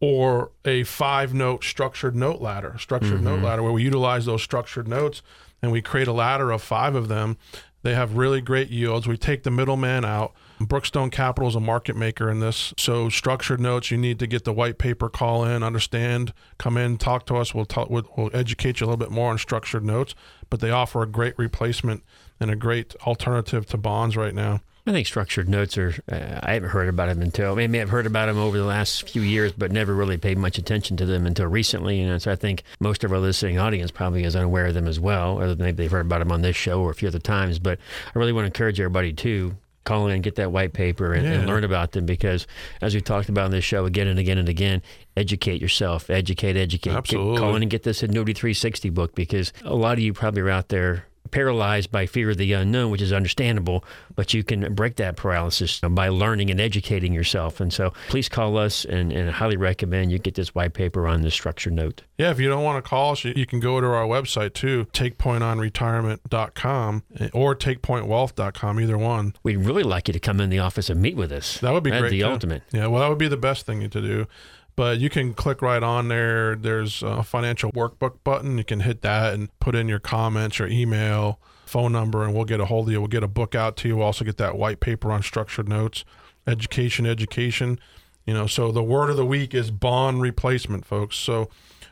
or 0.01 0.51
a 0.65 0.83
five 0.83 1.33
note 1.33 1.63
structured 1.63 2.17
note 2.17 2.41
ladder, 2.41 2.75
structured 2.77 3.21
mm-hmm. 3.21 3.23
note 3.23 3.41
ladder, 3.41 3.63
where 3.63 3.71
we 3.71 3.83
utilize 3.83 4.25
those 4.25 4.43
structured 4.43 4.89
notes 4.89 5.21
and 5.61 5.71
we 5.71 5.81
create 5.81 6.09
a 6.09 6.13
ladder 6.13 6.51
of 6.51 6.61
five 6.61 6.95
of 6.95 7.07
them 7.07 7.37
they 7.85 7.93
have 7.93 8.17
really 8.17 8.41
great 8.41 8.71
yields. 8.71 9.07
We 9.07 9.15
take 9.15 9.43
the 9.43 9.51
middleman 9.51 10.03
out. 10.03 10.33
Brookstone 10.59 11.11
Capital 11.11 11.47
is 11.47 11.53
a 11.53 11.59
market 11.59 11.95
maker 11.95 12.31
in 12.31 12.39
this. 12.39 12.73
So 12.79 13.09
structured 13.09 13.59
notes, 13.59 13.91
you 13.91 13.97
need 13.99 14.17
to 14.17 14.25
get 14.25 14.43
the 14.43 14.53
white 14.53 14.79
paper, 14.79 15.07
call 15.07 15.45
in, 15.45 15.61
understand, 15.61 16.33
come 16.57 16.77
in, 16.77 16.97
talk 16.97 17.27
to 17.27 17.35
us. 17.35 17.53
We'll, 17.53 17.65
talk, 17.65 17.91
we'll, 17.91 18.31
educate 18.33 18.79
you 18.79 18.85
a 18.85 18.87
little 18.87 18.97
bit 18.97 19.11
more 19.11 19.29
on 19.29 19.37
structured 19.37 19.85
notes. 19.85 20.15
But 20.49 20.61
they 20.61 20.71
offer 20.71 21.03
a 21.03 21.05
great 21.05 21.37
replacement 21.37 22.03
and 22.39 22.49
a 22.49 22.55
great 22.55 22.95
alternative 23.05 23.67
to 23.67 23.77
bonds 23.77 24.17
right 24.17 24.33
now. 24.33 24.61
I 24.87 24.91
think 24.91 25.07
structured 25.07 25.49
notes 25.49 25.77
are, 25.79 25.95
uh, 26.11 26.39
I 26.43 26.53
haven't 26.53 26.69
heard 26.69 26.89
about 26.89 27.07
them 27.07 27.23
until, 27.23 27.55
maybe 27.55 27.81
I've 27.81 27.89
heard 27.89 28.05
about 28.05 28.27
them 28.27 28.37
over 28.37 28.55
the 28.55 28.65
last 28.65 29.09
few 29.09 29.23
years, 29.23 29.51
but 29.51 29.71
never 29.71 29.95
really 29.95 30.17
paid 30.17 30.37
much 30.37 30.59
attention 30.59 30.95
to 30.97 31.07
them 31.07 31.25
until 31.25 31.47
recently. 31.47 32.03
Know, 32.05 32.19
so 32.19 32.31
I 32.31 32.35
think 32.35 32.61
most 32.79 33.03
of 33.03 33.11
our 33.11 33.17
listening 33.17 33.57
audience 33.57 33.89
probably 33.89 34.23
is 34.23 34.35
unaware 34.35 34.67
of 34.67 34.75
them 34.75 34.87
as 34.87 34.99
well, 34.99 35.37
other 35.37 35.55
than 35.55 35.65
maybe 35.65 35.77
they've 35.77 35.91
heard 35.91 36.05
about 36.05 36.19
them 36.19 36.31
on 36.31 36.43
this 36.43 36.55
show 36.55 36.81
or 36.81 36.91
a 36.91 36.93
few 36.93 37.07
other 37.07 37.19
times. 37.19 37.57
But 37.57 37.79
I 38.13 38.19
really 38.19 38.31
want 38.31 38.43
to 38.43 38.47
encourage 38.47 38.79
everybody 38.79 39.11
to 39.13 39.57
call 39.85 40.07
in, 40.07 40.21
get 40.21 40.35
that 40.35 40.51
white 40.51 40.73
paper, 40.73 41.13
and, 41.13 41.25
yeah. 41.25 41.33
and, 41.33 41.47
learn 41.47 41.63
about 41.63 41.93
them 41.93 42.05
because, 42.05 42.45
as 42.81 42.93
we 42.93 43.01
talked 43.01 43.29
about 43.29 43.45
on 43.45 43.51
this 43.51 43.63
show 43.63 43.85
again 43.85 44.07
and 44.07 44.19
again 44.19 44.37
and 44.37 44.49
again, 44.49 44.83
educate 45.17 45.61
yourself, 45.61 46.11
educate, 46.11 46.57
educate. 46.57 46.93
Absolutely. 46.93 47.35
Get, 47.35 47.39
call 47.39 47.55
in 47.55 47.63
and 47.63 47.71
get 47.71 47.83
this 47.83 48.03
Annuity 48.03 48.33
360 48.33 48.89
book 48.91 49.15
because 49.15 49.51
a 49.63 49.73
lot 49.73 49.93
of 49.93 49.99
you 49.99 50.13
probably 50.13 50.41
are 50.41 50.49
out 50.49 50.69
there 50.69 51.05
paralyzed 51.31 51.91
by 51.91 52.05
fear 52.05 52.29
of 52.29 52.37
the 52.37 52.53
unknown, 52.53 52.91
which 52.91 53.01
is 53.01 53.13
understandable, 53.13 53.83
but 54.15 54.33
you 54.33 54.43
can 54.43 54.73
break 54.73 54.95
that 54.97 55.15
paralysis 55.15 55.79
by 55.79 56.09
learning 56.09 56.49
and 56.49 56.59
educating 56.59 57.13
yourself. 57.13 57.59
And 57.59 57.73
so 57.73 57.93
please 58.09 58.29
call 58.29 58.57
us 58.57 58.85
and, 58.85 59.11
and 59.11 59.29
I 59.29 59.31
highly 59.31 59.57
recommend 59.57 60.11
you 60.11 60.19
get 60.19 60.35
this 60.35 60.55
white 60.55 60.73
paper 60.73 61.07
on 61.07 61.21
the 61.21 61.31
structured 61.31 61.73
note. 61.73 62.03
Yeah, 62.17 62.31
if 62.31 62.39
you 62.39 62.47
don't 62.47 62.63
want 62.63 62.83
to 62.83 62.89
call 62.89 63.11
us, 63.11 63.23
you 63.23 63.45
can 63.45 63.59
go 63.59 63.81
to 63.81 63.87
our 63.87 64.05
website 64.05 64.53
too, 64.53 64.85
takepointonretirement.com 64.93 67.03
eh, 67.19 67.29
or 67.33 67.55
takepointwealth.com, 67.55 68.79
either 68.79 68.97
one. 68.97 69.33
We'd 69.43 69.57
really 69.57 69.83
like 69.83 70.07
you 70.07 70.13
to 70.13 70.19
come 70.19 70.39
in 70.39 70.49
the 70.49 70.59
office 70.59 70.89
and 70.89 71.01
meet 71.01 71.15
with 71.15 71.31
us. 71.31 71.59
That 71.59 71.73
would 71.73 71.83
be 71.83 71.89
That'd 71.89 72.03
great. 72.03 72.11
the 72.11 72.21
too. 72.21 72.27
ultimate. 72.27 72.63
Yeah, 72.71 72.87
well, 72.87 73.01
that 73.01 73.09
would 73.09 73.17
be 73.17 73.27
the 73.27 73.37
best 73.37 73.65
thing 73.65 73.89
to 73.89 74.01
do 74.01 74.27
but 74.75 74.99
you 74.99 75.09
can 75.09 75.33
click 75.33 75.61
right 75.61 75.81
on 75.81 76.09
there. 76.09 76.55
There's 76.55 77.01
a 77.01 77.23
financial 77.23 77.71
workbook 77.71 78.17
button. 78.23 78.57
You 78.57 78.63
can 78.63 78.81
hit 78.81 79.01
that 79.01 79.33
and 79.33 79.57
put 79.59 79.75
in 79.75 79.87
your 79.87 79.99
comments, 79.99 80.59
your 80.59 80.67
email, 80.67 81.39
phone 81.65 81.91
number, 81.91 82.23
and 82.23 82.33
we'll 82.33 82.45
get 82.45 82.59
a 82.59 82.65
hold 82.65 82.87
of 82.87 82.91
you. 82.91 82.99
We'll 82.99 83.07
get 83.07 83.23
a 83.23 83.27
book 83.27 83.55
out 83.55 83.77
to 83.77 83.87
you. 83.87 83.97
We'll 83.97 84.05
also 84.05 84.25
get 84.25 84.37
that 84.37 84.57
white 84.57 84.81
paper 84.81 85.11
on 85.11 85.23
structured 85.23 85.69
notes, 85.69 86.03
education, 86.45 87.05
education. 87.05 87.79
You 88.25 88.33
know, 88.33 88.47
so 88.47 88.71
the 88.71 88.83
word 88.83 89.09
of 89.09 89.17
the 89.17 89.25
week 89.25 89.53
is 89.53 89.71
bond 89.71 90.21
replacement, 90.21 90.85
folks. 90.85 91.15
So 91.15 91.49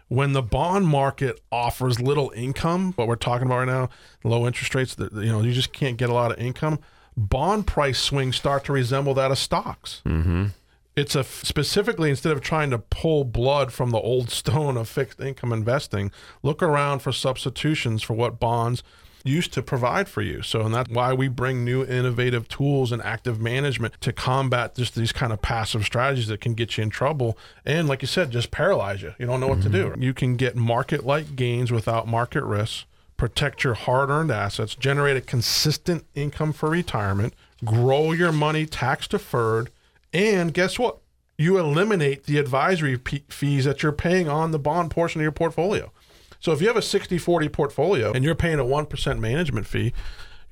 when 0.09 0.33
the 0.33 0.41
bond 0.41 0.87
market 0.87 1.39
offers 1.51 2.01
little 2.01 2.31
income, 2.35 2.93
what 2.93 3.07
we're 3.07 3.15
talking 3.15 3.45
about 3.45 3.59
right 3.59 3.67
now, 3.67 3.89
low 4.23 4.45
interest 4.45 4.75
rates, 4.75 4.95
you 4.99 5.31
know, 5.31 5.41
you 5.41 5.53
just 5.53 5.71
can't 5.71 5.95
get 5.95 6.09
a 6.09 6.13
lot 6.13 6.31
of 6.31 6.39
income. 6.39 6.79
Bond 7.15 7.67
price 7.67 7.99
swings 7.99 8.35
start 8.35 8.65
to 8.65 8.73
resemble 8.73 9.13
that 9.13 9.31
of 9.31 9.37
stocks. 9.37 10.01
Mm-hmm 10.05 10.47
it's 10.95 11.15
a 11.15 11.23
specifically 11.23 12.09
instead 12.09 12.33
of 12.33 12.41
trying 12.41 12.69
to 12.69 12.77
pull 12.77 13.23
blood 13.23 13.73
from 13.73 13.91
the 13.91 13.99
old 13.99 14.29
stone 14.31 14.77
of 14.77 14.87
fixed 14.89 15.19
income 15.19 15.53
investing, 15.53 16.11
look 16.41 16.61
around 16.61 16.99
for 16.99 17.11
substitutions 17.11 18.03
for 18.03 18.13
what 18.13 18.39
bonds 18.39 18.83
used 19.23 19.53
to 19.53 19.61
provide 19.61 20.09
for 20.09 20.21
you. 20.21 20.41
So, 20.41 20.61
and 20.61 20.73
that's 20.73 20.89
why 20.89 21.13
we 21.13 21.29
bring 21.29 21.63
new 21.63 21.85
innovative 21.85 22.47
tools 22.49 22.91
and 22.91 23.01
active 23.01 23.39
management 23.39 23.99
to 24.01 24.11
combat 24.11 24.75
just 24.75 24.95
these 24.95 25.13
kind 25.13 25.31
of 25.31 25.41
passive 25.41 25.85
strategies 25.85 26.27
that 26.27 26.41
can 26.41 26.53
get 26.53 26.77
you 26.77 26.83
in 26.83 26.89
trouble. 26.89 27.37
And 27.65 27.87
like 27.87 28.01
you 28.01 28.07
said, 28.07 28.31
just 28.31 28.51
paralyze 28.51 29.01
you. 29.01 29.13
You 29.17 29.25
don't 29.25 29.39
know 29.39 29.47
what 29.47 29.59
mm-hmm. 29.59 29.71
to 29.71 29.77
do. 29.77 29.89
Mm-hmm. 29.91 30.03
You 30.03 30.13
can 30.13 30.35
get 30.35 30.55
market 30.55 31.05
like 31.05 31.35
gains 31.35 31.71
without 31.71 32.05
market 32.05 32.43
risks, 32.43 32.85
protect 33.15 33.63
your 33.63 33.75
hard 33.75 34.09
earned 34.09 34.31
assets, 34.31 34.75
generate 34.75 35.15
a 35.15 35.21
consistent 35.21 36.05
income 36.15 36.51
for 36.51 36.69
retirement, 36.69 37.33
grow 37.63 38.11
your 38.11 38.33
money 38.33 38.65
tax 38.65 39.07
deferred 39.07 39.69
and 40.13 40.53
guess 40.53 40.77
what? 40.77 40.99
You 41.37 41.57
eliminate 41.57 42.25
the 42.25 42.37
advisory 42.37 42.97
p- 42.97 43.25
fees 43.29 43.65
that 43.65 43.81
you're 43.81 43.91
paying 43.91 44.29
on 44.29 44.51
the 44.51 44.59
bond 44.59 44.91
portion 44.91 45.19
of 45.19 45.23
your 45.23 45.31
portfolio. 45.31 45.91
So 46.39 46.51
if 46.51 46.61
you 46.61 46.67
have 46.67 46.77
a 46.77 46.81
60 46.81 47.17
40 47.17 47.49
portfolio 47.49 48.11
and 48.11 48.23
you're 48.23 48.35
paying 48.35 48.59
a 48.59 48.63
1% 48.63 49.19
management 49.19 49.65
fee, 49.65 49.93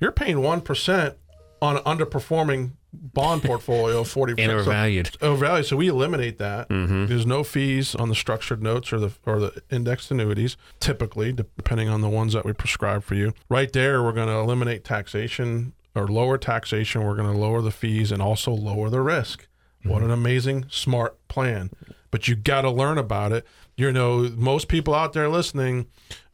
you're 0.00 0.10
paying 0.12 0.36
1% 0.38 1.14
on 1.60 1.76
an 1.76 1.82
underperforming 1.84 2.72
bond 2.92 3.42
portfolio, 3.44 4.02
forty 4.04 4.32
and 4.32 4.38
percent 4.50 4.58
overvalued. 4.60 5.16
overvalued. 5.22 5.66
So 5.66 5.76
we 5.76 5.88
eliminate 5.88 6.38
that. 6.38 6.68
Mm-hmm. 6.68 7.06
There's 7.06 7.24
no 7.24 7.44
fees 7.44 7.94
on 7.94 8.08
the 8.08 8.14
structured 8.14 8.62
notes 8.62 8.92
or 8.92 8.98
the 8.98 9.12
or 9.24 9.38
the 9.38 9.62
indexed 9.70 10.10
annuities. 10.10 10.56
Typically, 10.80 11.32
depending 11.32 11.88
on 11.88 12.00
the 12.00 12.08
ones 12.08 12.32
that 12.32 12.44
we 12.44 12.52
prescribe 12.52 13.04
for 13.04 13.14
you, 13.14 13.32
right 13.48 13.72
there, 13.72 14.02
we're 14.02 14.12
going 14.12 14.28
to 14.28 14.34
eliminate 14.34 14.82
taxation 14.84 15.72
or 15.94 16.08
lower 16.08 16.36
taxation. 16.36 17.04
We're 17.04 17.16
going 17.16 17.32
to 17.32 17.38
lower 17.38 17.62
the 17.62 17.70
fees 17.70 18.10
and 18.10 18.20
also 18.20 18.50
lower 18.52 18.90
the 18.90 19.00
risk. 19.00 19.46
What 19.84 19.98
an 19.98 20.04
mm-hmm. 20.04 20.12
amazing, 20.12 20.66
smart 20.70 21.16
plan! 21.28 21.70
But 22.10 22.28
you 22.28 22.36
got 22.36 22.62
to 22.62 22.70
learn 22.70 22.98
about 22.98 23.32
it. 23.32 23.46
You 23.76 23.90
know, 23.90 24.30
most 24.36 24.68
people 24.68 24.94
out 24.94 25.12
there 25.12 25.28
listening 25.28 25.86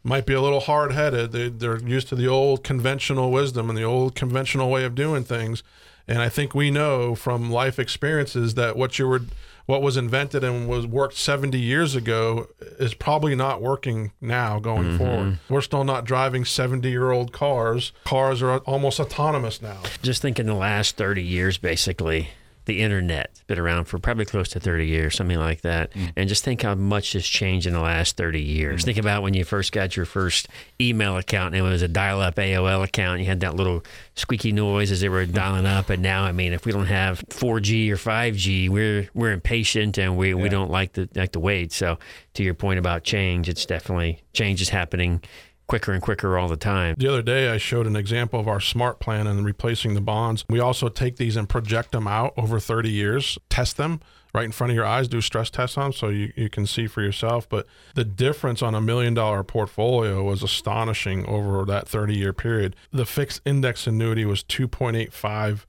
might 0.03 0.27
be 0.27 0.35
a 0.35 0.41
little 0.41 0.61
hard 0.61 0.93
headed. 0.93 1.33
They, 1.33 1.49
they're 1.49 1.79
used 1.79 2.09
to 2.09 2.15
the 2.15 2.27
old 2.27 2.65
conventional 2.65 3.31
wisdom 3.31 3.69
and 3.69 3.79
the 3.79 3.85
old 3.85 4.15
conventional 4.15 4.71
way 4.71 4.85
of 4.85 4.95
doing 4.95 5.25
things. 5.25 5.63
And 6.07 6.23
I 6.23 6.31
think 6.31 6.55
we 6.55 6.71
know 6.71 7.15
from 7.15 7.51
life 7.51 7.79
experiences 7.79 8.55
that 8.55 8.77
what 8.77 8.99
you 8.99 9.07
were, 9.07 9.21
what 9.67 9.83
was 9.83 9.99
invented 9.99 10.43
and 10.43 10.67
was 10.67 10.87
worked 10.87 11.17
70 11.17 11.61
years 11.61 11.95
ago 11.95 12.49
is 12.79 12.95
probably 12.95 13.35
not 13.35 13.61
working 13.61 14.13
now 14.21 14.59
going 14.59 14.85
mm-hmm. 14.85 14.97
forward. 14.97 15.39
We're 15.51 15.61
still 15.61 15.85
not 15.85 16.07
driving 16.07 16.47
70 16.47 16.89
year 16.89 17.11
old 17.11 17.33
cars. 17.33 17.93
Cars 18.05 18.41
are 18.41 18.59
almost 18.61 18.99
autonomous 18.99 19.61
now. 19.61 19.83
Just 20.03 20.23
think 20.23 20.41
in 20.41 20.47
the 20.47 20.55
last 20.55 20.97
30 20.97 21.23
years, 21.23 21.59
basically, 21.59 22.31
the 22.69 22.81
internet's 22.81 23.43
been 23.45 23.59
around 23.59 23.87
for 23.87 23.99
probably 23.99 24.27
close 24.27 24.51
to 24.51 24.61
30 24.61 24.87
years, 24.87 25.17
something 25.17 25.39
like 25.39 25.63
that. 25.63 25.91
Mm. 25.95 26.13
And 26.17 26.29
just 26.29 26.45
think 26.45 26.63
how 26.63 26.75
much 26.75 27.15
has 27.15 27.27
changed 27.27 27.67
in 27.67 27.73
the 27.73 27.81
last 27.81 28.19
30 28.19 28.41
years. 28.41 28.83
Mm. 28.83 28.85
Think 28.85 28.99
about 28.99 29.23
when 29.23 29.33
you 29.33 29.43
first 29.43 29.73
got 29.73 29.97
your 29.97 30.05
first 30.05 30.49
email 30.79 31.17
account 31.17 31.55
and 31.55 31.67
it 31.67 31.69
was 31.69 31.81
a 31.81 31.89
dial 31.89 32.21
up 32.21 32.37
AOL 32.37 32.85
account. 32.85 33.21
You 33.21 33.27
had 33.27 33.41
that 33.41 33.57
little 33.57 33.83
squeaky 34.15 34.53
noise 34.53 34.93
as 34.93 35.01
they 35.01 35.09
were 35.09 35.25
dialing 35.25 35.65
up. 35.65 35.89
And 35.89 36.03
now, 36.03 36.25
I 36.25 36.33
mean, 36.33 36.53
if 36.53 36.67
we 36.67 36.73
don't 36.73 36.87
have 36.87 37.21
4G 37.31 37.91
or 37.91 37.97
5G, 37.97 38.69
we're 38.69 39.09
we're 39.15 39.33
impatient 39.33 39.97
and 39.97 40.19
we, 40.19 40.35
we 40.35 40.51
don't 40.51 40.71
like 40.71 40.93
the 40.93 41.09
like 41.15 41.33
to 41.33 41.41
wait. 41.41 41.73
So 41.73 41.99
to 42.35 42.43
your 42.43 42.55
point 42.55 42.79
about 42.79 43.03
change, 43.03 43.49
it's 43.49 43.65
definitely 43.65 44.23
change 44.35 44.61
is 44.61 44.69
happening 44.69 45.23
quicker 45.69 45.93
and 45.93 46.03
quicker 46.03 46.37
all 46.37 46.49
the 46.49 46.57
time. 46.57 46.95
The 46.99 47.09
other 47.09 47.23
day, 47.23 47.51
I 47.51 47.59
showed 47.59 47.87
an 47.87 47.95
example 47.95 48.41
of 48.41 48.49
our 48.49 48.61
smart 48.61 48.99
plan 48.99 49.27
and 49.27 49.45
replacing 49.45 49.95
the 49.95 50.01
bonds. 50.01 50.45
We 50.49 50.61
also 50.61 50.89
take 50.89 51.17
these 51.17 51.37
and 51.37 51.49
project 51.49 51.93
them 51.93 52.09
out 52.09 52.33
over 52.37 52.59
30 52.59 52.91
years, 52.91 53.39
test 53.49 53.77
them 53.77 54.01
right 54.35 54.45
in 54.45 54.53
front 54.53 54.71
of 54.71 54.77
your 54.77 54.85
eyes, 54.85 55.09
do 55.09 55.21
stress 55.21 55.51
tests 55.51 55.77
on 55.77 55.85
them 55.85 55.93
so 55.93 56.09
you, 56.09 56.33
you 56.37 56.49
can 56.49 56.67
see 56.67 56.87
for 56.87 57.03
yourself. 57.03 57.49
But 57.49 57.67
the 57.95 58.05
difference 58.05 58.63
on 58.63 58.75
a 58.75 58.81
million 58.81 59.15
dollar 59.15 59.43
portfolio 59.43 60.23
was 60.23 60.43
astonishing 60.43 61.27
over 61.27 61.65
that 61.65 61.89
30 61.89 62.17
year 62.17 62.33
period. 62.33 62.77
The 62.93 63.07
fixed 63.07 63.41
index 63.45 63.87
annuity 63.87 64.25
was 64.25 64.43
2.85 64.45 65.65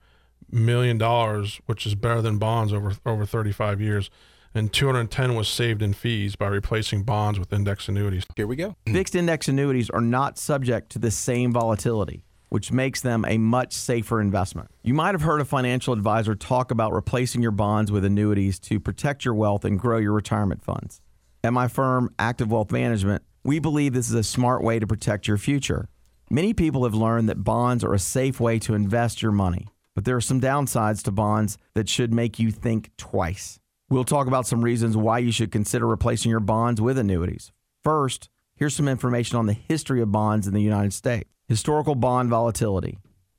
million 0.50 0.98
dollars, 0.98 1.60
which 1.66 1.86
is 1.86 1.94
better 1.94 2.20
than 2.22 2.38
bonds 2.38 2.72
over 2.72 2.94
over 3.06 3.24
35 3.24 3.80
years. 3.80 4.10
And 4.54 4.72
210 4.72 5.36
was 5.36 5.48
saved 5.48 5.80
in 5.80 5.92
fees 5.92 6.34
by 6.34 6.48
replacing 6.48 7.04
bonds 7.04 7.38
with 7.38 7.52
index 7.52 7.88
annuities. 7.88 8.24
Here 8.34 8.46
we 8.46 8.56
go. 8.56 8.74
Mm. 8.86 8.92
Fixed 8.94 9.14
index 9.14 9.48
annuities 9.48 9.90
are 9.90 10.00
not 10.00 10.38
subject 10.38 10.90
to 10.92 10.98
the 10.98 11.12
same 11.12 11.52
volatility, 11.52 12.24
which 12.48 12.72
makes 12.72 13.00
them 13.00 13.24
a 13.28 13.38
much 13.38 13.72
safer 13.72 14.20
investment. 14.20 14.68
You 14.82 14.94
might 14.94 15.14
have 15.14 15.22
heard 15.22 15.40
a 15.40 15.44
financial 15.44 15.94
advisor 15.94 16.34
talk 16.34 16.72
about 16.72 16.92
replacing 16.92 17.42
your 17.42 17.52
bonds 17.52 17.92
with 17.92 18.04
annuities 18.04 18.58
to 18.60 18.80
protect 18.80 19.24
your 19.24 19.34
wealth 19.34 19.64
and 19.64 19.78
grow 19.78 19.98
your 19.98 20.14
retirement 20.14 20.64
funds. 20.64 21.00
At 21.44 21.52
my 21.52 21.68
firm, 21.68 22.12
Active 22.18 22.50
Wealth 22.50 22.72
Management, 22.72 23.22
we 23.44 23.60
believe 23.60 23.92
this 23.92 24.08
is 24.08 24.14
a 24.14 24.24
smart 24.24 24.64
way 24.64 24.80
to 24.80 24.86
protect 24.86 25.28
your 25.28 25.38
future. 25.38 25.88
Many 26.28 26.54
people 26.54 26.82
have 26.84 26.94
learned 26.94 27.28
that 27.28 27.44
bonds 27.44 27.84
are 27.84 27.94
a 27.94 28.00
safe 28.00 28.40
way 28.40 28.58
to 28.60 28.74
invest 28.74 29.22
your 29.22 29.32
money, 29.32 29.68
but 29.94 30.04
there 30.04 30.16
are 30.16 30.20
some 30.20 30.40
downsides 30.40 31.02
to 31.04 31.12
bonds 31.12 31.56
that 31.74 31.88
should 31.88 32.12
make 32.12 32.40
you 32.40 32.50
think 32.50 32.90
twice. 32.96 33.59
We'll 33.90 34.04
talk 34.04 34.28
about 34.28 34.46
some 34.46 34.62
reasons 34.62 34.96
why 34.96 35.18
you 35.18 35.32
should 35.32 35.50
consider 35.50 35.84
replacing 35.84 36.30
your 36.30 36.38
bonds 36.38 36.80
with 36.80 36.96
annuities. 36.96 37.50
First, 37.82 38.30
here's 38.54 38.76
some 38.76 38.86
information 38.86 39.36
on 39.36 39.46
the 39.46 39.52
history 39.52 40.00
of 40.00 40.12
bonds 40.12 40.46
in 40.46 40.54
the 40.54 40.62
United 40.62 40.92
States. 40.92 41.28
Historical 41.48 41.96
bond 41.96 42.30
volatility. 42.30 42.98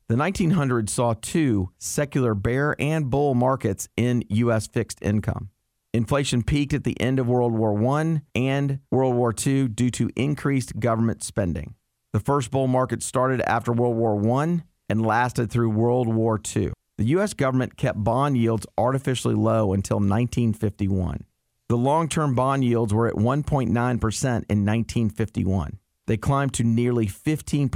The 0.09 0.15
1900s 0.15 0.89
saw 0.89 1.13
two 1.21 1.71
secular 1.77 2.35
bear 2.35 2.75
and 2.79 3.09
bull 3.09 3.33
markets 3.33 3.87
in 3.95 4.25
U.S. 4.27 4.67
fixed 4.67 5.01
income. 5.01 5.51
Inflation 5.93 6.43
peaked 6.43 6.73
at 6.73 6.83
the 6.83 6.99
end 6.99 7.17
of 7.19 7.29
World 7.29 7.53
War 7.53 7.81
I 7.97 8.21
and 8.35 8.79
World 8.91 9.15
War 9.15 9.33
II 9.33 9.69
due 9.69 9.89
to 9.91 10.09
increased 10.17 10.81
government 10.81 11.23
spending. 11.23 11.75
The 12.11 12.19
first 12.19 12.51
bull 12.51 12.67
market 12.67 13.03
started 13.03 13.39
after 13.47 13.71
World 13.71 13.95
War 13.95 14.21
I 14.41 14.63
and 14.89 15.05
lasted 15.05 15.49
through 15.49 15.69
World 15.69 16.13
War 16.13 16.41
II. 16.53 16.73
The 17.01 17.07
U.S. 17.17 17.33
government 17.33 17.77
kept 17.77 18.03
bond 18.03 18.37
yields 18.37 18.67
artificially 18.77 19.33
low 19.33 19.73
until 19.73 19.97
1951. 19.97 21.25
The 21.67 21.75
long 21.75 22.07
term 22.07 22.35
bond 22.35 22.63
yields 22.63 22.93
were 22.93 23.07
at 23.07 23.15
1.9% 23.15 23.69
in 23.71 23.79
1951. 23.95 25.79
They 26.05 26.17
climbed 26.17 26.53
to 26.53 26.63
nearly 26.63 27.07
15% 27.07 27.71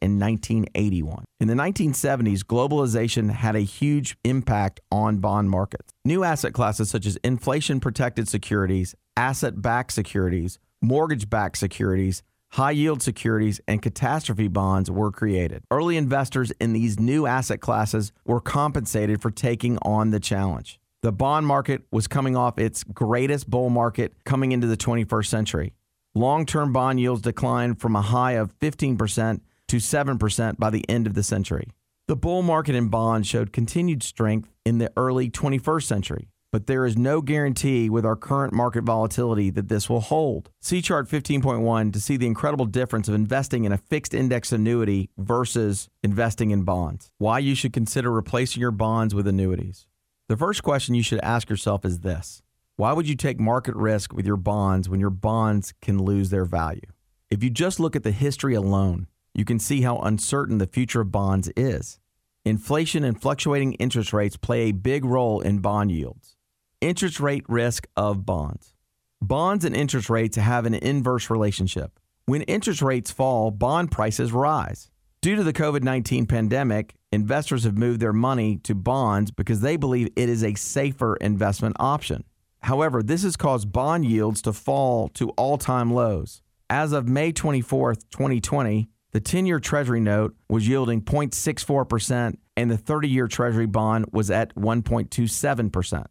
in 0.00 0.18
1981. 0.18 1.24
In 1.40 1.48
the 1.48 1.52
1970s, 1.52 2.38
globalization 2.38 3.32
had 3.32 3.54
a 3.54 3.60
huge 3.60 4.16
impact 4.24 4.80
on 4.90 5.18
bond 5.18 5.50
markets. 5.50 5.92
New 6.06 6.24
asset 6.24 6.54
classes 6.54 6.88
such 6.88 7.04
as 7.04 7.16
inflation 7.16 7.80
protected 7.80 8.28
securities, 8.28 8.94
asset 9.14 9.60
backed 9.60 9.92
securities, 9.92 10.58
mortgage 10.80 11.28
backed 11.28 11.58
securities, 11.58 12.22
high 12.50 12.72
yield 12.72 13.02
securities, 13.02 13.60
and 13.66 13.82
catastrophe 13.82 14.48
bonds 14.48 14.90
were 14.90 15.10
created. 15.10 15.62
Early 15.70 15.96
investors 15.96 16.52
in 16.60 16.72
these 16.72 16.98
new 16.98 17.26
asset 17.26 17.60
classes 17.60 18.12
were 18.24 18.40
compensated 18.40 19.22
for 19.22 19.30
taking 19.30 19.78
on 19.78 20.10
the 20.10 20.20
challenge. 20.20 20.80
The 21.02 21.12
bond 21.12 21.46
market 21.46 21.82
was 21.90 22.06
coming 22.06 22.36
off 22.36 22.58
its 22.58 22.84
greatest 22.84 23.48
bull 23.48 23.70
market 23.70 24.12
coming 24.24 24.52
into 24.52 24.66
the 24.66 24.76
21st 24.76 25.26
century. 25.26 25.74
Long 26.14 26.44
term 26.44 26.72
bond 26.72 27.00
yields 27.00 27.22
declined 27.22 27.80
from 27.80 27.96
a 27.96 28.02
high 28.02 28.32
of 28.32 28.58
15% 28.58 29.40
to 29.68 29.76
7% 29.76 30.58
by 30.58 30.70
the 30.70 30.84
end 30.90 31.06
of 31.06 31.14
the 31.14 31.22
century. 31.22 31.68
The 32.08 32.16
bull 32.16 32.42
market 32.42 32.74
in 32.74 32.88
bonds 32.88 33.28
showed 33.28 33.52
continued 33.52 34.02
strength 34.02 34.50
in 34.66 34.78
the 34.78 34.92
early 34.96 35.30
21st 35.30 35.84
century, 35.84 36.28
but 36.52 36.66
there 36.66 36.84
is 36.84 36.96
no 36.96 37.20
guarantee 37.20 37.88
with 37.88 38.04
our 38.04 38.16
current 38.16 38.52
market 38.52 38.82
volatility 38.82 39.50
that 39.50 39.68
this 39.68 39.88
will 39.88 40.00
hold. 40.00 40.50
See 40.60 40.82
chart 40.82 41.08
15.1 41.08 41.92
to 41.92 42.00
see 42.00 42.16
the 42.16 42.26
incredible 42.26 42.66
difference 42.66 43.08
of 43.08 43.14
investing 43.14 43.64
in 43.64 43.72
a 43.72 43.78
fixed 43.78 44.14
index 44.14 44.50
annuity 44.52 45.10
versus 45.16 45.88
investing 46.02 46.50
in 46.50 46.62
bonds. 46.64 47.10
Why 47.18 47.38
you 47.38 47.54
should 47.54 47.72
consider 47.72 48.10
replacing 48.10 48.60
your 48.60 48.72
bonds 48.72 49.14
with 49.14 49.26
annuities. 49.26 49.86
The 50.28 50.36
first 50.36 50.62
question 50.62 50.94
you 50.94 51.02
should 51.02 51.20
ask 51.20 51.48
yourself 51.48 51.84
is 51.84 52.00
this 52.00 52.42
Why 52.76 52.92
would 52.92 53.08
you 53.08 53.16
take 53.16 53.38
market 53.38 53.76
risk 53.76 54.12
with 54.12 54.26
your 54.26 54.36
bonds 54.36 54.88
when 54.88 55.00
your 55.00 55.10
bonds 55.10 55.72
can 55.80 56.02
lose 56.02 56.30
their 56.30 56.44
value? 56.44 56.92
If 57.30 57.44
you 57.44 57.50
just 57.50 57.78
look 57.78 57.94
at 57.94 58.02
the 58.02 58.10
history 58.10 58.54
alone, 58.54 59.06
you 59.34 59.44
can 59.44 59.60
see 59.60 59.82
how 59.82 59.98
uncertain 59.98 60.58
the 60.58 60.66
future 60.66 61.02
of 61.02 61.12
bonds 61.12 61.50
is. 61.56 62.00
Inflation 62.44 63.04
and 63.04 63.20
fluctuating 63.20 63.74
interest 63.74 64.12
rates 64.12 64.36
play 64.36 64.62
a 64.62 64.72
big 64.72 65.04
role 65.04 65.40
in 65.40 65.58
bond 65.58 65.92
yields. 65.92 66.36
Interest 66.80 67.20
rate 67.20 67.44
risk 67.46 67.86
of 67.94 68.24
bonds. 68.24 68.72
Bonds 69.20 69.66
and 69.66 69.76
interest 69.76 70.08
rates 70.08 70.38
have 70.38 70.64
an 70.64 70.72
inverse 70.72 71.28
relationship. 71.28 72.00
When 72.24 72.40
interest 72.42 72.80
rates 72.80 73.10
fall, 73.10 73.50
bond 73.50 73.90
prices 73.90 74.32
rise. 74.32 74.90
Due 75.20 75.36
to 75.36 75.44
the 75.44 75.52
COVID 75.52 75.82
19 75.82 76.24
pandemic, 76.24 76.94
investors 77.12 77.64
have 77.64 77.76
moved 77.76 78.00
their 78.00 78.14
money 78.14 78.56
to 78.62 78.74
bonds 78.74 79.30
because 79.30 79.60
they 79.60 79.76
believe 79.76 80.08
it 80.16 80.30
is 80.30 80.42
a 80.42 80.54
safer 80.54 81.16
investment 81.16 81.76
option. 81.78 82.24
However, 82.60 83.02
this 83.02 83.24
has 83.24 83.36
caused 83.36 83.70
bond 83.70 84.06
yields 84.06 84.40
to 84.40 84.54
fall 84.54 85.08
to 85.10 85.28
all 85.30 85.58
time 85.58 85.92
lows. 85.92 86.40
As 86.70 86.92
of 86.92 87.06
May 87.06 87.30
24, 87.30 87.96
2020, 87.96 88.88
the 89.12 89.20
10 89.20 89.44
year 89.44 89.60
Treasury 89.60 90.00
note 90.00 90.34
was 90.48 90.66
yielding 90.66 91.02
0.64%, 91.02 92.38
and 92.56 92.70
the 92.70 92.78
30 92.78 93.06
year 93.06 93.28
Treasury 93.28 93.66
bond 93.66 94.06
was 94.12 94.30
at 94.30 94.54
1.27%. 94.54 96.06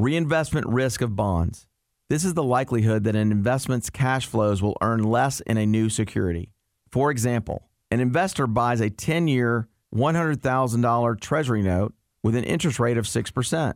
Reinvestment 0.00 0.66
risk 0.66 1.02
of 1.02 1.14
bonds. 1.14 1.66
This 2.08 2.24
is 2.24 2.32
the 2.32 2.42
likelihood 2.42 3.04
that 3.04 3.14
an 3.14 3.30
investment's 3.30 3.90
cash 3.90 4.24
flows 4.24 4.62
will 4.62 4.78
earn 4.80 5.02
less 5.02 5.40
in 5.40 5.58
a 5.58 5.66
new 5.66 5.90
security. 5.90 6.54
For 6.90 7.10
example, 7.10 7.68
an 7.90 8.00
investor 8.00 8.46
buys 8.46 8.80
a 8.80 8.88
10 8.88 9.28
year, 9.28 9.68
$100,000 9.94 11.20
Treasury 11.20 11.60
note 11.60 11.92
with 12.22 12.34
an 12.34 12.44
interest 12.44 12.80
rate 12.80 12.96
of 12.96 13.04
6%. 13.04 13.74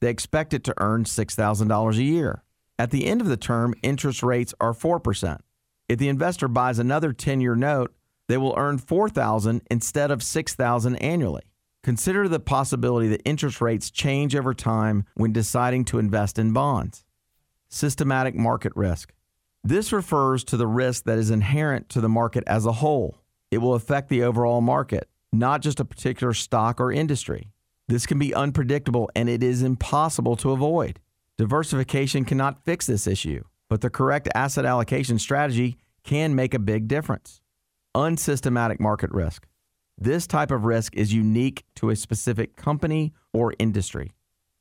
They 0.00 0.10
expect 0.10 0.52
it 0.52 0.62
to 0.64 0.74
earn 0.76 1.04
$6,000 1.04 1.96
a 1.96 2.02
year. 2.02 2.44
At 2.78 2.90
the 2.90 3.06
end 3.06 3.22
of 3.22 3.28
the 3.28 3.38
term, 3.38 3.72
interest 3.82 4.22
rates 4.22 4.52
are 4.60 4.74
4%. 4.74 5.40
If 5.88 5.98
the 5.98 6.10
investor 6.10 6.48
buys 6.48 6.78
another 6.78 7.14
10 7.14 7.40
year 7.40 7.56
note, 7.56 7.94
they 8.28 8.36
will 8.36 8.52
earn 8.58 8.76
4,000 8.76 9.62
instead 9.70 10.10
of 10.10 10.22
6,000 10.22 10.96
annually. 10.96 11.44
Consider 11.82 12.28
the 12.28 12.38
possibility 12.38 13.08
that 13.08 13.22
interest 13.24 13.60
rates 13.60 13.90
change 13.90 14.36
over 14.36 14.54
time 14.54 15.04
when 15.14 15.32
deciding 15.32 15.84
to 15.86 15.98
invest 15.98 16.38
in 16.38 16.52
bonds. 16.52 17.04
Systematic 17.68 18.36
market 18.36 18.72
risk. 18.76 19.12
This 19.64 19.92
refers 19.92 20.44
to 20.44 20.56
the 20.56 20.66
risk 20.66 21.04
that 21.04 21.18
is 21.18 21.30
inherent 21.30 21.88
to 21.88 22.00
the 22.00 22.08
market 22.08 22.44
as 22.46 22.66
a 22.66 22.72
whole. 22.72 23.18
It 23.50 23.58
will 23.58 23.74
affect 23.74 24.08
the 24.08 24.22
overall 24.22 24.60
market. 24.60 25.08
not 25.32 25.62
just 25.62 25.80
a 25.80 25.84
particular 25.84 26.34
stock 26.34 26.80
or 26.80 26.92
industry. 26.92 27.50
This 27.88 28.06
can 28.06 28.18
be 28.18 28.34
unpredictable 28.34 29.10
and 29.16 29.28
it 29.28 29.42
is 29.42 29.62
impossible 29.62 30.36
to 30.36 30.52
avoid. 30.52 31.00
Diversification 31.38 32.24
cannot 32.24 32.64
fix 32.64 32.86
this 32.86 33.06
issue, 33.06 33.42
but 33.68 33.80
the 33.80 33.90
correct 33.90 34.28
asset 34.34 34.66
allocation 34.66 35.18
strategy 35.18 35.78
can 36.04 36.34
make 36.34 36.52
a 36.54 36.58
big 36.58 36.86
difference. 36.86 37.40
Unsystematic 37.94 38.80
market 38.80 39.10
risk. 39.10 39.46
This 39.98 40.26
type 40.26 40.50
of 40.50 40.64
risk 40.64 40.96
is 40.96 41.12
unique 41.12 41.64
to 41.76 41.90
a 41.90 41.96
specific 41.96 42.56
company 42.56 43.12
or 43.32 43.54
industry. 43.58 44.12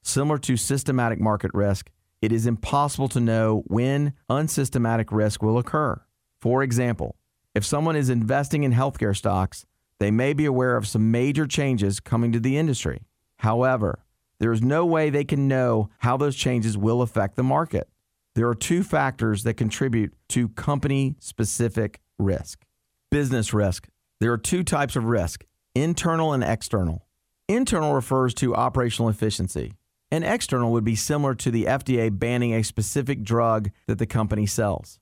Similar 0.03 0.37
to 0.39 0.57
systematic 0.57 1.19
market 1.19 1.51
risk, 1.53 1.89
it 2.21 2.31
is 2.31 2.45
impossible 2.45 3.07
to 3.09 3.19
know 3.19 3.63
when 3.67 4.13
unsystematic 4.29 5.11
risk 5.11 5.41
will 5.41 5.57
occur. 5.57 6.01
For 6.39 6.63
example, 6.63 7.15
if 7.53 7.65
someone 7.65 7.95
is 7.95 8.09
investing 8.09 8.63
in 8.63 8.73
healthcare 8.73 9.15
stocks, 9.15 9.65
they 9.99 10.11
may 10.11 10.33
be 10.33 10.45
aware 10.45 10.77
of 10.77 10.87
some 10.87 11.11
major 11.11 11.45
changes 11.45 11.99
coming 11.99 12.31
to 12.31 12.39
the 12.39 12.57
industry. 12.57 13.01
However, 13.37 14.05
there 14.39 14.51
is 14.51 14.61
no 14.61 14.85
way 14.85 15.09
they 15.09 15.23
can 15.23 15.47
know 15.47 15.89
how 15.99 16.17
those 16.17 16.35
changes 16.35 16.77
will 16.77 17.01
affect 17.01 17.35
the 17.35 17.43
market. 17.43 17.87
There 18.33 18.47
are 18.47 18.55
two 18.55 18.83
factors 18.83 19.43
that 19.43 19.55
contribute 19.55 20.13
to 20.29 20.49
company 20.49 21.15
specific 21.19 21.99
risk. 22.17 22.65
Business 23.11 23.53
risk. 23.53 23.87
There 24.21 24.31
are 24.31 24.37
two 24.37 24.63
types 24.63 24.95
of 24.95 25.05
risk 25.05 25.45
internal 25.73 26.31
and 26.31 26.43
external. 26.43 27.07
Internal 27.47 27.95
refers 27.95 28.35
to 28.35 28.55
operational 28.55 29.09
efficiency, 29.09 29.73
and 30.11 30.23
external 30.23 30.71
would 30.73 30.83
be 30.83 30.95
similar 30.95 31.33
to 31.33 31.49
the 31.49 31.65
FDA 31.65 32.17
banning 32.17 32.53
a 32.53 32.63
specific 32.63 33.23
drug 33.23 33.71
that 33.87 33.97
the 33.97 34.05
company 34.05 34.45
sells. 34.45 34.99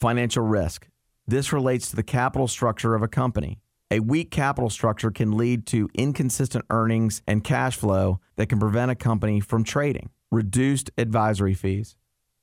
Financial 0.00 0.42
risk. 0.42 0.88
This 1.26 1.52
relates 1.52 1.90
to 1.90 1.96
the 1.96 2.02
capital 2.02 2.48
structure 2.48 2.94
of 2.94 3.02
a 3.02 3.08
company. 3.08 3.60
A 3.90 4.00
weak 4.00 4.30
capital 4.30 4.70
structure 4.70 5.10
can 5.10 5.36
lead 5.36 5.66
to 5.66 5.90
inconsistent 5.92 6.64
earnings 6.70 7.20
and 7.26 7.44
cash 7.44 7.76
flow 7.76 8.18
that 8.36 8.48
can 8.48 8.58
prevent 8.58 8.90
a 8.90 8.94
company 8.94 9.40
from 9.40 9.62
trading. 9.62 10.08
Reduced 10.30 10.90
advisory 10.96 11.52
fees. 11.52 11.96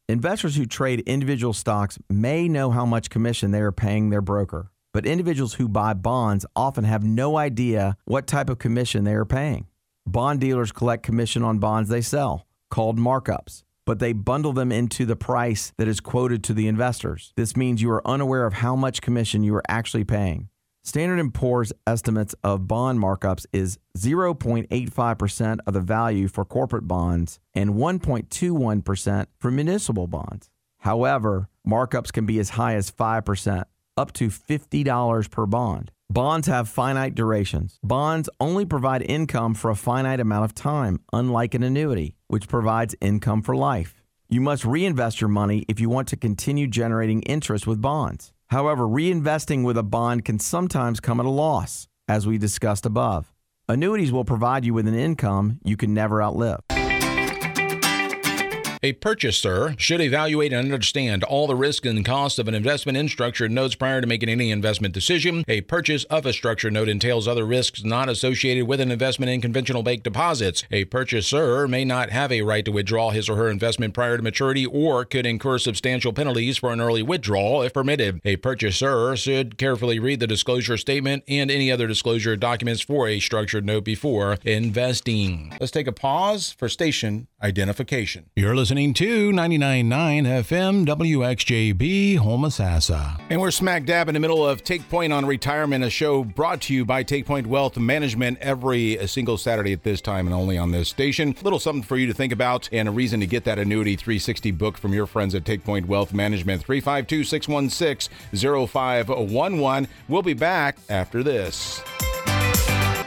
Investors 0.08 0.56
who 0.56 0.68
trade 0.68 1.00
individual 1.08 1.54
stocks 1.54 1.98
may 2.12 2.48
know 2.48 2.70
how 2.70 2.86
much 2.86 3.10
commission 3.10 3.50
they 3.50 3.62
are 3.62 3.72
paying 3.72 4.12
their 4.12 4.22
broker, 4.22 4.71
but 4.94 5.06
individuals 5.06 5.56
who 5.56 5.68
buy 5.68 5.94
bonds 5.94 6.46
often 6.56 6.84
have 6.84 7.04
no 7.04 7.38
idea 7.38 7.98
what 8.06 8.28
type 8.28 8.50
of 8.50 8.60
commission 8.60 9.04
they 9.04 9.14
are 9.14 9.26
paying. 9.26 9.68
Bond 10.06 10.40
dealers 10.42 10.72
collect 10.72 11.04
commission 11.04 11.44
on 11.44 11.60
bonds 11.60 11.90
they 11.90 12.02
sell, 12.02 12.48
called 12.70 12.98
markups, 12.98 13.64
but 13.86 14.00
they 14.00 14.14
bundle 14.14 14.54
them 14.54 14.72
into 14.72 15.06
the 15.06 15.16
price 15.16 15.74
that 15.78 15.88
is 15.88 16.00
quoted 16.00 16.44
to 16.44 16.54
the 16.54 16.68
investors. 16.68 17.34
This 17.36 17.56
means 17.56 17.82
you 17.82 17.92
are 17.92 18.08
unaware 18.08 18.46
of 18.46 18.54
how 18.54 18.76
much 18.76 19.02
commission 19.02 19.44
you 19.44 19.56
are 19.56 19.64
actually 19.68 20.04
paying. 20.04 20.50
Standard 20.84 21.34
& 21.34 21.36
Poor's 21.36 21.72
estimates 21.86 22.34
of 22.44 22.68
bond 22.68 22.98
markups 23.00 23.46
is 23.54 23.78
0.85% 23.98 25.60
of 25.68 25.74
the 25.74 25.80
value 25.80 26.28
for 26.28 26.44
corporate 26.44 26.88
bonds 26.88 27.40
and 27.54 27.76
1.21% 27.76 29.28
for 29.40 29.52
municipal 29.52 30.08
bonds. 30.08 30.50
However, 30.80 31.50
markups 31.68 32.12
can 32.12 32.26
be 32.26 32.40
as 32.40 32.52
high 32.52 32.74
as 32.74 32.90
5%, 32.90 33.64
up 33.98 34.14
to 34.14 34.30
$50 34.30 35.30
per 35.30 35.46
bond. 35.46 35.92
Bonds 36.10 36.48
have 36.48 36.68
finite 36.68 37.16
durations. 37.16 37.80
Bonds 37.84 38.30
only 38.40 38.66
provide 38.66 39.02
income 39.02 39.54
for 39.54 39.72
a 39.72 39.76
finite 39.76 40.20
amount 40.20 40.44
of 40.44 40.54
time, 40.54 41.00
unlike 41.14 41.54
an 41.54 41.64
annuity, 41.64 42.16
which 42.28 42.50
provides 42.50 42.96
income 43.00 43.42
for 43.42 43.56
life. 43.56 44.02
You 44.28 44.42
must 44.42 44.66
reinvest 44.66 45.22
your 45.22 45.30
money 45.30 45.66
if 45.68 45.80
you 45.80 45.90
want 45.90 46.08
to 46.10 46.18
continue 46.18 46.68
generating 46.68 47.22
interest 47.22 47.68
with 47.68 47.82
bonds. 47.82 48.34
However, 48.48 48.86
reinvesting 48.86 49.64
with 49.64 49.78
a 49.78 49.84
bond 49.84 50.26
can 50.26 50.40
sometimes 50.40 51.00
come 51.00 51.20
at 51.20 51.26
a 51.26 51.30
loss, 51.30 51.88
as 52.08 52.28
we 52.28 52.38
discussed 52.38 52.86
above. 52.86 53.34
Annuities 53.70 54.12
will 54.12 54.26
provide 54.26 54.66
you 54.66 54.74
with 54.74 54.88
an 54.88 54.96
income 54.96 55.60
you 55.64 55.78
can 55.78 55.94
never 55.94 56.22
outlive. 56.22 56.60
A 58.84 58.94
purchaser 58.94 59.76
should 59.78 60.02
evaluate 60.02 60.52
and 60.52 60.74
understand 60.74 61.24
all 61.24 61.46
the 61.46 61.56
risks 61.56 61.88
and 61.88 62.04
costs 62.04 62.40
of 62.40 62.48
an 62.48 62.56
investment 62.56 62.98
in 62.98 63.10
structured 63.10 63.52
notes 63.52 63.76
prior 63.76 64.02
to 64.02 64.08
making 64.08 64.28
any 64.28 64.50
investment 64.50 64.92
decision. 64.92 65.44
A 65.48 65.62
purchase 65.62 66.04
of 66.06 66.26
a 66.26 66.34
structured 66.34 66.74
note 66.74 66.90
entails 66.90 67.28
other 67.28 67.46
risks 67.46 67.84
not 67.84 68.10
associated 68.10 68.66
with 68.66 68.82
an 68.82 68.90
investment 68.90 69.32
in 69.32 69.40
conventional 69.40 69.84
bank 69.84 70.02
deposits. 70.02 70.64
A 70.72 70.86
purchaser 70.86 71.68
may 71.68 71.86
not 71.86 72.10
have 72.10 72.32
a 72.32 72.42
right 72.42 72.66
to 72.66 72.72
withdraw 72.72 73.12
his 73.12 73.30
or 73.30 73.36
her 73.36 73.52
investment 73.52 73.94
prior 73.94 74.18
to 74.18 74.24
maturity 74.24 74.66
or 74.66 75.06
could 75.06 75.28
incur 75.28 75.60
substantial 75.60 76.12
penalties 76.12 76.58
for 76.58 76.74
an 76.74 76.82
early 76.82 77.04
withdrawal 77.04 77.62
if 77.62 77.76
permitted. 77.76 78.20
A 78.26 78.38
purchaser 78.38 79.16
should 79.16 79.60
carefully 79.60 80.00
read 80.00 80.20
the 80.20 80.26
disclosure 80.26 80.78
statement 80.78 81.24
and 81.28 81.52
any 81.52 81.72
other 81.72 81.86
disclosure 81.86 82.36
documents 82.36 82.82
for 82.82 83.08
a 83.08 83.20
structured 83.20 83.64
note 83.64 83.86
before 83.86 84.40
investing. 84.44 85.56
Let's 85.60 85.72
take 85.72 85.86
a 85.86 85.92
pause 85.92 86.56
for 86.58 86.68
station 86.68 87.28
identification. 87.44 88.30
You're 88.36 88.56
listening 88.56 88.71
listening 88.72 88.94
to 88.94 89.32
99.9 89.32 89.86
FM 90.46 90.86
WXJB 90.86 92.18
Homosassa. 92.18 93.20
And 93.30 93.42
we're 93.42 93.52
smack 93.52 93.84
dab 93.84 94.08
in 94.08 94.14
the 94.14 94.22
middle 94.22 94.48
of 94.48 94.64
Take 94.64 94.88
Point 94.88 95.12
on 95.12 95.26
Retirement, 95.26 95.84
a 95.84 95.90
show 95.90 96.24
brought 96.24 96.62
to 96.62 96.74
you 96.74 96.86
by 96.86 97.04
Take 97.04 97.26
Point 97.26 97.48
Wealth 97.48 97.78
Management 97.78 98.38
every 98.40 98.98
uh, 98.98 99.08
single 99.08 99.38
Saturday 99.38 99.74
at 99.74 99.84
this 99.84 100.00
time 100.00 100.26
and 100.26 100.34
only 100.34 100.58
on 100.58 100.72
this 100.72 100.88
station. 100.88 101.36
A 101.38 101.44
Little 101.44 101.60
something 101.60 101.84
for 101.84 101.98
you 101.98 102.08
to 102.08 102.14
think 102.14 102.32
about 102.32 102.70
and 102.72 102.88
a 102.88 102.92
reason 102.94 103.20
to 103.20 103.28
get 103.28 103.44
that 103.44 103.60
Annuity 103.60 103.98
360 103.98 104.52
book 104.52 104.78
from 104.78 104.94
your 104.94 105.06
friends 105.06 105.36
at 105.36 105.44
Take 105.44 105.66
Point 105.66 105.90
Wealth 105.90 106.14
Management. 106.14 106.64
352 106.64 107.26
616 107.26 108.16
0511. 108.34 109.90
We'll 110.08 110.22
be 110.22 110.34
back 110.34 110.78
after 110.90 111.24
this. 111.24 111.84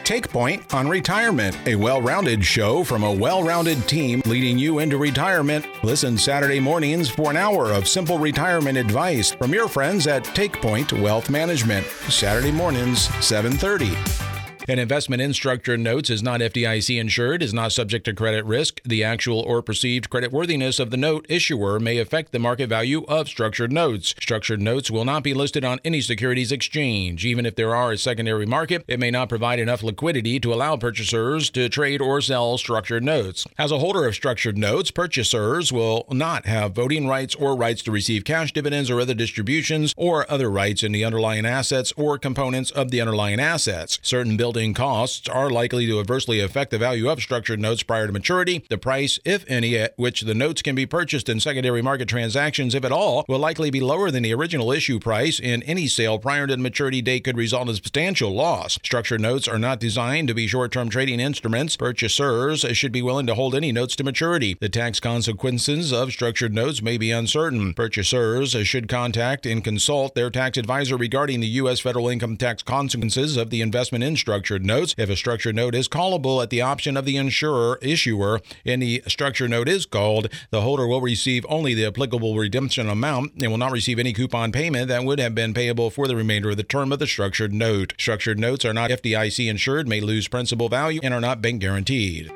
Take 0.04 0.28
Point 0.28 0.74
on 0.74 0.86
Retirement, 0.86 1.56
a 1.66 1.74
well 1.76 2.02
rounded 2.02 2.44
show 2.44 2.84
from 2.84 3.02
a 3.02 3.12
well 3.12 3.42
rounded 3.42 3.88
team 3.88 4.20
leading 4.26 4.58
you 4.58 4.78
into 4.80 4.98
retirement. 4.98 5.66
Listen 5.82 6.18
Saturday 6.18 6.60
mornings 6.60 7.08
for 7.08 7.30
an 7.30 7.38
hour 7.38 7.72
of 7.72 7.88
simple 7.88 8.18
retirement 8.18 8.76
advice 8.76 9.32
from 9.32 9.54
your 9.54 9.66
friends 9.66 10.06
at 10.06 10.24
Take 10.24 10.60
Point 10.60 10.92
Wealth 10.92 11.30
Management. 11.30 11.86
Saturday 11.86 12.52
mornings, 12.52 13.04
730. 13.24 14.33
An 14.66 14.78
investment 14.78 15.20
in 15.20 15.34
structured 15.34 15.80
notes 15.80 16.08
is 16.08 16.22
not 16.22 16.40
FDIC 16.40 16.98
insured, 16.98 17.42
is 17.42 17.52
not 17.52 17.70
subject 17.70 18.06
to 18.06 18.14
credit 18.14 18.46
risk. 18.46 18.80
The 18.82 19.04
actual 19.04 19.40
or 19.40 19.60
perceived 19.60 20.08
credit 20.08 20.32
worthiness 20.32 20.78
of 20.78 20.90
the 20.90 20.96
note 20.96 21.26
issuer 21.28 21.78
may 21.78 21.98
affect 21.98 22.32
the 22.32 22.38
market 22.38 22.70
value 22.70 23.04
of 23.04 23.28
structured 23.28 23.70
notes. 23.70 24.14
Structured 24.18 24.62
notes 24.62 24.90
will 24.90 25.04
not 25.04 25.22
be 25.22 25.34
listed 25.34 25.66
on 25.66 25.80
any 25.84 26.00
securities 26.00 26.50
exchange. 26.50 27.26
Even 27.26 27.44
if 27.44 27.56
there 27.56 27.74
are 27.76 27.92
a 27.92 27.98
secondary 27.98 28.46
market, 28.46 28.82
it 28.88 28.98
may 28.98 29.10
not 29.10 29.28
provide 29.28 29.58
enough 29.58 29.82
liquidity 29.82 30.40
to 30.40 30.54
allow 30.54 30.78
purchasers 30.78 31.50
to 31.50 31.68
trade 31.68 32.00
or 32.00 32.22
sell 32.22 32.56
structured 32.56 33.04
notes. 33.04 33.46
As 33.58 33.70
a 33.70 33.80
holder 33.80 34.06
of 34.06 34.14
structured 34.14 34.56
notes, 34.56 34.90
purchasers 34.90 35.74
will 35.74 36.06
not 36.10 36.46
have 36.46 36.72
voting 36.72 37.06
rights 37.06 37.34
or 37.34 37.54
rights 37.54 37.82
to 37.82 37.92
receive 37.92 38.24
cash 38.24 38.50
dividends 38.54 38.90
or 38.90 38.98
other 38.98 39.12
distributions 39.12 39.92
or 39.94 40.24
other 40.30 40.50
rights 40.50 40.82
in 40.82 40.92
the 40.92 41.04
underlying 41.04 41.44
assets 41.44 41.92
or 41.98 42.16
components 42.16 42.70
of 42.70 42.90
the 42.90 43.02
underlying 43.02 43.40
assets. 43.40 43.98
Certain 44.00 44.38
built 44.38 44.53
costs 44.74 45.28
are 45.28 45.50
likely 45.50 45.84
to 45.86 45.98
adversely 45.98 46.38
affect 46.38 46.70
the 46.70 46.78
value 46.78 47.10
of 47.10 47.20
structured 47.20 47.58
notes 47.58 47.82
prior 47.82 48.06
to 48.06 48.12
maturity. 48.12 48.64
The 48.70 48.78
price, 48.78 49.18
if 49.24 49.44
any, 49.48 49.76
at 49.76 49.94
which 49.96 50.20
the 50.20 50.34
notes 50.34 50.62
can 50.62 50.76
be 50.76 50.86
purchased 50.86 51.28
in 51.28 51.40
secondary 51.40 51.82
market 51.82 52.08
transactions, 52.08 52.72
if 52.72 52.84
at 52.84 52.92
all, 52.92 53.24
will 53.28 53.40
likely 53.40 53.70
be 53.70 53.80
lower 53.80 54.12
than 54.12 54.22
the 54.22 54.32
original 54.32 54.70
issue 54.70 55.00
price, 55.00 55.40
and 55.42 55.64
any 55.66 55.88
sale 55.88 56.20
prior 56.20 56.46
to 56.46 56.54
the 56.54 56.62
maturity 56.62 57.02
date 57.02 57.24
could 57.24 57.36
result 57.36 57.68
in 57.68 57.74
substantial 57.74 58.32
loss. 58.32 58.74
Structured 58.74 59.20
notes 59.20 59.48
are 59.48 59.58
not 59.58 59.80
designed 59.80 60.28
to 60.28 60.34
be 60.34 60.46
short 60.46 60.70
term 60.70 60.88
trading 60.88 61.18
instruments. 61.18 61.76
Purchasers 61.76 62.60
should 62.76 62.92
be 62.92 63.02
willing 63.02 63.26
to 63.26 63.34
hold 63.34 63.56
any 63.56 63.72
notes 63.72 63.96
to 63.96 64.04
maturity. 64.04 64.56
The 64.60 64.68
tax 64.68 65.00
consequences 65.00 65.92
of 65.92 66.12
structured 66.12 66.54
notes 66.54 66.80
may 66.80 66.96
be 66.96 67.10
uncertain. 67.10 67.74
Purchasers 67.74 68.52
should 68.66 68.88
contact 68.88 69.46
and 69.46 69.64
consult 69.64 70.14
their 70.14 70.30
tax 70.30 70.56
advisor 70.56 70.96
regarding 70.96 71.40
the 71.40 71.48
U.S. 71.48 71.80
federal 71.80 72.08
income 72.08 72.36
tax 72.36 72.62
consequences 72.62 73.36
of 73.36 73.50
the 73.50 73.60
investment 73.60 74.04
in 74.04 74.14
structured 74.14 74.43
structured 74.44 74.66
notes. 74.66 74.94
If 74.98 75.08
a 75.08 75.16
structured 75.16 75.56
note 75.56 75.74
is 75.74 75.88
callable 75.88 76.42
at 76.42 76.50
the 76.50 76.60
option 76.60 76.98
of 76.98 77.06
the 77.06 77.16
insurer 77.16 77.78
issuer 77.80 78.40
the 78.64 79.02
structured 79.08 79.48
note 79.48 79.70
is 79.70 79.86
called, 79.86 80.28
the 80.50 80.60
holder 80.60 80.86
will 80.86 81.00
receive 81.00 81.46
only 81.48 81.72
the 81.72 81.86
applicable 81.86 82.36
redemption 82.36 82.90
amount 82.90 83.32
and 83.40 83.50
will 83.50 83.56
not 83.56 83.72
receive 83.72 83.98
any 83.98 84.12
coupon 84.12 84.52
payment 84.52 84.88
that 84.88 85.02
would 85.02 85.18
have 85.18 85.34
been 85.34 85.54
payable 85.54 85.88
for 85.88 86.06
the 86.06 86.14
remainder 86.14 86.50
of 86.50 86.58
the 86.58 86.62
term 86.62 86.92
of 86.92 86.98
the 86.98 87.06
structured 87.06 87.54
note. 87.54 87.94
Structured 87.98 88.38
notes 88.38 88.66
are 88.66 88.74
not 88.74 88.90
FDIC 88.90 89.48
insured, 89.48 89.88
may 89.88 90.02
lose 90.02 90.28
principal 90.28 90.68
value, 90.68 91.00
and 91.02 91.14
are 91.14 91.22
not 91.22 91.40
bank 91.40 91.62
guaranteed. 91.62 92.30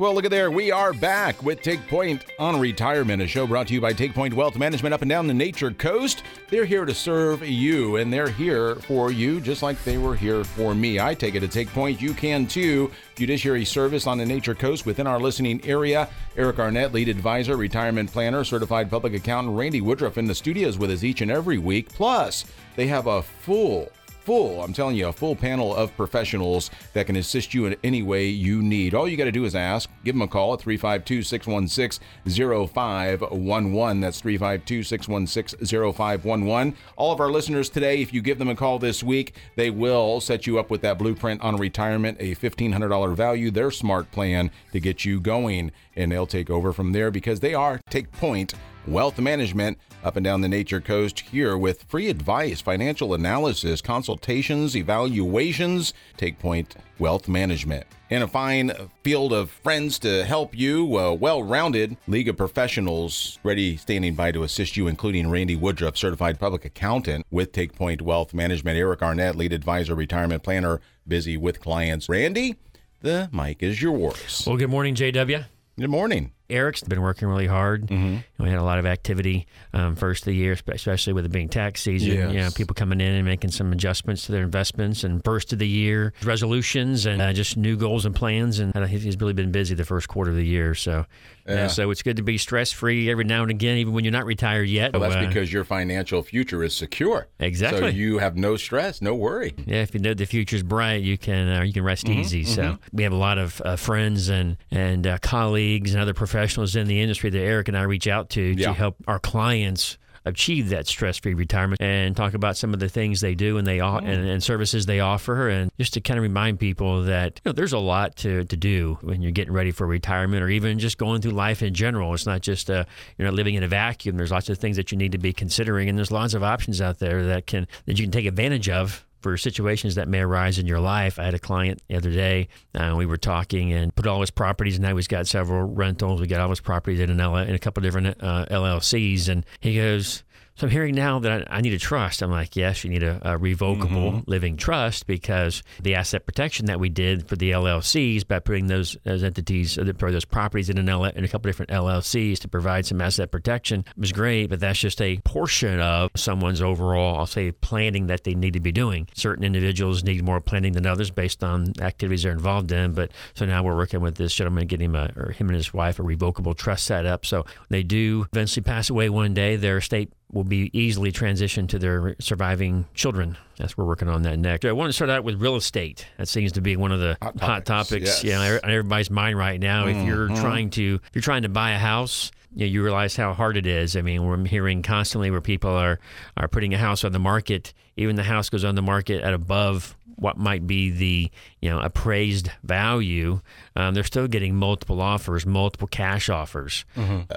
Well, 0.00 0.14
look 0.14 0.24
at 0.24 0.30
there. 0.30 0.50
We 0.50 0.72
are 0.72 0.94
back 0.94 1.42
with 1.42 1.60
Take 1.60 1.86
Point 1.86 2.24
on 2.38 2.58
Retirement, 2.58 3.20
a 3.20 3.26
show 3.26 3.46
brought 3.46 3.66
to 3.66 3.74
you 3.74 3.82
by 3.82 3.92
Take 3.92 4.14
Point 4.14 4.32
Wealth 4.32 4.56
Management 4.56 4.94
up 4.94 5.02
and 5.02 5.10
down 5.10 5.26
the 5.26 5.34
Nature 5.34 5.72
Coast. 5.72 6.22
They're 6.48 6.64
here 6.64 6.86
to 6.86 6.94
serve 6.94 7.46
you, 7.46 7.96
and 7.96 8.10
they're 8.10 8.30
here 8.30 8.76
for 8.76 9.12
you 9.12 9.42
just 9.42 9.62
like 9.62 9.84
they 9.84 9.98
were 9.98 10.16
here 10.16 10.42
for 10.42 10.74
me. 10.74 10.98
I 10.98 11.12
take 11.12 11.34
it 11.34 11.40
to 11.40 11.48
Take 11.48 11.68
Point. 11.68 12.00
You 12.00 12.14
can 12.14 12.46
too. 12.46 12.90
Fiduciary 13.14 13.66
service 13.66 14.06
on 14.06 14.16
the 14.16 14.24
Nature 14.24 14.54
Coast 14.54 14.86
within 14.86 15.06
our 15.06 15.20
listening 15.20 15.62
area. 15.66 16.08
Eric 16.34 16.60
Arnett, 16.60 16.94
lead 16.94 17.10
advisor, 17.10 17.58
retirement 17.58 18.10
planner, 18.10 18.42
certified 18.42 18.88
public 18.88 19.12
accountant, 19.12 19.54
Randy 19.54 19.82
Woodruff 19.82 20.16
in 20.16 20.24
the 20.24 20.34
studios 20.34 20.78
with 20.78 20.90
us 20.90 21.04
each 21.04 21.20
and 21.20 21.30
every 21.30 21.58
week. 21.58 21.90
Plus, 21.90 22.46
they 22.74 22.86
have 22.86 23.06
a 23.06 23.20
full 23.20 23.90
full, 24.30 24.62
I'm 24.62 24.72
telling 24.72 24.94
you, 24.94 25.08
a 25.08 25.12
full 25.12 25.34
panel 25.34 25.74
of 25.74 25.96
professionals 25.96 26.70
that 26.92 27.06
can 27.06 27.16
assist 27.16 27.52
you 27.52 27.66
in 27.66 27.74
any 27.82 28.00
way 28.00 28.28
you 28.28 28.62
need. 28.62 28.94
All 28.94 29.08
you 29.08 29.16
got 29.16 29.24
to 29.24 29.32
do 29.32 29.44
is 29.44 29.56
ask. 29.56 29.90
Give 30.04 30.14
them 30.14 30.22
a 30.22 30.28
call 30.28 30.54
at 30.54 30.60
352 30.60 31.24
616 31.24 32.06
0511. 32.28 34.00
That's 34.00 34.20
352 34.20 34.84
616 34.84 35.66
0511. 35.92 36.76
All 36.94 37.10
of 37.10 37.18
our 37.18 37.28
listeners 37.28 37.68
today, 37.68 38.00
if 38.00 38.14
you 38.14 38.22
give 38.22 38.38
them 38.38 38.48
a 38.48 38.54
call 38.54 38.78
this 38.78 39.02
week, 39.02 39.34
they 39.56 39.68
will 39.68 40.20
set 40.20 40.46
you 40.46 40.60
up 40.60 40.70
with 40.70 40.82
that 40.82 40.96
blueprint 40.96 41.42
on 41.42 41.56
retirement, 41.56 42.16
a 42.20 42.36
$1,500 42.36 43.16
value, 43.16 43.50
their 43.50 43.72
smart 43.72 44.12
plan 44.12 44.52
to 44.70 44.78
get 44.78 45.04
you 45.04 45.20
going. 45.20 45.72
And 45.96 46.12
they'll 46.12 46.24
take 46.24 46.50
over 46.50 46.72
from 46.72 46.92
there 46.92 47.10
because 47.10 47.40
they 47.40 47.52
are 47.52 47.80
Take 47.90 48.12
Point 48.12 48.54
Wealth 48.86 49.18
Management 49.18 49.78
up 50.02 50.16
and 50.16 50.24
down 50.24 50.40
the 50.40 50.48
Nature 50.48 50.80
Coast 50.80 51.20
here 51.20 51.56
with 51.56 51.84
free 51.84 52.08
advice, 52.08 52.60
financial 52.60 53.14
analysis, 53.14 53.80
consultations, 53.80 54.74
evaluations. 54.74 55.92
Take 56.16 56.38
Point 56.38 56.76
Wealth 56.98 57.28
Management. 57.28 57.86
And 58.08 58.24
a 58.24 58.28
fine 58.28 58.72
field 59.04 59.32
of 59.32 59.50
friends 59.50 59.98
to 60.00 60.24
help 60.24 60.56
you, 60.56 60.98
a 60.98 61.14
well 61.14 61.42
rounded 61.42 61.96
league 62.08 62.28
of 62.28 62.36
professionals 62.36 63.38
ready, 63.44 63.76
standing 63.76 64.14
by 64.14 64.32
to 64.32 64.42
assist 64.42 64.76
you, 64.76 64.88
including 64.88 65.30
Randy 65.30 65.56
Woodruff, 65.56 65.96
certified 65.96 66.40
public 66.40 66.64
accountant 66.64 67.26
with 67.30 67.52
Take 67.52 67.74
Point 67.74 68.02
Wealth 68.02 68.34
Management, 68.34 68.78
Eric 68.78 69.02
Arnett, 69.02 69.36
lead 69.36 69.52
advisor, 69.52 69.94
retirement 69.94 70.42
planner, 70.42 70.80
busy 71.06 71.36
with 71.36 71.60
clients. 71.60 72.08
Randy, 72.08 72.56
the 73.00 73.28
mic 73.32 73.62
is 73.62 73.80
yours. 73.80 74.44
Well, 74.46 74.56
good 74.56 74.70
morning, 74.70 74.94
JW. 74.94 75.44
Good 75.78 75.90
morning. 75.90 76.32
Eric's 76.50 76.82
been 76.82 77.00
working 77.00 77.28
really 77.28 77.46
hard. 77.46 77.86
Mm-hmm. 77.86 78.42
We 78.42 78.50
had 78.50 78.58
a 78.58 78.62
lot 78.64 78.78
of 78.78 78.86
activity 78.86 79.46
um, 79.72 79.96
first 79.96 80.22
of 80.22 80.26
the 80.26 80.34
year, 80.34 80.56
especially 80.68 81.12
with 81.12 81.24
it 81.24 81.32
being 81.32 81.48
tax 81.48 81.80
season. 81.82 82.12
Yes. 82.12 82.32
You 82.32 82.40
know, 82.40 82.50
people 82.50 82.74
coming 82.74 83.00
in 83.00 83.14
and 83.14 83.24
making 83.24 83.50
some 83.50 83.72
adjustments 83.72 84.26
to 84.26 84.32
their 84.32 84.42
investments, 84.42 85.04
and 85.04 85.22
first 85.24 85.52
of 85.52 85.58
the 85.58 85.68
year 85.68 86.12
resolutions 86.24 87.06
and 87.06 87.22
uh, 87.22 87.32
just 87.32 87.56
new 87.56 87.76
goals 87.76 88.04
and 88.04 88.14
plans. 88.14 88.58
And 88.58 88.74
uh, 88.74 88.86
he's 88.86 89.18
really 89.20 89.32
been 89.32 89.52
busy 89.52 89.74
the 89.74 89.84
first 89.84 90.08
quarter 90.08 90.30
of 90.30 90.36
the 90.36 90.46
year. 90.46 90.74
So, 90.74 91.06
Yeah. 91.50 91.64
uh, 91.64 91.68
so 91.68 91.90
it's 91.90 92.02
good 92.02 92.16
to 92.16 92.22
be 92.22 92.38
stress 92.38 92.72
free 92.72 93.10
every 93.10 93.24
now 93.24 93.42
and 93.42 93.50
again, 93.50 93.76
even 93.78 93.92
when 93.92 94.04
you're 94.04 94.12
not 94.12 94.24
retired 94.24 94.68
yet. 94.68 94.92
Well, 94.92 95.02
that's 95.02 95.16
Uh, 95.16 95.26
because 95.28 95.52
your 95.52 95.64
financial 95.64 96.22
future 96.22 96.62
is 96.64 96.74
secure. 96.74 97.28
Exactly. 97.38 97.80
So 97.80 97.86
you 97.88 98.18
have 98.18 98.36
no 98.36 98.56
stress, 98.56 99.02
no 99.02 99.14
worry. 99.14 99.54
Yeah, 99.66 99.82
if 99.82 99.94
you 99.94 100.00
know 100.00 100.14
the 100.14 100.26
future's 100.26 100.62
bright, 100.62 101.02
you 101.02 101.18
can 101.18 101.48
uh, 101.48 101.62
you 101.62 101.72
can 101.72 101.82
rest 101.82 102.06
Mm-hmm, 102.06 102.20
easy. 102.20 102.44
So 102.44 102.78
we 102.92 103.02
have 103.02 103.12
a 103.12 103.16
lot 103.16 103.38
of 103.38 103.60
uh, 103.64 103.76
friends 103.76 104.28
and 104.28 104.56
and 104.70 105.06
uh, 105.06 105.18
colleagues 105.18 105.92
and 105.94 106.02
other 106.02 106.14
professionals 106.14 106.76
in 106.76 106.86
the 106.86 107.00
industry 107.00 107.30
that 107.30 107.38
Eric 107.40 107.68
and 107.68 107.76
I 107.76 107.82
reach 107.82 108.06
out 108.06 108.30
to 108.30 108.40
Yeah. 108.42 108.68
to 108.68 108.72
help 108.72 108.96
our 109.06 109.18
clients 109.18 109.98
achieve 110.24 110.68
that 110.70 110.86
stress-free 110.86 111.34
retirement 111.34 111.80
and 111.80 112.16
talk 112.16 112.34
about 112.34 112.56
some 112.56 112.72
of 112.74 112.80
the 112.80 112.88
things 112.88 113.20
they 113.20 113.34
do 113.34 113.58
and 113.58 113.66
they 113.66 113.80
Mm-hmm. 113.80 114.06
and, 114.06 114.28
and 114.28 114.42
services 114.42 114.86
they 114.86 115.00
offer. 115.00 115.48
And 115.48 115.70
just 115.78 115.94
to 115.94 116.00
kind 116.00 116.18
of 116.18 116.22
remind 116.22 116.60
people 116.60 117.04
that 117.04 117.40
you 117.44 117.48
know 117.48 117.52
there's 117.52 117.72
a 117.72 117.78
lot 117.78 118.16
to, 118.16 118.44
to 118.44 118.56
do 118.56 118.98
when 119.00 119.22
you're 119.22 119.32
getting 119.32 119.54
ready 119.54 119.70
for 119.70 119.86
retirement 119.86 120.42
or 120.42 120.48
even 120.48 120.78
just 120.78 120.98
going 120.98 121.22
through 121.22 121.32
life 121.32 121.62
in 121.62 121.72
general. 121.74 122.12
It's 122.14 122.26
not 122.26 122.42
just 122.42 122.70
uh, 122.70 122.84
you're 123.16 123.26
not 123.26 123.34
living 123.34 123.54
in 123.54 123.62
a 123.62 123.68
vacuum. 123.68 124.16
There's 124.16 124.30
lots 124.30 124.48
of 124.48 124.58
things 124.58 124.76
that 124.76 124.92
you 124.92 124.98
need 124.98 125.12
to 125.12 125.18
be 125.18 125.32
considering 125.32 125.88
and 125.88 125.96
there's 125.96 126.10
lots 126.10 126.34
of 126.34 126.42
options 126.42 126.80
out 126.80 126.98
there 126.98 127.24
that 127.26 127.46
can 127.46 127.66
that 127.86 127.98
you 127.98 128.04
can 128.04 128.12
take 128.12 128.26
advantage 128.26 128.68
of 128.68 129.06
for 129.20 129.36
situations 129.36 129.94
that 129.96 130.08
may 130.08 130.20
arise 130.20 130.58
in 130.58 130.66
your 130.66 130.80
life. 130.80 131.18
I 131.18 131.24
had 131.24 131.34
a 131.34 131.38
client 131.38 131.82
the 131.88 131.96
other 131.96 132.10
day. 132.10 132.48
Uh, 132.74 132.94
we 132.96 133.06
were 133.06 133.16
talking 133.16 133.72
and 133.72 133.94
put 133.94 134.06
all 134.06 134.20
his 134.20 134.30
properties. 134.30 134.76
And 134.76 134.82
now 134.82 134.96
he's 134.96 135.08
got 135.08 135.26
several 135.26 135.62
rentals. 135.62 136.20
We 136.20 136.26
got 136.26 136.40
all 136.40 136.48
his 136.48 136.60
properties 136.60 137.00
in 137.00 137.10
an 137.10 137.20
L- 137.20 137.36
in 137.36 137.54
a 137.54 137.58
couple 137.58 137.82
different 137.82 138.16
uh, 138.22 138.46
LLCs. 138.50 139.28
And 139.28 139.44
he 139.60 139.76
goes, 139.76 140.22
"So 140.56 140.66
I'm 140.66 140.70
hearing 140.70 140.94
now 140.94 141.18
that 141.20 141.48
I, 141.50 141.56
I 141.56 141.60
need 141.60 141.72
a 141.72 141.78
trust." 141.78 142.22
I'm 142.22 142.30
like, 142.30 142.56
"Yes, 142.56 142.84
you 142.84 142.90
need 142.90 143.02
a, 143.02 143.20
a 143.22 143.38
revocable 143.38 144.12
mm-hmm. 144.12 144.30
living 144.30 144.56
trust 144.56 145.06
because 145.06 145.62
the 145.82 145.94
asset 145.94 146.26
protection 146.26 146.66
that 146.66 146.80
we 146.80 146.88
did 146.88 147.28
for 147.28 147.36
the 147.36 147.50
LLCs 147.50 148.26
by 148.26 148.38
putting 148.38 148.66
those 148.66 148.96
those 149.04 149.22
entities 149.22 149.78
uh, 149.78 149.92
or 150.02 150.12
those 150.12 150.24
properties 150.24 150.70
in 150.70 150.78
an 150.78 150.88
L- 150.88 151.04
in 151.04 151.24
a 151.24 151.28
couple 151.28 151.48
different 151.48 151.70
LLCs 151.70 152.38
to 152.40 152.48
provide 152.48 152.86
some 152.86 153.00
asset 153.00 153.30
protection 153.30 153.84
was 153.96 154.12
great. 154.12 154.46
But 154.46 154.60
that's 154.60 154.78
just 154.78 155.00
a 155.00 155.18
portion 155.24 155.80
of 155.80 156.10
someone's 156.16 156.62
overall, 156.62 157.18
I'll 157.18 157.26
say, 157.26 157.52
planning 157.52 158.06
that 158.08 158.24
they 158.24 158.34
need 158.34 158.54
to 158.54 158.60
be 158.60 158.72
doing. 158.72 159.08
Certain 159.14 159.44
individuals 159.44 160.04
need 160.04 160.24
more 160.24 160.40
planning 160.40 160.72
than 160.72 160.86
others 160.86 161.10
based 161.10 161.42
on 161.42 161.72
activities 161.80 162.22
they're 162.22 162.32
involved 162.32 162.72
in. 162.72 162.92
But 162.92 163.12
so 163.34 163.46
now 163.46 163.62
we're 163.62 163.76
working 163.76 164.00
with 164.00 164.16
this 164.16 164.34
gentleman, 164.34 164.66
getting 164.66 164.86
him 164.86 164.96
a, 164.96 165.10
or 165.16 165.32
him 165.32 165.48
and 165.48 165.56
his 165.56 165.72
wife 165.72 165.98
a 165.98 166.02
revocable 166.02 166.54
trust 166.54 166.86
set 166.86 167.06
up. 167.06 167.26
So 167.26 167.44
they 167.68 167.82
do 167.82 168.26
eventually 168.32 168.62
pass 168.62 168.90
away 168.90 169.08
one 169.10 169.34
day. 169.34 169.56
Their 169.56 169.78
estate 169.78 170.12
will 170.32 170.44
be 170.44 170.70
easily 170.72 171.12
transitioned 171.12 171.68
to 171.70 171.78
their 171.78 172.16
surviving 172.20 172.86
children. 172.94 173.36
That's 173.58 173.76
we're 173.76 173.84
working 173.84 174.08
on 174.08 174.22
that 174.22 174.38
next. 174.38 174.64
I 174.64 174.72
want 174.72 174.88
to 174.88 174.92
start 174.92 175.10
out 175.10 175.24
with 175.24 175.40
real 175.40 175.56
estate. 175.56 176.06
That 176.18 176.28
seems 176.28 176.52
to 176.52 176.60
be 176.60 176.76
one 176.76 176.92
of 176.92 177.00
the 177.00 177.16
Hot 177.22 177.38
hot 177.40 177.66
topics, 177.66 177.88
topics. 177.90 178.24
yes. 178.24 178.24
Yeah, 178.24 178.58
on 178.62 178.70
everybody's 178.70 179.10
mind 179.10 179.36
right 179.36 179.60
now. 179.60 179.86
If 179.86 180.06
you're 180.06 180.28
Mm-hmm. 180.28 180.40
trying 180.40 180.70
to, 180.70 181.00
if 181.04 181.10
you're 181.14 181.22
trying 181.22 181.42
to 181.42 181.48
buy 181.48 181.72
a 181.72 181.78
house, 181.78 182.30
you, 182.54 182.66
know, 182.66 182.72
you 182.72 182.82
realize 182.82 183.16
how 183.16 183.32
hard 183.34 183.56
it 183.56 183.66
is. 183.66 183.96
I 183.96 184.02
mean, 184.02 184.24
we're 184.24 184.44
hearing 184.46 184.82
constantly 184.82 185.30
where 185.30 185.40
people 185.40 185.70
are 185.70 185.98
are 186.36 186.48
putting 186.48 186.74
a 186.74 186.78
house 186.78 187.04
on 187.04 187.12
the 187.12 187.18
market. 187.18 187.72
Even 187.96 188.16
the 188.16 188.22
house 188.24 188.48
goes 188.50 188.64
on 188.64 188.74
the 188.74 188.82
market 188.82 189.22
at 189.22 189.34
above 189.34 189.96
what 190.16 190.36
might 190.36 190.66
be 190.66 190.90
the 190.90 191.30
you 191.62 191.70
know 191.70 191.80
appraised 191.80 192.50
value. 192.62 193.40
Um, 193.76 193.94
they're 193.94 194.04
still 194.04 194.26
getting 194.28 194.54
multiple 194.54 195.00
offers, 195.00 195.46
multiple 195.46 195.88
cash 195.88 196.28
offers. 196.28 196.84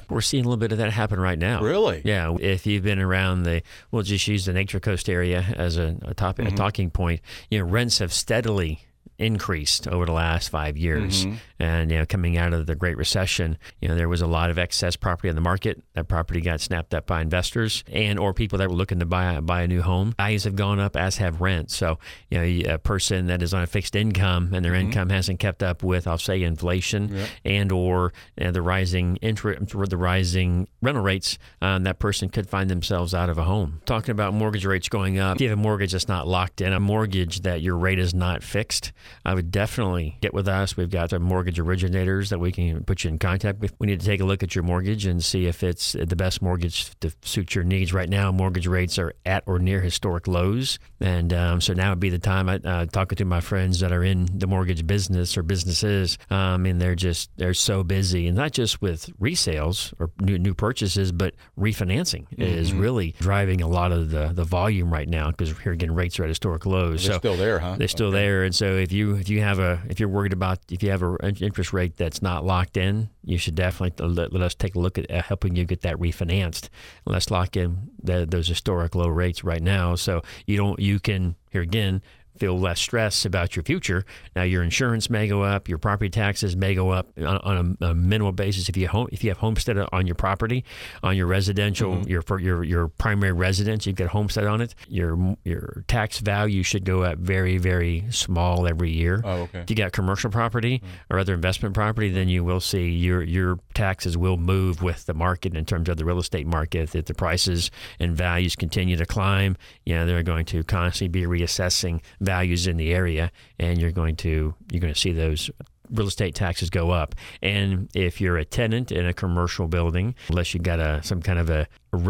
We're 0.10 0.20
seeing 0.22 0.44
a 0.44 0.48
little 0.50 0.60
bit 0.60 0.72
of 0.74 0.78
that 0.80 0.92
happen 0.92 1.20
right 1.20 1.40
now. 1.40 1.58
Mm-hmm. 1.58 1.66
Really? 1.66 2.02
Yeah. 2.04 2.36
If 2.40 2.66
you've 2.66 2.84
been 2.84 3.00
around 3.00 3.44
the, 3.44 3.62
we'll 3.92 4.04
just 4.04 4.28
use 4.28 4.46
the 4.46 4.52
Nature 4.54 4.82
Coast 4.82 5.08
area 5.10 5.46
as 5.56 5.78
a, 5.78 5.96
a 6.02 6.14
topic, 6.14 6.46
Mm-hmm. 6.46 6.56
a 6.56 6.58
talking 6.58 6.90
point. 6.92 7.22
You 7.50 7.60
know, 7.60 7.66
rents 7.66 8.00
have 8.00 8.12
steadily 8.12 8.86
increased 9.18 9.88
over 9.88 10.06
the 10.06 10.12
last 10.12 10.50
five 10.50 10.78
years. 10.78 11.26
Mm-hmm. 11.26 11.36
And 11.60 11.92
you 11.92 12.00
know, 12.00 12.06
coming 12.06 12.38
out 12.38 12.54
of 12.54 12.66
the 12.66 12.76
Great 12.76 12.98
Recession, 12.98 13.58
you 13.80 13.88
know, 13.88 13.96
there 13.96 14.10
was 14.10 14.22
a 14.22 14.28
lot 14.28 14.50
of 14.50 14.58
excess 14.58 14.96
property 14.96 15.30
on 15.30 15.36
the 15.36 15.42
market. 15.42 15.82
That 15.94 16.08
property 16.08 16.42
got 16.42 16.62
snapped 16.62 16.94
up 16.94 17.08
by 17.08 17.22
investors 17.22 17.84
and 17.92 18.20
or 18.20 18.34
people 18.34 18.58
that 18.60 18.70
were 18.70 18.76
looking 18.76 19.00
to 19.00 19.06
buy 19.06 19.40
buy 19.40 19.62
a 19.62 19.68
new 19.68 19.82
home. 19.82 20.14
Values 20.18 20.44
have 20.44 20.56
gone 20.56 20.80
up, 20.80 20.96
as 20.96 21.18
have 21.18 21.42
rents. 21.42 21.76
So 21.76 22.00
you 22.30 22.40
know, 22.40 22.74
a 22.74 22.78
person 22.78 23.28
that 23.28 23.42
is 23.42 23.54
on 23.54 23.64
a 23.64 23.68
fixed 23.68 23.96
income 23.96 24.54
and 24.54 24.64
their 24.64 24.74
income 24.74 25.10
hasn't 25.10 25.40
kept 25.40 25.64
up 25.64 25.84
with, 25.84 26.08
I'll 26.08 26.18
say, 26.18 26.44
inflation 26.44 27.26
and 27.46 27.72
or 27.72 28.14
uh, 28.40 28.52
the 28.52 28.62
rising 28.62 29.18
interest, 29.18 29.70
the 29.90 29.98
rising 29.98 30.68
rental 30.82 31.04
rates, 31.04 31.38
um, 31.62 31.84
that 31.84 32.00
person 32.00 32.30
could 32.30 32.50
find 32.50 32.70
themselves 32.70 33.14
out 33.14 33.30
of 33.30 33.38
a 33.38 33.44
home. 33.44 33.82
Talking 33.86 34.12
about 34.12 34.34
mortgage 34.34 34.66
rates 34.66 34.90
going 34.90 35.20
up, 35.20 35.38
if 35.38 35.42
you 35.42 35.50
have 35.50 35.58
a 35.58 35.62
mortgage 35.62 35.92
that's 35.92 36.08
not 36.08 36.28
locked 36.28 36.62
in, 36.62 36.74
a 36.74 36.80
mortgage 36.80 37.42
that 37.42 37.62
your 37.62 37.78
rate 37.78 38.00
is 38.00 38.14
not 38.14 38.44
fixed, 38.44 38.92
I 39.26 39.34
would 39.34 39.52
definitely 39.52 40.18
get 40.22 40.34
with 40.34 40.48
us. 40.48 40.78
We've 40.78 40.90
got 40.90 41.10
the 41.10 41.20
mortgage 41.20 41.60
originators 41.60 42.30
that 42.30 42.40
we 42.40 42.52
can 42.52 42.84
put 42.84 43.04
you 43.04 43.10
in 43.10 43.20
contact 43.20 43.60
with. 43.60 43.74
We 43.80 43.88
need 43.88 44.00
to 44.00 44.06
take 44.06 44.22
a 44.22 44.26
look 44.26 44.44
at 44.44 44.56
your 44.56 44.64
mortgage 44.64 45.06
and 45.06 45.24
see 45.24 45.46
if 45.46 45.64
it's 45.64 45.94
the 45.94 46.16
best 46.16 46.42
mortgage 46.42 46.98
to 47.00 47.12
suit 47.22 47.56
your 47.56 47.64
needs. 47.64 47.94
Right 47.94 48.10
now, 48.10 48.32
mortgage 48.32 48.68
rates 48.68 48.98
are 49.00 49.14
at 49.26 49.44
or 49.46 49.60
near 49.60 49.82
historic 49.82 50.28
lows, 50.28 50.80
and 51.00 51.34
um, 51.34 51.62
so 51.62 51.74
now 51.74 51.92
would 51.92 52.00
be 52.00 52.10
the 52.10 52.20
time. 52.20 52.50
I 52.50 52.56
uh, 52.56 52.86
talking 52.86 53.16
to 53.18 53.26
my 53.26 53.42
friends 53.42 53.80
that 53.80 53.92
are 53.92 54.04
in 54.04 54.28
the 54.34 54.48
mortgage 54.48 54.86
business 54.86 55.38
or 55.38 55.44
businesses, 55.44 56.18
um, 56.30 56.66
and 56.66 56.82
they're 56.82 56.96
just 56.96 57.30
they're 57.38 57.54
so 57.54 57.84
busy, 57.84 58.28
and 58.28 58.38
not 58.38 58.52
just 58.52 58.82
with 58.82 59.10
resales 59.20 59.94
or 60.00 60.12
new 60.20 60.38
new 60.38 60.54
purchases, 60.54 61.12
but 61.12 61.34
refinancing 61.58 62.26
is 62.38 62.74
really 62.74 63.16
driving 63.20 63.62
a 63.62 63.68
lot 63.68 63.92
of 63.92 64.12
the 64.12 64.32
the 64.34 64.44
volume 64.44 64.92
right 64.92 65.10
now 65.10 65.30
because 65.32 65.58
here 65.60 65.72
again 65.72 65.94
rates 65.94 66.20
are 66.20 66.24
at 66.24 66.30
historic 66.30 66.66
lows. 66.66 67.04
They're 67.04 67.14
so 67.14 67.20
still 67.20 67.38
there, 67.38 67.60
huh? 67.60 67.76
they're 67.78 67.88
still 67.88 68.12
there, 68.12 68.44
and 68.44 68.54
so 68.54 68.78
if 68.78 68.92
you 68.94 69.16
if 69.16 69.30
you 69.30 69.42
have 69.42 69.60
a 69.60 69.82
if 69.90 70.00
you're 70.00 70.10
worried 70.10 70.34
about 70.34 70.60
if 70.70 70.84
you 70.84 70.92
have 70.92 71.02
an 71.02 71.36
interest 71.42 71.74
rate 71.74 71.98
that's 71.98 72.22
not 72.22 72.46
locked 72.46 72.78
in, 72.78 73.10
you 73.24 73.38
should 73.38 73.56
definitely 73.56 74.06
let, 74.06 74.32
let 74.32 74.42
us 74.42 74.56
take 74.56 74.76
a 74.76 74.80
look 74.80 74.98
at 74.98 75.10
uh, 75.12 75.22
helping 75.22 75.56
you 75.56 75.66
get 75.66 75.82
that 75.82 75.98
refinanced. 75.98 76.70
Let's 77.06 77.30
lock 77.32 77.58
in 77.58 77.90
the, 78.02 78.26
those 78.26 78.48
historic 78.48 78.96
low 78.96 79.08
rates 79.08 79.44
right 79.44 79.62
now, 79.62 79.96
so 79.96 80.22
you 80.46 80.58
don't 80.58 80.80
you 80.80 81.00
can 81.00 81.36
here 81.50 81.62
again 81.62 82.02
feel 82.44 82.60
less 82.60 82.82
stress 82.82 83.24
about 83.24 83.56
your 83.56 83.64
future. 83.64 84.04
Now 84.36 84.44
your 84.44 84.64
insurance 84.64 85.10
may 85.10 85.30
go 85.30 85.44
up, 85.44 85.70
your 85.70 85.78
property 85.78 86.10
taxes 86.10 86.58
may 86.58 86.76
go 86.76 86.90
up 86.90 87.08
on, 87.18 87.38
on 87.38 87.78
a, 87.80 87.86
a 87.86 87.96
minimal 87.96 88.34
basis 88.34 88.68
if 88.68 88.76
you 88.76 88.90
home 88.90 89.08
if 89.14 89.24
you 89.24 89.30
have 89.30 89.38
homestead 89.38 89.78
on 89.94 90.06
your 90.06 90.16
property, 90.16 90.66
on 91.04 91.16
your 91.16 91.26
residential 91.26 91.94
mm-hmm. 91.94 92.10
your 92.10 92.22
for 92.22 92.42
your 92.42 92.66
your 92.66 92.90
primary 92.90 93.32
residence, 93.32 93.86
you've 93.86 93.96
got 93.96 94.10
homestead 94.10 94.46
on 94.46 94.60
it. 94.60 94.76
Your 94.90 95.38
your 95.46 95.86
tax 95.88 96.20
value 96.20 96.64
should 96.64 96.84
go 96.84 97.04
up 97.04 97.18
very 97.18 97.58
very 97.58 98.04
small 98.10 98.68
every 98.68 98.92
year. 98.92 99.22
Oh, 99.24 99.44
okay. 99.44 99.60
If 99.60 99.70
you 99.70 99.78
got 99.78 99.94
commercial 99.94 100.30
property 100.30 100.80
mm-hmm. 100.80 101.14
or 101.16 101.20
other 101.20 101.34
investment 101.34 101.74
property, 101.74 102.10
then 102.10 102.28
you 102.28 102.44
will 102.44 102.60
see 102.60 102.90
your 102.90 103.24
your 103.24 103.58
taxes 103.74 104.18
will 104.18 104.36
move 104.36 104.82
with 104.82 105.06
the 105.06 105.14
market 105.14 105.56
in 105.56 105.64
terms 105.64 105.88
of 105.88 105.96
the 105.96 106.04
real 106.04 106.20
estate 106.20 106.46
market. 106.46 106.94
If 106.94 107.06
the 107.06 107.14
prices 107.14 107.72
and 108.02 108.18
values 108.18 108.58
continue 108.58 108.98
to 108.98 109.06
climb, 109.06 109.56
you 109.86 109.96
know 109.96 110.06
they're 110.06 110.24
going 110.24 110.44
to 110.48 110.62
constantly 110.66 111.08
be 111.08 111.26
reassessing 111.26 112.02
values 112.34 112.66
in 112.66 112.78
the 112.78 112.94
area, 112.94 113.32
and 113.60 113.80
you're 113.80 113.92
going 113.92 114.16
to 114.16 114.56
you're 114.72 114.82
going 114.82 114.94
to 114.94 115.00
see 115.00 115.14
those 115.14 115.52
real 115.92 116.08
estate 116.08 116.34
taxes 116.34 116.70
go 116.70 116.90
up. 116.90 117.14
And 117.42 117.90
if 117.94 118.20
you're 118.20 118.38
a 118.38 118.46
tenant 118.46 118.92
in 118.92 119.06
a 119.06 119.14
commercial 119.14 119.68
building, 119.68 120.16
unless 120.30 120.54
you've 120.54 120.64
got 120.64 120.80
a 120.80 121.02
some 121.04 121.22
kind 121.22 121.38
of 121.38 121.50
a, 121.50 121.68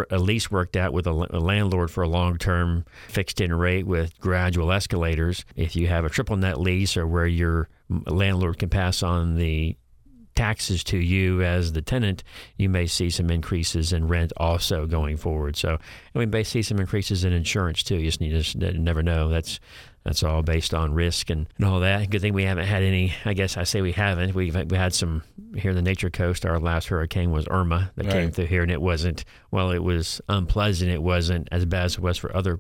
a 0.10 0.18
lease 0.18 0.50
worked 0.50 0.78
out 0.78 0.94
with 0.94 1.08
a, 1.08 1.12
a 1.12 1.42
landlord 1.52 1.92
for 1.92 2.04
a 2.04 2.08
long 2.08 2.38
term 2.38 2.86
fixed 3.10 3.42
in 3.42 3.54
rate 3.54 3.86
with 3.86 4.18
gradual 4.20 4.72
escalators, 4.72 5.44
if 5.56 5.76
you 5.76 5.88
have 5.88 6.06
a 6.06 6.10
triple 6.10 6.38
net 6.38 6.60
lease 6.60 6.96
or 6.96 7.06
where 7.06 7.28
your 7.28 7.68
landlord 8.08 8.60
can 8.60 8.70
pass 8.70 9.04
on 9.04 9.36
the 9.36 9.76
taxes 10.36 10.84
to 10.84 10.98
you 10.98 11.44
as 11.44 11.74
the 11.74 11.82
tenant, 11.82 12.24
you 12.58 12.68
may 12.70 12.88
see 12.88 13.10
some 13.10 13.30
increases 13.30 13.94
in 13.94 14.08
rent 14.08 14.34
also 14.38 14.88
going 14.88 15.16
forward. 15.18 15.56
So, 15.56 15.78
we 16.16 16.26
may 16.26 16.44
see 16.44 16.64
some 16.64 16.80
increases 16.80 17.24
in 17.24 17.34
insurance 17.34 17.84
too. 17.84 17.98
You 17.98 18.10
just 18.10 18.22
need 18.22 18.44
to 18.44 18.80
never 18.80 19.04
know. 19.04 19.30
That's 19.30 19.60
that's 20.04 20.24
all 20.24 20.44
based 20.44 20.74
on 20.74 20.94
risk 20.94 21.30
and, 21.30 21.48
and 21.58 21.66
all 21.66 21.80
that. 21.80 22.10
Good 22.10 22.22
thing 22.22 22.34
we 22.34 22.44
haven't 22.44 22.66
had 22.66 22.84
any. 22.84 23.14
I 23.26 23.34
guess 23.34 23.58
I 23.58 23.64
say 23.64 23.82
we 23.82 23.94
haven't. 23.94 24.36
We've 24.36 24.56
we 24.70 24.78
had 24.78 24.94
some 24.94 25.24
here 25.56 25.72
in 25.72 25.76
the 25.76 25.82
Nature 25.82 26.10
Coast. 26.10 26.46
Our 26.46 26.60
last 26.60 26.88
hurricane 26.88 27.32
was 27.32 27.48
Irma 27.50 27.92
that 27.96 28.06
right. 28.06 28.14
came 28.14 28.32
through 28.32 28.48
here, 28.48 28.64
and 28.64 28.72
it 28.72 28.82
wasn't. 28.82 29.24
Well, 29.52 29.72
it 29.72 29.84
was 29.84 30.22
unpleasant. 30.28 30.92
It 30.92 31.02
wasn't 31.02 31.48
as 31.52 31.66
bad 31.66 31.86
as 31.86 31.94
it 31.96 32.02
was 32.02 32.18
for 32.18 32.36
other 32.36 32.60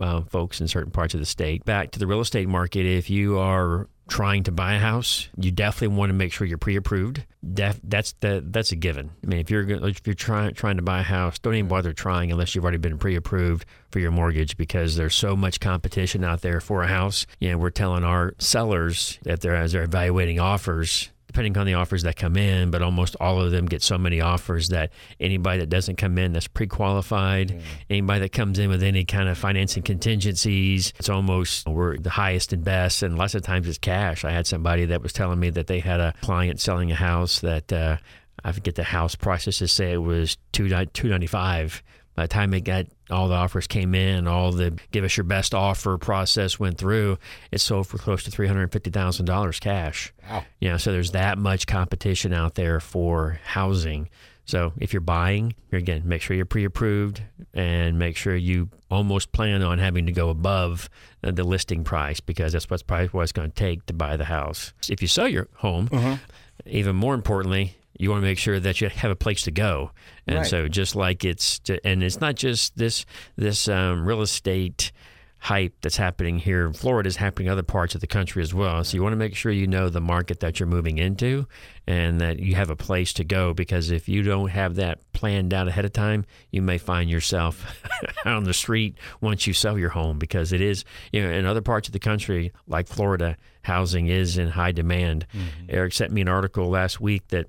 uh, 0.00 0.22
folks 0.22 0.60
in 0.60 0.68
certain 0.68 0.92
parts 0.92 1.14
of 1.14 1.20
the 1.20 1.26
state. 1.26 1.64
Back 1.64 1.90
to 1.92 1.98
the 1.98 2.06
real 2.06 2.20
estate 2.20 2.48
market, 2.48 2.86
if 2.86 3.10
you 3.10 3.38
are 3.38 3.88
trying 4.08 4.44
to 4.44 4.52
buy 4.52 4.74
a 4.74 4.78
house, 4.78 5.28
you 5.36 5.50
definitely 5.50 5.96
want 5.96 6.10
to 6.10 6.14
make 6.14 6.32
sure 6.32 6.46
you're 6.46 6.58
pre-approved. 6.58 7.24
Def, 7.54 7.80
that's 7.82 8.12
the, 8.20 8.42
that's 8.46 8.72
a 8.72 8.76
given. 8.76 9.10
I 9.24 9.26
mean, 9.26 9.40
if 9.40 9.50
you're 9.50 9.68
if 9.86 10.06
you're 10.06 10.14
trying 10.14 10.54
trying 10.54 10.76
to 10.76 10.82
buy 10.82 11.00
a 11.00 11.04
house, 11.04 11.38
don't 11.38 11.54
even 11.54 11.68
bother 11.68 11.92
trying 11.92 12.30
unless 12.32 12.54
you've 12.54 12.64
already 12.64 12.78
been 12.78 12.98
pre-approved 12.98 13.64
for 13.90 13.98
your 13.98 14.10
mortgage 14.10 14.56
because 14.56 14.96
there's 14.96 15.14
so 15.14 15.36
much 15.36 15.60
competition 15.60 16.24
out 16.24 16.42
there 16.42 16.60
for 16.60 16.82
a 16.82 16.88
house. 16.88 17.26
You 17.40 17.50
know, 17.50 17.58
we're 17.58 17.70
telling 17.70 18.04
our 18.04 18.34
sellers 18.38 19.18
that 19.22 19.40
they're 19.40 19.56
as 19.56 19.72
they're 19.72 19.84
evaluating 19.84 20.40
offers 20.40 21.10
depending 21.36 21.58
on 21.58 21.66
the 21.66 21.74
offers 21.74 22.04
that 22.04 22.16
come 22.16 22.34
in, 22.34 22.70
but 22.70 22.80
almost 22.80 23.14
all 23.20 23.42
of 23.42 23.50
them 23.50 23.66
get 23.66 23.82
so 23.82 23.98
many 23.98 24.22
offers 24.22 24.68
that 24.68 24.90
anybody 25.20 25.60
that 25.60 25.68
doesn't 25.68 25.96
come 25.96 26.16
in 26.16 26.32
that's 26.32 26.48
pre-qualified, 26.48 27.48
mm. 27.48 27.60
anybody 27.90 28.20
that 28.20 28.32
comes 28.32 28.58
in 28.58 28.70
with 28.70 28.82
any 28.82 29.04
kind 29.04 29.28
of 29.28 29.36
financing 29.36 29.82
contingencies, 29.82 30.94
it's 30.98 31.10
almost 31.10 31.68
we're 31.68 31.98
the 31.98 32.08
highest 32.08 32.54
and 32.54 32.64
best, 32.64 33.02
and 33.02 33.18
lots 33.18 33.34
of 33.34 33.42
times 33.42 33.68
it's 33.68 33.76
cash. 33.76 34.24
I 34.24 34.30
had 34.30 34.46
somebody 34.46 34.86
that 34.86 35.02
was 35.02 35.12
telling 35.12 35.38
me 35.38 35.50
that 35.50 35.66
they 35.66 35.80
had 35.80 36.00
a 36.00 36.14
client 36.22 36.58
selling 36.58 36.90
a 36.90 36.94
house 36.94 37.40
that 37.40 37.70
uh, 37.70 37.98
I 38.42 38.52
forget 38.52 38.74
the 38.74 38.84
house 38.84 39.14
prices 39.14 39.58
to 39.58 39.68
say 39.68 39.92
it 39.92 39.98
was 39.98 40.38
two 40.52 40.70
two 40.94 41.10
ninety 41.10 41.26
five 41.26 41.82
by 42.14 42.22
the 42.22 42.28
time 42.28 42.54
it 42.54 42.62
got 42.62 42.86
all 43.10 43.28
the 43.28 43.34
offers 43.34 43.66
came 43.66 43.94
in, 43.94 44.26
all 44.26 44.52
the 44.52 44.78
give 44.90 45.04
us 45.04 45.16
your 45.16 45.24
best 45.24 45.54
offer 45.54 45.98
process 45.98 46.58
went 46.58 46.78
through, 46.78 47.18
it 47.50 47.60
sold 47.60 47.86
for 47.86 47.98
close 47.98 48.24
to 48.24 48.30
three 48.30 48.46
hundred 48.46 48.72
fifty 48.72 48.90
thousand 48.90 49.26
dollars 49.26 49.60
cash. 49.60 50.12
Wow! 50.28 50.44
You 50.60 50.70
know, 50.70 50.76
so 50.76 50.92
there's 50.92 51.12
that 51.12 51.38
much 51.38 51.66
competition 51.66 52.32
out 52.32 52.54
there 52.54 52.80
for 52.80 53.40
housing. 53.44 54.08
So 54.44 54.72
if 54.78 54.92
you're 54.92 55.00
buying, 55.00 55.56
again, 55.72 56.02
make 56.04 56.22
sure 56.22 56.36
you're 56.36 56.46
pre-approved 56.46 57.20
and 57.52 57.98
make 57.98 58.16
sure 58.16 58.36
you 58.36 58.70
almost 58.88 59.32
plan 59.32 59.60
on 59.60 59.78
having 59.78 60.06
to 60.06 60.12
go 60.12 60.28
above 60.28 60.88
the 61.20 61.42
listing 61.42 61.82
price 61.82 62.20
because 62.20 62.52
that's 62.52 62.70
what's 62.70 62.84
probably 62.84 63.08
what 63.08 63.22
it's 63.22 63.32
going 63.32 63.50
to 63.50 63.54
take 63.54 63.84
to 63.86 63.92
buy 63.92 64.16
the 64.16 64.26
house. 64.26 64.72
If 64.88 65.02
you 65.02 65.08
sell 65.08 65.26
your 65.26 65.48
home, 65.56 65.88
uh-huh. 65.90 66.18
even 66.64 66.94
more 66.94 67.14
importantly, 67.14 67.76
you 67.98 68.10
want 68.10 68.22
to 68.22 68.26
make 68.26 68.38
sure 68.38 68.60
that 68.60 68.80
you 68.80 68.88
have 68.88 69.10
a 69.10 69.16
place 69.16 69.42
to 69.42 69.50
go. 69.50 69.90
And 70.26 70.38
right. 70.38 70.46
so 70.46 70.68
just 70.68 70.96
like 70.96 71.24
it's 71.24 71.60
and 71.84 72.02
it's 72.02 72.20
not 72.20 72.34
just 72.34 72.76
this 72.76 73.06
this 73.36 73.68
um, 73.68 74.06
real 74.06 74.22
estate 74.22 74.92
hype 75.38 75.74
that's 75.80 75.96
happening 75.96 76.38
here 76.38 76.66
in 76.66 76.72
Florida 76.72 77.06
is 77.06 77.16
happening 77.16 77.46
in 77.46 77.52
other 77.52 77.62
parts 77.62 77.94
of 77.94 78.00
the 78.00 78.06
country 78.06 78.42
as 78.42 78.52
well. 78.52 78.82
So 78.82 78.96
you 78.96 79.02
want 79.02 79.12
to 79.12 79.18
make 79.18 79.36
sure 79.36 79.52
you 79.52 79.66
know 79.66 79.88
the 79.88 80.00
market 80.00 80.40
that 80.40 80.58
you're 80.58 80.66
moving 80.66 80.98
into 80.98 81.46
and 81.86 82.20
that 82.20 82.40
you 82.40 82.54
have 82.56 82.70
a 82.70 82.74
place 82.74 83.12
to 83.14 83.24
go 83.24 83.54
because 83.54 83.90
if 83.90 84.08
you 84.08 84.22
don't 84.22 84.48
have 84.48 84.76
that 84.76 85.00
planned 85.12 85.54
out 85.54 85.68
ahead 85.68 85.84
of 85.84 85.92
time, 85.92 86.24
you 86.50 86.62
may 86.62 86.78
find 86.78 87.08
yourself 87.08 87.80
on 88.24 88.44
the 88.44 88.54
street 88.54 88.96
once 89.20 89.46
you 89.46 89.52
sell 89.52 89.78
your 89.78 89.90
home 89.90 90.18
because 90.18 90.52
it 90.52 90.60
is, 90.60 90.84
you 91.12 91.22
know, 91.22 91.30
in 91.30 91.46
other 91.46 91.62
parts 91.62 91.86
of 91.86 91.92
the 91.92 92.00
country 92.00 92.52
like 92.66 92.88
Florida, 92.88 93.36
housing 93.62 94.08
is 94.08 94.38
in 94.38 94.48
high 94.48 94.72
demand. 94.72 95.26
Mm-hmm. 95.32 95.66
Eric 95.68 95.92
sent 95.92 96.12
me 96.12 96.22
an 96.22 96.28
article 96.28 96.68
last 96.68 97.00
week 97.00 97.28
that 97.28 97.46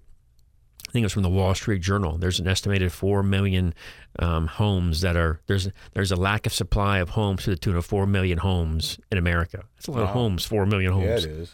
I 0.87 0.91
think 0.91 1.03
it 1.03 1.07
was 1.07 1.13
from 1.13 1.23
the 1.23 1.29
Wall 1.29 1.53
Street 1.53 1.81
Journal. 1.81 2.17
There's 2.17 2.39
an 2.39 2.47
estimated 2.47 2.93
four 2.93 3.21
million 3.21 3.73
um, 4.19 4.47
homes 4.47 5.01
that 5.01 5.17
are 5.17 5.41
there's 5.47 5.69
there's 5.93 6.11
a 6.11 6.15
lack 6.15 6.45
of 6.45 6.53
supply 6.53 6.99
of 6.99 7.09
homes 7.09 7.43
to 7.43 7.49
the 7.49 7.57
tune 7.57 7.75
of 7.75 7.85
four 7.85 8.05
million 8.05 8.37
homes 8.37 8.97
in 9.11 9.17
America. 9.17 9.63
That's 9.75 9.87
a 9.87 9.91
lot 9.91 9.97
wow. 9.97 10.03
of 10.05 10.09
homes. 10.11 10.45
Four 10.45 10.65
million 10.65 10.93
homes. 10.93 11.25
Yeah, 11.25 11.31
it 11.31 11.37
is. 11.37 11.51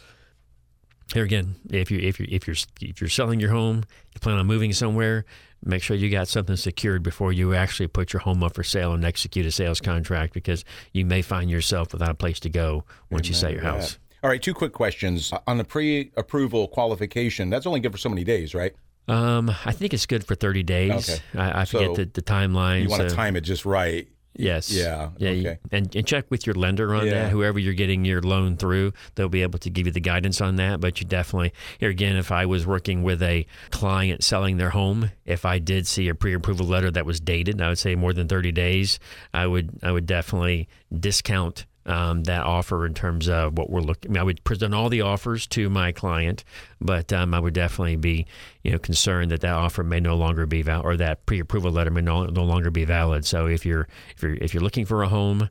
Here 1.12 1.24
again, 1.24 1.56
if 1.70 1.90
you 1.90 1.98
if 1.98 2.20
you 2.20 2.26
if 2.30 2.46
you're 2.46 2.56
if 2.80 3.00
you're 3.00 3.10
selling 3.10 3.40
your 3.40 3.50
home, 3.50 3.82
you 4.14 4.20
plan 4.20 4.38
on 4.38 4.46
moving 4.46 4.72
somewhere, 4.72 5.24
make 5.64 5.82
sure 5.82 5.96
you 5.96 6.10
got 6.10 6.28
something 6.28 6.56
secured 6.56 7.02
before 7.02 7.32
you 7.32 7.54
actually 7.54 7.88
put 7.88 8.12
your 8.12 8.20
home 8.20 8.42
up 8.42 8.54
for 8.54 8.62
sale 8.62 8.92
and 8.92 9.04
execute 9.04 9.44
a 9.46 9.50
sales 9.50 9.80
contract 9.80 10.32
because 10.32 10.64
you 10.92 11.04
may 11.04 11.22
find 11.22 11.50
yourself 11.50 11.92
without 11.92 12.10
a 12.10 12.14
place 12.14 12.40
to 12.40 12.48
go 12.48 12.84
once 13.10 13.28
you 13.28 13.34
sell 13.34 13.50
your 13.50 13.62
house. 13.62 13.98
All 14.22 14.30
right, 14.30 14.40
two 14.40 14.54
quick 14.54 14.72
questions 14.72 15.32
on 15.46 15.58
the 15.58 15.64
pre-approval 15.64 16.68
qualification. 16.68 17.50
That's 17.50 17.66
only 17.66 17.80
good 17.80 17.92
for 17.92 17.98
so 17.98 18.08
many 18.08 18.24
days, 18.24 18.54
right? 18.54 18.74
Um, 19.06 19.54
I 19.64 19.72
think 19.72 19.92
it's 19.92 20.06
good 20.06 20.24
for 20.24 20.34
30 20.34 20.62
days. 20.62 21.10
Okay. 21.10 21.22
I, 21.36 21.62
I 21.62 21.64
forget 21.64 21.88
so 21.88 21.94
the, 21.96 22.04
the 22.06 22.22
timeline. 22.22 22.82
You 22.82 22.88
want 22.88 23.02
so. 23.02 23.08
to 23.08 23.14
time 23.14 23.36
it 23.36 23.42
just 23.42 23.64
right. 23.64 24.08
Yes. 24.36 24.70
Yeah. 24.70 25.10
Yeah. 25.18 25.30
Okay. 25.30 25.58
and, 25.70 25.94
and 25.94 26.06
check 26.06 26.28
with 26.28 26.46
your 26.46 26.54
lender 26.54 26.94
on 26.94 27.06
yeah. 27.06 27.12
that. 27.12 27.30
Whoever 27.30 27.58
you're 27.58 27.74
getting 27.74 28.04
your 28.04 28.20
loan 28.20 28.56
through, 28.56 28.92
they'll 29.14 29.28
be 29.28 29.42
able 29.42 29.58
to 29.60 29.70
give 29.70 29.86
you 29.86 29.92
the 29.92 30.00
guidance 30.00 30.40
on 30.40 30.56
that. 30.56 30.80
But 30.80 31.00
you 31.00 31.06
definitely, 31.06 31.52
here 31.78 31.90
again, 31.90 32.16
if 32.16 32.32
I 32.32 32.46
was 32.46 32.66
working 32.66 33.02
with 33.02 33.22
a 33.22 33.46
client 33.70 34.24
selling 34.24 34.56
their 34.56 34.70
home, 34.70 35.10
if 35.24 35.44
I 35.44 35.58
did 35.58 35.86
see 35.86 36.08
a 36.08 36.14
pre-approval 36.14 36.66
letter 36.66 36.90
that 36.90 37.06
was 37.06 37.20
dated, 37.20 37.60
I 37.60 37.68
would 37.68 37.78
say 37.78 37.94
more 37.94 38.12
than 38.12 38.26
30 38.26 38.52
days, 38.52 38.98
I 39.32 39.46
would 39.46 39.78
I 39.82 39.92
would 39.92 40.06
definitely 40.06 40.68
discount 40.92 41.66
um, 41.86 42.24
that 42.24 42.42
offer 42.44 42.86
in 42.86 42.94
terms 42.94 43.28
of 43.28 43.56
what 43.58 43.70
we're 43.70 43.80
looking. 43.80 44.10
I, 44.10 44.14
mean, 44.14 44.20
I 44.20 44.24
would 44.24 44.44
present 44.44 44.74
all 44.74 44.88
the 44.88 45.02
offers 45.02 45.46
to 45.48 45.68
my 45.68 45.92
client, 45.92 46.44
but 46.80 47.12
um, 47.12 47.34
I 47.34 47.40
would 47.40 47.54
definitely 47.54 47.96
be, 47.96 48.26
you 48.62 48.72
know, 48.72 48.78
concerned 48.78 49.30
that 49.30 49.40
that 49.42 49.52
offer 49.52 49.82
may 49.82 50.00
no 50.00 50.16
longer 50.16 50.46
be 50.46 50.62
valid, 50.62 50.86
or 50.86 50.96
that 50.96 51.26
pre-approval 51.26 51.70
letter 51.70 51.90
may 51.90 52.00
no, 52.00 52.24
no 52.26 52.44
longer 52.44 52.70
be 52.70 52.84
valid. 52.84 53.24
So 53.24 53.46
if 53.46 53.66
you're 53.66 53.88
if 54.16 54.22
you're 54.22 54.34
if 54.34 54.54
you're 54.54 54.62
looking 54.62 54.86
for 54.86 55.02
a 55.02 55.08
home, 55.08 55.50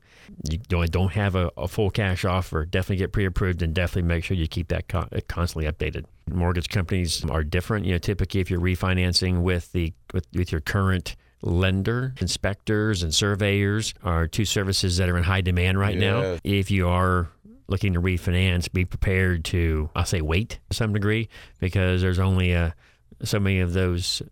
you 0.50 0.58
don't 0.58 0.90
don't 0.90 1.12
have 1.12 1.34
a, 1.34 1.50
a 1.56 1.68
full 1.68 1.90
cash 1.90 2.24
offer, 2.24 2.64
definitely 2.64 2.96
get 2.96 3.12
pre-approved, 3.12 3.62
and 3.62 3.74
definitely 3.74 4.08
make 4.08 4.24
sure 4.24 4.36
you 4.36 4.48
keep 4.48 4.68
that 4.68 4.88
con- 4.88 5.08
constantly 5.28 5.70
updated. 5.70 6.04
Mortgage 6.30 6.68
companies 6.68 7.24
are 7.26 7.44
different. 7.44 7.86
You 7.86 7.92
know, 7.92 7.98
typically 7.98 8.40
if 8.40 8.50
you're 8.50 8.60
refinancing 8.60 9.42
with 9.42 9.72
the 9.72 9.92
with, 10.12 10.26
with 10.32 10.50
your 10.50 10.60
current 10.60 11.16
lender, 11.42 12.14
inspectors, 12.20 13.02
and 13.02 13.14
surveyors 13.14 13.94
are 14.02 14.26
two 14.26 14.44
services 14.44 14.96
that 14.96 15.08
are 15.08 15.16
in 15.16 15.24
high 15.24 15.40
demand 15.40 15.78
right 15.78 15.98
yeah. 15.98 16.10
now. 16.10 16.38
If 16.42 16.70
you 16.70 16.88
are 16.88 17.28
looking 17.68 17.94
to 17.94 18.00
refinance, 18.00 18.70
be 18.72 18.84
prepared 18.84 19.44
to, 19.46 19.90
I'll 19.94 20.04
say, 20.04 20.20
wait 20.20 20.58
to 20.70 20.76
some 20.76 20.92
degree 20.92 21.28
because 21.60 22.02
there's 22.02 22.18
only 22.18 22.52
a, 22.52 22.66
uh, 22.66 22.70
so 23.24 23.38
many 23.40 23.60
of 23.60 23.72
those 23.72 24.22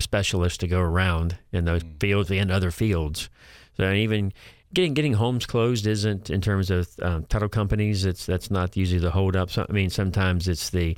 specialists 0.00 0.58
to 0.58 0.66
go 0.66 0.80
around 0.80 1.38
in 1.52 1.64
those 1.64 1.82
mm. 1.82 2.00
fields 2.00 2.30
and 2.30 2.50
other 2.50 2.70
fields. 2.70 3.30
So 3.76 3.90
even 3.90 4.32
getting 4.74 4.94
getting 4.94 5.14
homes 5.14 5.46
closed 5.46 5.86
isn't 5.86 6.30
in 6.30 6.40
terms 6.40 6.70
of 6.70 6.88
um, 7.00 7.24
title 7.24 7.48
companies. 7.48 8.04
It's 8.04 8.26
that's 8.26 8.50
not 8.50 8.76
usually 8.76 9.00
the 9.00 9.10
holdup. 9.10 9.50
So, 9.50 9.66
I 9.68 9.72
mean, 9.72 9.90
sometimes 9.90 10.48
it's 10.48 10.70
the 10.70 10.96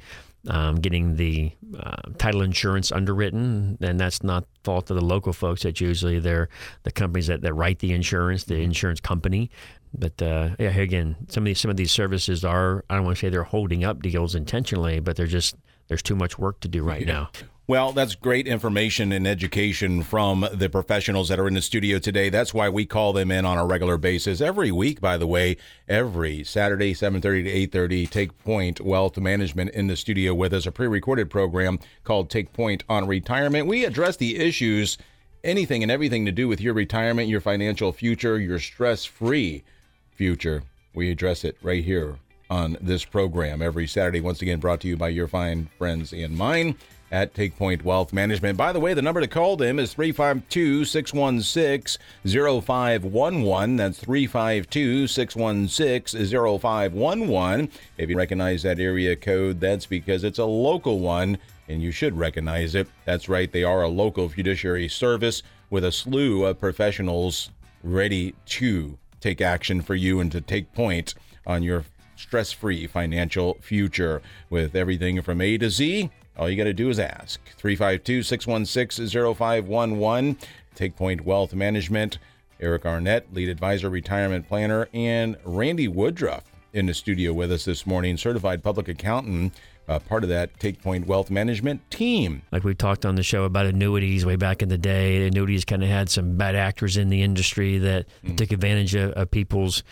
um, 0.48 0.76
getting 0.76 1.16
the 1.16 1.52
uh, 1.78 2.02
title 2.18 2.42
insurance 2.42 2.92
underwritten, 2.92 3.78
and 3.80 3.98
that's 3.98 4.22
not 4.22 4.44
fault 4.62 4.90
of 4.90 4.96
the 4.96 5.04
local 5.04 5.32
folks. 5.32 5.62
That's 5.62 5.80
usually 5.80 6.18
they're 6.18 6.48
the 6.82 6.92
companies 6.92 7.28
that, 7.28 7.42
that 7.42 7.54
write 7.54 7.78
the 7.78 7.92
insurance, 7.92 8.44
the 8.44 8.54
mm-hmm. 8.54 8.64
insurance 8.64 9.00
company. 9.00 9.50
But 9.96 10.20
uh, 10.20 10.50
yeah, 10.58 10.76
again, 10.76 11.16
some 11.28 11.44
of 11.44 11.46
these 11.46 11.60
some 11.60 11.70
of 11.70 11.76
these 11.76 11.92
services 11.92 12.44
are 12.44 12.84
I 12.90 12.96
don't 12.96 13.04
want 13.04 13.16
to 13.16 13.20
say 13.20 13.28
they're 13.30 13.44
holding 13.44 13.84
up 13.84 14.02
deals 14.02 14.34
intentionally, 14.34 15.00
but 15.00 15.16
they're 15.16 15.26
just 15.26 15.56
there's 15.88 16.02
too 16.02 16.16
much 16.16 16.38
work 16.38 16.60
to 16.60 16.68
do 16.68 16.82
right 16.82 17.06
now. 17.06 17.30
Well, 17.66 17.92
that's 17.92 18.14
great 18.14 18.46
information 18.46 19.10
and 19.10 19.26
education 19.26 20.02
from 20.02 20.46
the 20.52 20.68
professionals 20.68 21.30
that 21.30 21.40
are 21.40 21.48
in 21.48 21.54
the 21.54 21.62
studio 21.62 21.98
today. 21.98 22.28
That's 22.28 22.52
why 22.52 22.68
we 22.68 22.84
call 22.84 23.14
them 23.14 23.30
in 23.30 23.46
on 23.46 23.56
a 23.56 23.64
regular 23.64 23.96
basis 23.96 24.42
every 24.42 24.70
week. 24.70 25.00
By 25.00 25.16
the 25.16 25.26
way, 25.26 25.56
every 25.88 26.44
Saturday, 26.44 26.92
seven 26.92 27.22
thirty 27.22 27.42
to 27.42 27.50
eight 27.50 27.72
thirty, 27.72 28.06
Take 28.06 28.38
Point 28.44 28.82
Wealth 28.82 29.16
Management 29.16 29.70
in 29.70 29.86
the 29.86 29.96
studio 29.96 30.34
with 30.34 30.52
us. 30.52 30.66
A 30.66 30.72
pre-recorded 30.72 31.30
program 31.30 31.78
called 32.04 32.28
Take 32.28 32.52
Point 32.52 32.84
on 32.86 33.06
Retirement. 33.06 33.66
We 33.66 33.86
address 33.86 34.18
the 34.18 34.36
issues, 34.36 34.98
anything 35.42 35.82
and 35.82 35.90
everything 35.90 36.26
to 36.26 36.32
do 36.32 36.46
with 36.46 36.60
your 36.60 36.74
retirement, 36.74 37.30
your 37.30 37.40
financial 37.40 37.92
future, 37.92 38.38
your 38.38 38.58
stress-free 38.58 39.64
future. 40.10 40.64
We 40.92 41.10
address 41.10 41.44
it 41.44 41.56
right 41.62 41.82
here 41.82 42.18
on 42.50 42.76
this 42.78 43.06
program 43.06 43.62
every 43.62 43.86
Saturday. 43.86 44.20
Once 44.20 44.42
again, 44.42 44.60
brought 44.60 44.82
to 44.82 44.88
you 44.88 44.98
by 44.98 45.08
your 45.08 45.28
fine 45.28 45.70
friends 45.78 46.12
and 46.12 46.36
mine 46.36 46.76
at 47.14 47.32
Take 47.32 47.56
Point 47.56 47.84
Wealth 47.84 48.12
Management. 48.12 48.58
By 48.58 48.72
the 48.72 48.80
way, 48.80 48.92
the 48.92 49.00
number 49.00 49.20
to 49.20 49.28
call 49.28 49.56
them 49.56 49.78
is 49.78 49.94
352 49.94 50.84
616 50.84 52.02
0511. 52.26 53.76
That's 53.76 54.00
352 54.00 55.06
616 55.06 56.58
0511. 56.58 57.70
If 57.98 58.10
you 58.10 58.16
recognize 58.16 58.64
that 58.64 58.80
area 58.80 59.14
code, 59.14 59.60
that's 59.60 59.86
because 59.86 60.24
it's 60.24 60.40
a 60.40 60.44
local 60.44 60.98
one 60.98 61.38
and 61.68 61.80
you 61.80 61.92
should 61.92 62.18
recognize 62.18 62.74
it. 62.74 62.88
That's 63.04 63.28
right, 63.28 63.50
they 63.50 63.62
are 63.62 63.82
a 63.82 63.88
local 63.88 64.28
fiduciary 64.28 64.88
service 64.88 65.44
with 65.70 65.84
a 65.84 65.92
slew 65.92 66.44
of 66.44 66.58
professionals 66.58 67.50
ready 67.84 68.34
to 68.46 68.98
take 69.20 69.40
action 69.40 69.82
for 69.82 69.94
you 69.94 70.18
and 70.18 70.32
to 70.32 70.40
take 70.40 70.72
point 70.72 71.14
on 71.46 71.62
your 71.62 71.84
stress 72.16 72.50
free 72.50 72.88
financial 72.88 73.54
future 73.60 74.20
with 74.50 74.74
everything 74.74 75.22
from 75.22 75.40
A 75.40 75.56
to 75.58 75.70
Z. 75.70 76.10
All 76.36 76.48
you 76.50 76.56
got 76.56 76.64
to 76.64 76.72
do 76.72 76.88
is 76.88 76.98
ask. 76.98 77.40
352 77.56 78.22
616 78.22 79.08
0511. 79.08 80.36
Take 80.74 80.96
Point 80.96 81.24
Wealth 81.24 81.54
Management. 81.54 82.18
Eric 82.60 82.86
Arnett, 82.86 83.32
lead 83.32 83.48
advisor, 83.48 83.90
retirement 83.90 84.48
planner, 84.48 84.88
and 84.94 85.36
Randy 85.44 85.88
Woodruff 85.88 86.44
in 86.72 86.86
the 86.86 86.94
studio 86.94 87.32
with 87.32 87.52
us 87.52 87.64
this 87.64 87.86
morning, 87.86 88.16
certified 88.16 88.62
public 88.62 88.88
accountant 88.88 89.52
uh, 89.88 89.98
part 89.98 90.22
of 90.22 90.30
that 90.30 90.58
Take 90.58 90.82
Point 90.82 91.06
Wealth 91.06 91.30
Management 91.30 91.90
team. 91.90 92.42
Like 92.52 92.64
we 92.64 92.74
talked 92.74 93.04
on 93.04 93.14
the 93.14 93.22
show 93.22 93.44
about 93.44 93.66
annuities 93.66 94.24
way 94.24 94.36
back 94.36 94.62
in 94.62 94.68
the 94.68 94.78
day. 94.78 95.26
Annuities 95.26 95.64
kind 95.64 95.82
of 95.82 95.88
had 95.88 96.08
some 96.08 96.36
bad 96.36 96.54
actors 96.54 96.96
in 96.96 97.08
the 97.08 97.22
industry 97.22 97.78
that 97.78 98.06
mm. 98.24 98.36
took 98.36 98.52
advantage 98.52 98.94
of, 98.94 99.12
of 99.12 99.30
people's 99.30 99.82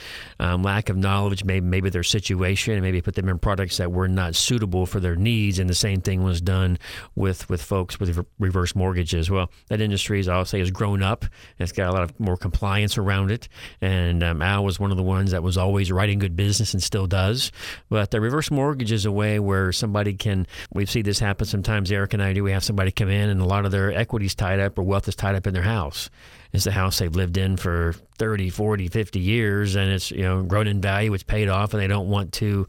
um, 0.41 0.63
lack 0.63 0.89
of 0.89 0.97
knowledge, 0.97 1.45
maybe 1.45 1.67
maybe 1.67 1.91
their 1.91 2.03
situation, 2.03 2.75
and 2.75 2.83
maybe 2.83 3.01
put 3.01 3.15
them 3.15 3.29
in 3.29 3.39
products 3.39 3.77
that 3.79 3.93
were 3.93 4.09
not 4.09 4.35
suitable 4.35 4.87
for 4.87 5.01
their 5.01 5.17
needs. 5.17 5.59
And 5.59 5.69
the 5.69 5.75
same 5.75 6.01
thing 6.01 6.23
was 6.23 6.41
done 6.41 6.79
with 7.15 7.49
with 7.49 7.63
folks 7.63 8.01
with 8.01 8.25
reverse 8.39 8.75
mortgages. 8.75 9.31
Well, 9.31 9.51
that 9.69 9.81
industry, 9.81 10.21
as 10.21 10.29
I'll 10.29 10.45
say, 10.45 10.59
has 10.61 10.71
grown 10.71 11.03
up. 11.03 11.25
It's 11.59 11.73
got 11.73 11.91
a 11.91 11.93
lot 11.93 12.03
of 12.03 12.19
more 12.19 12.37
compliance 12.37 12.99
around 12.99 13.31
it. 13.31 13.49
And 13.81 14.23
um, 14.23 14.43
Al 14.43 14.65
was 14.65 14.81
one 14.81 14.91
of 14.91 14.97
the 14.97 15.03
ones 15.03 15.33
that 15.33 15.43
was 15.43 15.57
always 15.57 15.93
writing 15.93 16.19
good 16.19 16.37
business 16.37 16.75
and 16.75 16.83
still 16.83 17.07
does. 17.07 17.53
But 17.89 18.11
the 18.11 18.21
reverse 18.21 18.51
mortgage 18.51 18.93
is 18.93 19.05
a 19.05 19.13
way 19.13 19.39
where 19.39 19.73
somebody 19.83 20.15
can, 20.15 20.47
we 20.73 20.87
see 20.87 21.03
this 21.03 21.19
happen 21.19 21.45
sometimes, 21.45 21.91
Eric 21.91 22.15
and 22.15 22.23
I 22.23 22.33
do. 22.33 22.45
We 22.45 22.53
have 22.53 22.63
somebody 22.63 22.93
come 22.93 23.09
in 23.09 23.29
and 23.29 23.41
a 23.41 23.45
lot 23.45 23.67
of 23.67 23.73
their 23.73 23.93
equity's 23.93 24.37
tied 24.37 24.61
up 24.61 24.79
or 24.79 24.85
wealth 24.85 25.09
is 25.09 25.17
tied 25.17 25.35
up 25.35 25.49
in 25.49 25.55
their 25.55 25.63
house. 25.63 26.09
It's 26.53 26.65
the 26.65 26.71
house 26.71 27.01
they've 27.01 27.15
lived 27.15 27.37
in 27.37 27.57
for 27.57 27.95
30, 28.19 28.51
40, 28.51 28.87
50 28.87 29.19
years 29.19 29.75
and 29.75 29.91
it's, 29.91 30.13
you 30.13 30.23
know, 30.23 30.45
grown 30.45 30.69
in 30.69 30.81
value, 30.81 31.13
it's 31.15 31.25
paid 31.25 31.49
off, 31.49 31.75
and 31.75 31.83
they 31.83 31.89
don't 31.89 32.09
want 32.09 32.33
to 32.35 32.69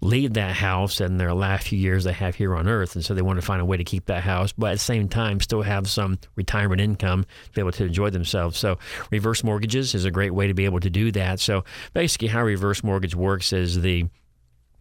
leave 0.00 0.34
that 0.34 0.54
house 0.54 1.00
in 1.00 1.16
their 1.16 1.34
last 1.34 1.68
few 1.68 1.78
years 1.78 2.04
they 2.04 2.12
have 2.12 2.34
here 2.34 2.54
on 2.54 2.68
earth. 2.68 2.94
And 2.94 3.04
so 3.04 3.14
they 3.14 3.22
want 3.22 3.40
to 3.40 3.44
find 3.44 3.60
a 3.60 3.64
way 3.64 3.76
to 3.76 3.84
keep 3.84 4.06
that 4.06 4.22
house, 4.22 4.52
but 4.52 4.68
at 4.68 4.74
the 4.74 4.78
same 4.78 5.08
time, 5.08 5.40
still 5.40 5.62
have 5.62 5.88
some 5.88 6.18
retirement 6.36 6.80
income 6.80 7.24
to 7.24 7.50
be 7.52 7.60
able 7.60 7.72
to 7.72 7.84
enjoy 7.84 8.10
themselves. 8.10 8.58
So 8.58 8.78
reverse 9.10 9.42
mortgages 9.42 9.94
is 9.94 10.04
a 10.04 10.10
great 10.10 10.32
way 10.32 10.46
to 10.46 10.54
be 10.54 10.64
able 10.64 10.80
to 10.80 10.90
do 10.90 11.10
that. 11.12 11.40
So 11.40 11.64
basically, 11.92 12.28
how 12.28 12.44
reverse 12.44 12.84
mortgage 12.84 13.14
works 13.14 13.52
is 13.52 13.80
the 13.80 14.06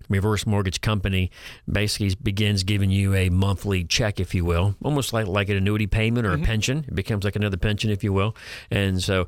reverse 0.09 0.45
mortgage 0.45 0.81
company 0.81 1.31
basically 1.71 2.15
begins 2.21 2.63
giving 2.63 2.89
you 2.89 3.13
a 3.15 3.29
monthly 3.29 3.83
check, 3.83 4.19
if 4.19 4.33
you 4.33 4.45
will, 4.45 4.75
almost 4.83 5.13
like 5.13 5.27
like 5.27 5.49
an 5.49 5.57
annuity 5.57 5.87
payment 5.87 6.25
or 6.25 6.31
mm-hmm. 6.31 6.43
a 6.43 6.45
pension. 6.45 6.85
It 6.87 6.95
becomes 6.95 7.23
like 7.23 7.35
another 7.35 7.57
pension, 7.57 7.89
if 7.89 8.03
you 8.03 8.13
will. 8.13 8.35
And 8.71 9.01
so, 9.01 9.27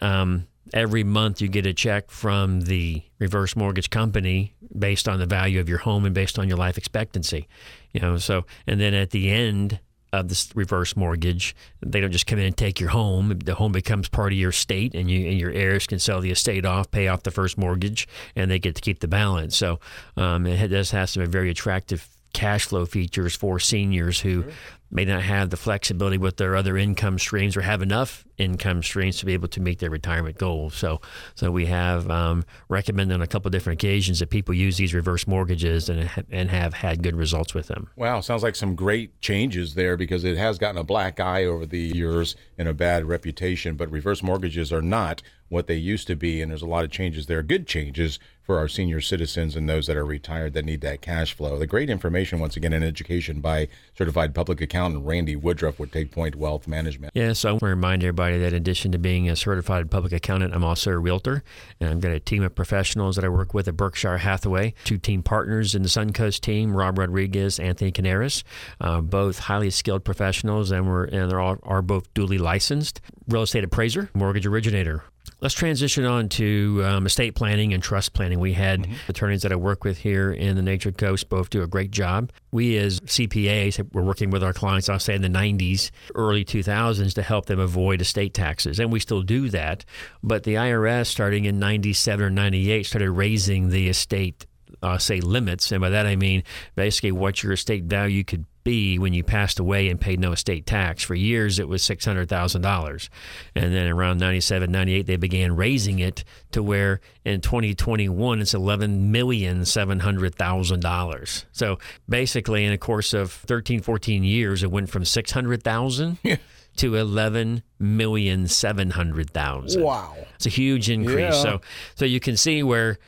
um, 0.00 0.46
every 0.72 1.04
month 1.04 1.40
you 1.40 1.48
get 1.48 1.66
a 1.66 1.74
check 1.74 2.10
from 2.10 2.62
the 2.62 3.02
reverse 3.18 3.56
mortgage 3.56 3.90
company 3.90 4.54
based 4.76 5.08
on 5.08 5.18
the 5.18 5.26
value 5.26 5.60
of 5.60 5.68
your 5.68 5.78
home 5.78 6.04
and 6.04 6.14
based 6.14 6.38
on 6.38 6.48
your 6.48 6.56
life 6.56 6.78
expectancy. 6.78 7.48
You 7.92 8.00
know, 8.00 8.16
so 8.18 8.46
and 8.66 8.80
then 8.80 8.94
at 8.94 9.10
the 9.10 9.30
end 9.30 9.80
of 10.12 10.28
this 10.28 10.50
reverse 10.54 10.96
mortgage. 10.96 11.54
They 11.80 12.00
don't 12.00 12.12
just 12.12 12.26
come 12.26 12.38
in 12.38 12.46
and 12.46 12.56
take 12.56 12.80
your 12.80 12.90
home. 12.90 13.38
The 13.44 13.54
home 13.54 13.72
becomes 13.72 14.08
part 14.08 14.32
of 14.32 14.38
your 14.38 14.50
estate, 14.50 14.94
and 14.94 15.10
you 15.10 15.28
and 15.28 15.38
your 15.38 15.50
heirs 15.50 15.86
can 15.86 15.98
sell 15.98 16.20
the 16.20 16.30
estate 16.30 16.64
off, 16.64 16.90
pay 16.90 17.08
off 17.08 17.22
the 17.22 17.30
first 17.30 17.56
mortgage, 17.56 18.06
and 18.36 18.50
they 18.50 18.58
get 18.58 18.74
to 18.74 18.80
keep 18.80 19.00
the 19.00 19.08
balance. 19.08 19.56
So 19.56 19.80
um, 20.16 20.46
it 20.46 20.68
does 20.68 20.90
have 20.90 21.10
some 21.10 21.24
very 21.26 21.50
attractive 21.50 22.08
cash 22.32 22.66
flow 22.66 22.86
features 22.86 23.36
for 23.36 23.58
seniors 23.58 24.20
who 24.20 24.42
sure 24.42 24.52
may 24.92 25.06
not 25.06 25.22
have 25.22 25.48
the 25.48 25.56
flexibility 25.56 26.18
with 26.18 26.36
their 26.36 26.54
other 26.54 26.76
income 26.76 27.18
streams 27.18 27.56
or 27.56 27.62
have 27.62 27.80
enough 27.80 28.24
income 28.38 28.82
streams 28.82 29.18
to 29.18 29.26
be 29.26 29.32
able 29.32 29.48
to 29.48 29.60
meet 29.60 29.78
their 29.78 29.90
retirement 29.90 30.38
goals. 30.38 30.74
So, 30.74 31.00
so 31.34 31.50
we 31.50 31.66
have 31.66 32.10
um, 32.10 32.44
recommended 32.68 33.14
on 33.14 33.22
a 33.22 33.26
couple 33.26 33.48
of 33.48 33.52
different 33.52 33.82
occasions 33.82 34.18
that 34.20 34.30
people 34.30 34.54
use 34.54 34.76
these 34.76 34.94
reverse 34.94 35.26
mortgages 35.26 35.88
and 35.88 36.10
and 36.30 36.50
have 36.50 36.74
had 36.74 37.02
good 37.02 37.16
results 37.16 37.54
with 37.54 37.68
them. 37.68 37.88
Wow, 37.96 38.20
sounds 38.20 38.42
like 38.42 38.56
some 38.56 38.74
great 38.74 39.20
changes 39.20 39.74
there 39.74 39.96
because 39.96 40.24
it 40.24 40.36
has 40.36 40.58
gotten 40.58 40.78
a 40.78 40.84
black 40.84 41.20
eye 41.20 41.44
over 41.44 41.66
the 41.66 41.78
years 41.78 42.36
and 42.58 42.68
a 42.68 42.74
bad 42.74 43.04
reputation. 43.04 43.76
But 43.76 43.90
reverse 43.90 44.22
mortgages 44.22 44.72
are 44.72 44.82
not 44.82 45.22
what 45.52 45.66
they 45.66 45.76
used 45.76 46.06
to 46.06 46.16
be, 46.16 46.40
and 46.40 46.50
there's 46.50 46.62
a 46.62 46.66
lot 46.66 46.82
of 46.82 46.90
changes 46.90 47.26
there, 47.26 47.42
good 47.42 47.66
changes 47.66 48.18
for 48.42 48.58
our 48.58 48.66
senior 48.66 49.00
citizens 49.00 49.54
and 49.54 49.68
those 49.68 49.86
that 49.86 49.96
are 49.96 50.04
retired 50.04 50.54
that 50.54 50.64
need 50.64 50.80
that 50.80 51.00
cash 51.00 51.34
flow. 51.34 51.58
The 51.58 51.66
great 51.66 51.90
information, 51.90 52.40
once 52.40 52.56
again, 52.56 52.72
in 52.72 52.82
education 52.82 53.40
by 53.40 53.68
certified 53.96 54.34
public 54.34 54.60
accountant 54.60 55.04
Randy 55.04 55.36
Woodruff 55.36 55.78
with 55.78 55.92
Take 55.92 56.10
Point 56.10 56.34
Wealth 56.36 56.66
Management. 56.66 57.12
Yeah, 57.14 57.34
so 57.34 57.50
I 57.50 57.52
want 57.52 57.60
to 57.60 57.66
remind 57.66 58.02
everybody 58.02 58.21
that 58.30 58.48
in 58.48 58.54
addition 58.54 58.92
to 58.92 58.98
being 58.98 59.28
a 59.28 59.36
certified 59.36 59.90
public 59.90 60.12
accountant, 60.12 60.54
I'm 60.54 60.64
also 60.64 60.92
a 60.92 60.98
realtor, 60.98 61.42
and 61.80 61.90
I've 61.90 62.00
got 62.00 62.12
a 62.12 62.20
team 62.20 62.42
of 62.42 62.54
professionals 62.54 63.16
that 63.16 63.24
I 63.24 63.28
work 63.28 63.52
with 63.52 63.66
at 63.68 63.76
Berkshire 63.76 64.18
Hathaway, 64.18 64.74
two 64.84 64.98
team 64.98 65.22
partners 65.22 65.74
in 65.74 65.82
the 65.82 65.88
Suncoast 65.88 66.40
team, 66.40 66.76
Rob 66.76 66.98
Rodriguez, 66.98 67.58
Anthony 67.58 67.90
Canaris, 67.90 68.44
uh, 68.80 69.00
both 69.00 69.40
highly 69.40 69.70
skilled 69.70 70.04
professionals, 70.04 70.70
and 70.70 70.88
we're 70.88 71.04
and 71.04 71.30
they're 71.30 71.40
all 71.40 71.58
are 71.64 71.82
both 71.82 72.12
duly 72.14 72.38
licensed. 72.38 73.00
Real 73.28 73.42
estate 73.42 73.64
appraiser, 73.64 74.10
mortgage 74.14 74.46
originator, 74.46 75.04
Let's 75.42 75.54
transition 75.54 76.04
on 76.04 76.28
to 76.30 76.82
um, 76.84 77.04
estate 77.04 77.34
planning 77.34 77.74
and 77.74 77.82
trust 77.82 78.12
planning. 78.12 78.38
We 78.38 78.52
had 78.52 78.82
mm-hmm. 78.82 78.94
attorneys 79.08 79.42
that 79.42 79.50
I 79.50 79.56
work 79.56 79.82
with 79.82 79.98
here 79.98 80.30
in 80.30 80.54
the 80.54 80.62
Nature 80.62 80.92
Coast 80.92 81.28
both 81.28 81.50
do 81.50 81.64
a 81.64 81.66
great 81.66 81.90
job. 81.90 82.30
We, 82.52 82.76
as 82.76 83.00
CPAs, 83.00 83.92
were 83.92 84.04
working 84.04 84.30
with 84.30 84.44
our 84.44 84.52
clients, 84.52 84.88
I'll 84.88 85.00
say 85.00 85.16
in 85.16 85.22
the 85.22 85.28
90s, 85.28 85.90
early 86.14 86.44
2000s, 86.44 87.12
to 87.14 87.22
help 87.22 87.46
them 87.46 87.58
avoid 87.58 88.00
estate 88.00 88.34
taxes. 88.34 88.78
And 88.78 88.92
we 88.92 89.00
still 89.00 89.22
do 89.22 89.48
that. 89.48 89.84
But 90.22 90.44
the 90.44 90.54
IRS, 90.54 91.08
starting 91.08 91.44
in 91.44 91.58
97 91.58 92.24
or 92.24 92.30
98, 92.30 92.86
started 92.86 93.10
raising 93.10 93.70
the 93.70 93.88
estate 93.88 94.46
uh, 94.82 94.98
say 94.98 95.20
limits, 95.20 95.72
and 95.72 95.80
by 95.80 95.90
that 95.90 96.06
I 96.06 96.16
mean 96.16 96.42
basically 96.74 97.12
what 97.12 97.42
your 97.42 97.52
estate 97.52 97.84
value 97.84 98.24
could 98.24 98.46
be 98.64 98.98
when 98.98 99.12
you 99.12 99.22
passed 99.24 99.58
away 99.58 99.88
and 99.88 100.00
paid 100.00 100.20
no 100.20 100.32
estate 100.32 100.66
tax. 100.66 101.02
For 101.02 101.14
years, 101.14 101.58
it 101.58 101.68
was 101.68 101.82
$600,000. 101.82 103.08
And 103.54 103.74
then 103.74 103.88
around 103.88 104.20
97, 104.20 104.70
98, 104.70 105.06
they 105.06 105.16
began 105.16 105.56
raising 105.56 105.98
it 105.98 106.24
to 106.52 106.62
where 106.62 107.00
in 107.24 107.40
2021, 107.40 108.40
it's 108.40 108.54
$11,700,000. 108.54 111.44
So 111.52 111.78
basically, 112.08 112.64
in 112.64 112.72
a 112.72 112.78
course 112.78 113.12
of 113.12 113.32
13, 113.32 113.80
14 113.80 114.24
years, 114.24 114.62
it 114.62 114.70
went 114.70 114.88
from 114.90 115.04
600,000 115.04 116.18
to 116.76 116.96
eleven 116.96 117.62
million 117.78 118.48
seven 118.48 118.88
hundred 118.90 119.30
thousand. 119.30 119.82
Wow, 119.82 120.16
it's 120.36 120.46
a 120.46 120.48
huge 120.48 120.88
increase. 120.88 121.18
Yeah. 121.18 121.32
So, 121.32 121.60
so 121.96 122.06
you 122.06 122.18
can 122.18 122.38
see 122.38 122.62
where 122.62 122.98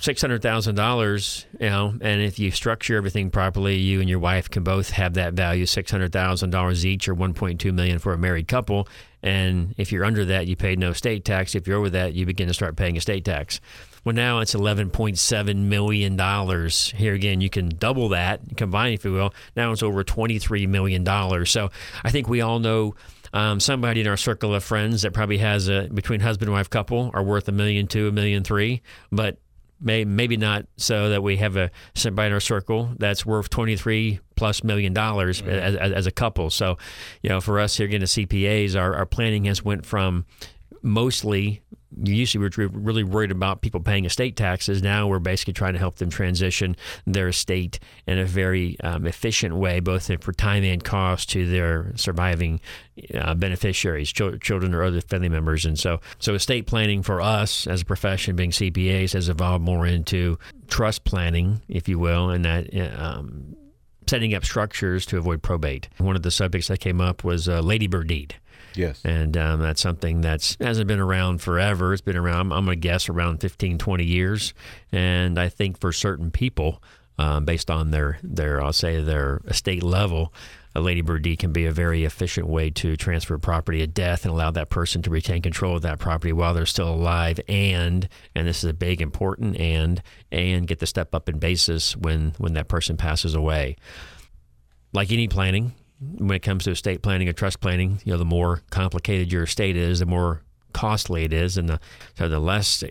six 0.00 0.20
hundred 0.20 0.42
thousand 0.42 0.74
dollars, 0.74 1.46
you 1.58 1.70
know, 1.70 1.94
and 2.00 2.20
if 2.20 2.38
you 2.38 2.50
structure 2.50 2.96
everything 2.96 3.30
properly, 3.30 3.76
you 3.76 4.00
and 4.00 4.08
your 4.08 4.18
wife 4.18 4.50
can 4.50 4.62
both 4.62 4.90
have 4.90 5.14
that 5.14 5.34
value, 5.34 5.66
six 5.66 5.90
hundred 5.90 6.12
thousand 6.12 6.50
dollars 6.50 6.84
each, 6.84 7.08
or 7.08 7.14
one 7.14 7.34
point 7.34 7.60
two 7.60 7.72
million 7.72 7.98
for 7.98 8.12
a 8.12 8.18
married 8.18 8.48
couple. 8.48 8.88
And 9.22 9.74
if 9.78 9.90
you're 9.90 10.04
under 10.04 10.26
that, 10.26 10.46
you 10.46 10.56
pay 10.56 10.76
no 10.76 10.92
state 10.92 11.24
tax. 11.24 11.54
If 11.54 11.66
you're 11.66 11.78
over 11.78 11.90
that, 11.90 12.12
you 12.12 12.26
begin 12.26 12.48
to 12.48 12.54
start 12.54 12.76
paying 12.76 12.96
estate 12.96 13.24
tax. 13.24 13.60
Well, 14.04 14.14
now 14.14 14.40
it's 14.40 14.54
eleven 14.54 14.90
point 14.90 15.16
seven 15.16 15.70
million 15.70 16.16
dollars. 16.16 16.90
Here 16.96 17.14
again, 17.14 17.40
you 17.40 17.48
can 17.48 17.70
double 17.70 18.10
that, 18.10 18.40
combine, 18.56 18.92
if 18.92 19.04
you 19.04 19.12
will. 19.12 19.32
Now 19.56 19.72
it's 19.72 19.82
over 19.82 20.04
twenty 20.04 20.38
three 20.38 20.66
million 20.66 21.04
dollars. 21.04 21.50
So 21.50 21.70
I 22.02 22.10
think 22.10 22.28
we 22.28 22.40
all 22.40 22.58
know. 22.58 22.94
Um, 23.32 23.58
somebody 23.58 24.00
in 24.00 24.06
our 24.06 24.16
circle 24.16 24.54
of 24.54 24.62
friends 24.62 25.02
that 25.02 25.12
probably 25.12 25.38
has 25.38 25.66
a 25.66 25.88
between 25.92 26.20
husband 26.20 26.46
and 26.46 26.52
wife 26.52 26.70
couple 26.70 27.10
are 27.14 27.22
worth 27.24 27.48
a 27.48 27.52
million 27.52 27.88
two, 27.88 28.06
a 28.06 28.12
million 28.12 28.44
three, 28.44 28.80
but 29.10 29.38
may, 29.84 30.04
maybe 30.04 30.36
not 30.36 30.66
so 30.76 31.10
that 31.10 31.22
we 31.22 31.36
have 31.36 31.56
a 31.56 31.70
somebody 31.94 32.28
in 32.28 32.32
our 32.32 32.40
circle 32.40 32.90
that's 32.98 33.24
worth 33.24 33.50
23 33.50 34.20
plus 34.36 34.64
million 34.64 34.92
dollars 34.92 35.42
mm-hmm. 35.42 35.50
as, 35.50 35.92
as, 35.92 36.06
a 36.06 36.10
couple. 36.10 36.50
So, 36.50 36.78
you 37.22 37.30
know, 37.30 37.40
for 37.40 37.60
us 37.60 37.76
here 37.76 37.86
getting 37.86 38.06
CPAs, 38.06 38.78
our, 38.78 38.94
our 38.94 39.06
planning 39.06 39.44
has 39.44 39.64
went 39.64 39.86
from 39.86 40.26
mostly 40.82 41.62
usually 42.02 42.48
we 42.48 42.64
were 42.64 42.68
really 42.68 43.04
worried 43.04 43.30
about 43.30 43.62
people 43.62 43.80
paying 43.80 44.04
estate 44.04 44.36
taxes. 44.36 44.82
Now 44.82 45.06
we're 45.06 45.18
basically 45.18 45.52
trying 45.52 45.74
to 45.74 45.78
help 45.78 45.96
them 45.96 46.10
transition 46.10 46.76
their 47.06 47.28
estate 47.28 47.78
in 48.06 48.18
a 48.18 48.24
very 48.24 48.78
um, 48.80 49.06
efficient 49.06 49.56
way, 49.56 49.80
both 49.80 50.10
for 50.22 50.32
time 50.32 50.64
and 50.64 50.82
cost 50.82 51.30
to 51.30 51.48
their 51.48 51.92
surviving 51.96 52.60
uh, 53.14 53.34
beneficiaries, 53.34 54.10
ch- 54.10 54.40
children 54.40 54.74
or 54.74 54.82
other 54.82 55.00
family 55.00 55.28
members. 55.28 55.64
And 55.64 55.78
so, 55.78 56.00
so 56.18 56.34
estate 56.34 56.66
planning 56.66 57.02
for 57.02 57.20
us 57.20 57.66
as 57.66 57.82
a 57.82 57.84
profession, 57.84 58.36
being 58.36 58.50
CPAs, 58.50 59.12
has 59.12 59.28
evolved 59.28 59.64
more 59.64 59.86
into 59.86 60.38
trust 60.68 61.04
planning, 61.04 61.60
if 61.68 61.88
you 61.88 61.98
will, 61.98 62.30
and 62.30 62.44
that. 62.44 62.68
Um, 62.98 63.56
setting 64.06 64.34
up 64.34 64.44
structures 64.44 65.06
to 65.06 65.16
avoid 65.16 65.42
probate. 65.42 65.88
One 65.96 66.14
of 66.14 66.22
the 66.22 66.30
subjects 66.30 66.68
that 66.68 66.78
came 66.78 67.00
up 67.00 67.24
was 67.24 67.48
a 67.48 67.62
ladybird 67.62 68.08
deed. 68.08 68.34
Yes. 68.74 69.00
And 69.04 69.36
um, 69.36 69.60
that's 69.60 69.80
something 69.80 70.20
that's 70.20 70.56
hasn't 70.60 70.88
been 70.88 71.00
around 71.00 71.40
forever. 71.40 71.92
It's 71.92 72.02
been 72.02 72.16
around, 72.16 72.52
I'm 72.52 72.64
going 72.64 72.80
to 72.80 72.88
guess, 72.88 73.08
around 73.08 73.38
15, 73.40 73.78
20 73.78 74.04
years. 74.04 74.54
And 74.92 75.38
I 75.38 75.48
think 75.48 75.80
for 75.80 75.92
certain 75.92 76.30
people, 76.30 76.82
um, 77.18 77.44
based 77.44 77.70
on 77.70 77.90
their, 77.90 78.18
their, 78.22 78.62
I'll 78.62 78.72
say, 78.72 79.00
their 79.00 79.40
estate 79.46 79.82
level, 79.82 80.32
a 80.74 80.80
ladybird 80.80 81.22
deed 81.22 81.38
can 81.38 81.52
be 81.52 81.66
a 81.66 81.70
very 81.70 82.04
efficient 82.04 82.48
way 82.48 82.68
to 82.70 82.96
transfer 82.96 83.38
property 83.38 83.82
at 83.82 83.94
death 83.94 84.24
and 84.24 84.32
allow 84.32 84.50
that 84.50 84.70
person 84.70 85.02
to 85.02 85.10
retain 85.10 85.40
control 85.40 85.76
of 85.76 85.82
that 85.82 85.98
property 85.98 86.32
while 86.32 86.52
they're 86.52 86.66
still 86.66 86.92
alive 86.92 87.38
and 87.48 88.08
and 88.34 88.48
this 88.48 88.64
is 88.64 88.70
a 88.70 88.74
big 88.74 89.00
important 89.00 89.56
and 89.56 90.02
and 90.32 90.66
get 90.66 90.80
the 90.80 90.86
step 90.86 91.14
up 91.14 91.28
in 91.28 91.38
basis 91.38 91.96
when 91.96 92.34
when 92.38 92.54
that 92.54 92.66
person 92.66 92.96
passes 92.96 93.34
away 93.34 93.76
like 94.92 95.12
any 95.12 95.28
planning 95.28 95.72
when 96.00 96.36
it 96.36 96.42
comes 96.42 96.64
to 96.64 96.70
estate 96.70 97.02
planning 97.02 97.28
or 97.28 97.32
trust 97.32 97.60
planning, 97.60 98.00
you 98.04 98.12
know, 98.12 98.18
the 98.18 98.24
more 98.24 98.62
complicated 98.70 99.32
your 99.32 99.44
estate 99.44 99.76
is, 99.76 100.00
the 100.00 100.06
more 100.06 100.42
costly 100.72 101.24
it 101.24 101.32
is, 101.32 101.56
and 101.56 101.68
the 101.68 101.80
so 102.18 102.28
the 102.28 102.38
less 102.38 102.84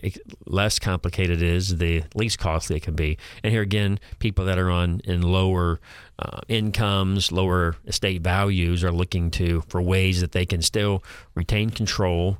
less 0.46 0.78
complicated 0.78 1.42
it 1.42 1.48
is, 1.48 1.76
the 1.76 2.02
least 2.14 2.38
costly 2.38 2.76
it 2.76 2.82
can 2.82 2.94
be. 2.94 3.16
And 3.44 3.52
here 3.52 3.62
again, 3.62 4.00
people 4.18 4.44
that 4.46 4.58
are 4.58 4.70
on 4.70 5.00
in 5.04 5.22
lower 5.22 5.80
uh, 6.18 6.40
incomes, 6.48 7.30
lower 7.30 7.76
estate 7.86 8.22
values, 8.22 8.82
are 8.82 8.92
looking 8.92 9.30
to 9.32 9.62
for 9.68 9.80
ways 9.80 10.20
that 10.20 10.32
they 10.32 10.46
can 10.46 10.62
still 10.62 11.04
retain 11.34 11.70
control 11.70 12.38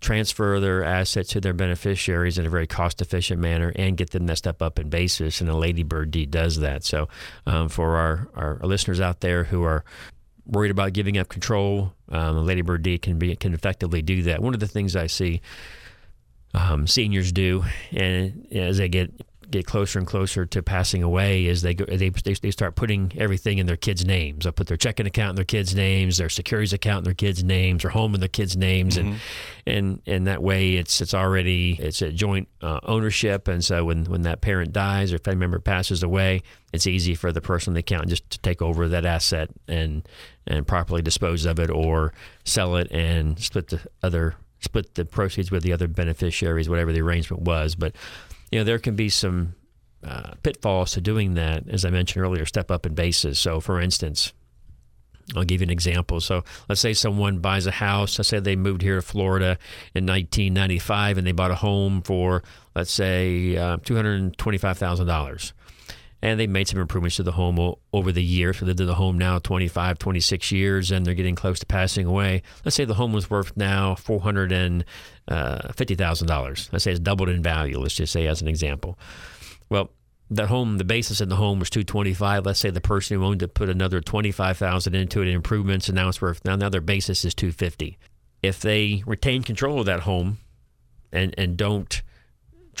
transfer 0.00 0.58
their 0.60 0.82
assets 0.82 1.30
to 1.30 1.40
their 1.40 1.52
beneficiaries 1.52 2.38
in 2.38 2.46
a 2.46 2.50
very 2.50 2.66
cost 2.66 3.00
efficient 3.00 3.40
manner 3.40 3.72
and 3.76 3.96
get 3.96 4.10
them 4.10 4.26
to 4.26 4.36
step 4.36 4.62
up 4.62 4.78
in 4.78 4.88
basis. 4.88 5.40
And 5.40 5.50
a 5.50 5.56
Ladybird 5.56 6.10
deed 6.10 6.30
does 6.30 6.60
that. 6.60 6.84
So, 6.84 7.08
um, 7.46 7.68
for 7.68 7.96
our, 7.96 8.28
our, 8.34 8.58
listeners 8.66 9.00
out 9.00 9.20
there 9.20 9.44
who 9.44 9.62
are 9.62 9.84
worried 10.46 10.70
about 10.70 10.92
giving 10.92 11.18
up 11.18 11.28
control, 11.28 11.92
um, 12.08 12.36
a 12.36 12.40
Ladybird 12.40 12.82
deed 12.82 13.02
can 13.02 13.18
be 13.18 13.36
can 13.36 13.54
effectively 13.54 14.02
do 14.02 14.22
that. 14.24 14.42
One 14.42 14.54
of 14.54 14.60
the 14.60 14.68
things 14.68 14.96
I 14.96 15.06
see 15.06 15.40
um, 16.54 16.86
seniors 16.86 17.32
do, 17.32 17.64
and 17.92 18.46
as 18.52 18.78
they 18.78 18.88
get 18.88 19.12
get 19.50 19.66
closer 19.66 19.98
and 19.98 20.06
closer 20.06 20.46
to 20.46 20.62
passing 20.62 21.02
away 21.02 21.46
is 21.46 21.62
they 21.62 21.74
go 21.74 21.84
they, 21.84 22.10
they 22.10 22.50
start 22.50 22.76
putting 22.76 23.12
everything 23.16 23.58
in 23.58 23.66
their 23.66 23.76
kids' 23.76 24.04
names. 24.04 24.44
They'll 24.44 24.52
put 24.52 24.66
their 24.66 24.76
checking 24.76 25.06
account 25.06 25.30
in 25.30 25.36
their 25.36 25.44
kids' 25.44 25.74
names, 25.74 26.18
their 26.18 26.28
securities 26.28 26.72
account 26.72 26.98
in 26.98 27.04
their 27.04 27.14
kids' 27.14 27.42
names, 27.42 27.82
their 27.82 27.90
home 27.90 28.14
in 28.14 28.20
their 28.20 28.28
kids' 28.28 28.56
names, 28.56 28.96
mm-hmm. 28.96 29.12
and 29.12 29.20
and 29.66 30.02
and 30.06 30.26
that 30.26 30.42
way 30.42 30.74
it's 30.74 31.00
it's 31.00 31.14
already 31.14 31.76
it's 31.80 32.02
a 32.02 32.12
joint 32.12 32.48
uh, 32.62 32.80
ownership. 32.84 33.48
And 33.48 33.64
so 33.64 33.84
when 33.86 34.04
when 34.06 34.22
that 34.22 34.40
parent 34.40 34.72
dies 34.72 35.12
or 35.12 35.18
family 35.18 35.40
member 35.40 35.60
passes 35.60 36.02
away, 36.02 36.42
it's 36.72 36.86
easy 36.86 37.14
for 37.14 37.32
the 37.32 37.40
person 37.40 37.72
on 37.72 37.74
the 37.74 37.80
account 37.80 38.08
just 38.08 38.28
to 38.30 38.38
take 38.38 38.62
over 38.62 38.88
that 38.88 39.04
asset 39.04 39.50
and 39.68 40.08
and 40.46 40.66
properly 40.66 41.02
dispose 41.02 41.44
of 41.44 41.58
it 41.58 41.70
or 41.70 42.12
sell 42.44 42.76
it 42.76 42.90
and 42.90 43.38
split 43.38 43.68
the 43.68 43.80
other 44.02 44.36
split 44.60 44.94
the 44.94 45.04
proceeds 45.04 45.50
with 45.50 45.62
the 45.62 45.72
other 45.72 45.88
beneficiaries, 45.88 46.68
whatever 46.68 46.92
the 46.92 47.00
arrangement 47.00 47.42
was. 47.42 47.74
But 47.74 47.94
you 48.50 48.58
know, 48.58 48.64
there 48.64 48.78
can 48.78 48.96
be 48.96 49.08
some 49.08 49.54
uh, 50.04 50.32
pitfalls 50.42 50.92
to 50.92 51.00
doing 51.00 51.34
that, 51.34 51.68
as 51.68 51.84
I 51.84 51.90
mentioned 51.90 52.24
earlier, 52.24 52.46
step 52.46 52.70
up 52.70 52.86
in 52.86 52.94
basis. 52.94 53.38
So, 53.38 53.60
for 53.60 53.80
instance, 53.80 54.32
I'll 55.36 55.44
give 55.44 55.60
you 55.60 55.66
an 55.66 55.70
example. 55.70 56.20
So, 56.20 56.42
let's 56.68 56.80
say 56.80 56.92
someone 56.94 57.38
buys 57.38 57.66
a 57.66 57.70
house. 57.70 58.18
Let's 58.18 58.28
say 58.28 58.40
they 58.40 58.56
moved 58.56 58.82
here 58.82 58.96
to 58.96 59.02
Florida 59.02 59.58
in 59.94 60.06
1995 60.06 61.18
and 61.18 61.26
they 61.26 61.32
bought 61.32 61.50
a 61.50 61.56
home 61.56 62.02
for, 62.02 62.42
let's 62.74 62.92
say, 62.92 63.56
uh, 63.56 63.76
$225,000 63.78 65.52
and 66.22 66.38
they 66.38 66.46
made 66.46 66.68
some 66.68 66.80
improvements 66.80 67.16
to 67.16 67.22
the 67.22 67.32
home 67.32 67.58
o- 67.58 67.78
over 67.92 68.12
the 68.12 68.22
years. 68.22 68.58
So 68.58 68.66
they 68.66 68.70
in 68.70 68.86
the 68.86 68.94
home 68.94 69.18
now 69.18 69.38
25, 69.38 69.98
26 69.98 70.52
years, 70.52 70.90
and 70.90 71.04
they're 71.04 71.14
getting 71.14 71.34
close 71.34 71.58
to 71.60 71.66
passing 71.66 72.06
away. 72.06 72.42
Let's 72.64 72.76
say 72.76 72.84
the 72.84 72.94
home 72.94 73.12
was 73.12 73.30
worth 73.30 73.56
now 73.56 73.94
$450,000. 73.94 74.84
Uh, 75.28 75.72
let's 76.72 76.84
say 76.84 76.90
it's 76.90 77.00
doubled 77.00 77.28
in 77.28 77.42
value, 77.42 77.78
let's 77.78 77.94
just 77.94 78.12
say 78.12 78.26
as 78.26 78.42
an 78.42 78.48
example. 78.48 78.98
Well, 79.70 79.90
that 80.30 80.48
home, 80.48 80.78
the 80.78 80.84
basis 80.84 81.20
in 81.20 81.28
the 81.28 81.36
home 81.36 81.58
was 81.58 81.70
225. 81.70 82.46
Let's 82.46 82.60
say 82.60 82.70
the 82.70 82.80
person 82.80 83.16
who 83.16 83.24
owned 83.24 83.42
it 83.42 83.54
put 83.54 83.68
another 83.68 84.00
25,000 84.00 84.94
into 84.94 85.22
it 85.22 85.28
in 85.28 85.34
improvements, 85.34 85.88
and 85.88 85.96
now 85.96 86.08
it's 86.08 86.22
worth 86.22 86.44
now, 86.44 86.54
now 86.54 86.68
their 86.68 86.80
basis 86.80 87.24
is 87.24 87.34
250. 87.34 87.98
If 88.42 88.60
they 88.60 89.02
retain 89.06 89.42
control 89.42 89.80
of 89.80 89.86
that 89.86 90.00
home 90.00 90.38
and 91.12 91.34
and 91.36 91.56
don't 91.56 92.02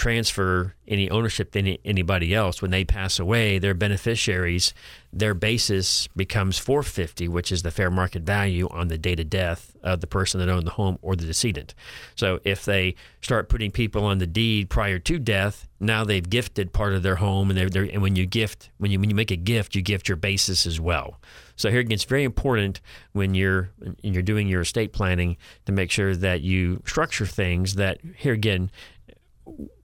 transfer 0.00 0.74
any 0.88 1.10
ownership 1.10 1.50
to 1.50 1.58
any, 1.58 1.78
anybody 1.84 2.34
else. 2.34 2.62
When 2.62 2.70
they 2.70 2.86
pass 2.86 3.18
away, 3.18 3.58
their 3.58 3.74
beneficiaries, 3.74 4.72
their 5.12 5.34
basis 5.34 6.08
becomes 6.16 6.56
450, 6.58 7.28
which 7.28 7.52
is 7.52 7.62
the 7.62 7.70
fair 7.70 7.90
market 7.90 8.22
value 8.22 8.66
on 8.70 8.88
the 8.88 8.96
date 8.96 9.20
of 9.20 9.28
death 9.28 9.76
of 9.82 10.00
the 10.00 10.06
person 10.06 10.40
that 10.40 10.48
owned 10.48 10.66
the 10.66 10.70
home 10.70 10.98
or 11.02 11.16
the 11.16 11.26
decedent. 11.26 11.74
So 12.14 12.40
if 12.44 12.64
they 12.64 12.94
start 13.20 13.50
putting 13.50 13.70
people 13.70 14.06
on 14.06 14.16
the 14.16 14.26
deed 14.26 14.70
prior 14.70 14.98
to 15.00 15.18
death, 15.18 15.68
now 15.80 16.04
they've 16.04 16.28
gifted 16.28 16.72
part 16.72 16.94
of 16.94 17.02
their 17.02 17.16
home, 17.16 17.50
and 17.50 17.58
they're, 17.58 17.68
they're 17.68 17.84
and 17.84 18.00
when 18.00 18.16
you 18.16 18.24
gift, 18.24 18.70
when 18.78 18.90
you 18.90 18.98
when 18.98 19.10
you 19.10 19.16
make 19.16 19.30
a 19.30 19.36
gift, 19.36 19.74
you 19.74 19.82
gift 19.82 20.08
your 20.08 20.16
basis 20.16 20.66
as 20.66 20.80
well. 20.80 21.20
So 21.56 21.70
here 21.70 21.80
again, 21.80 21.92
it's 21.92 22.04
very 22.04 22.24
important 22.24 22.80
when 23.12 23.34
you're 23.34 23.70
when 23.78 24.14
you're 24.14 24.22
doing 24.22 24.48
your 24.48 24.62
estate 24.62 24.94
planning 24.94 25.36
to 25.66 25.72
make 25.72 25.90
sure 25.90 26.16
that 26.16 26.40
you 26.40 26.82
structure 26.86 27.26
things 27.26 27.74
that 27.74 27.98
here 28.16 28.32
again 28.32 28.70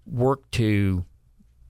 work 0.06 0.50
to 0.52 1.04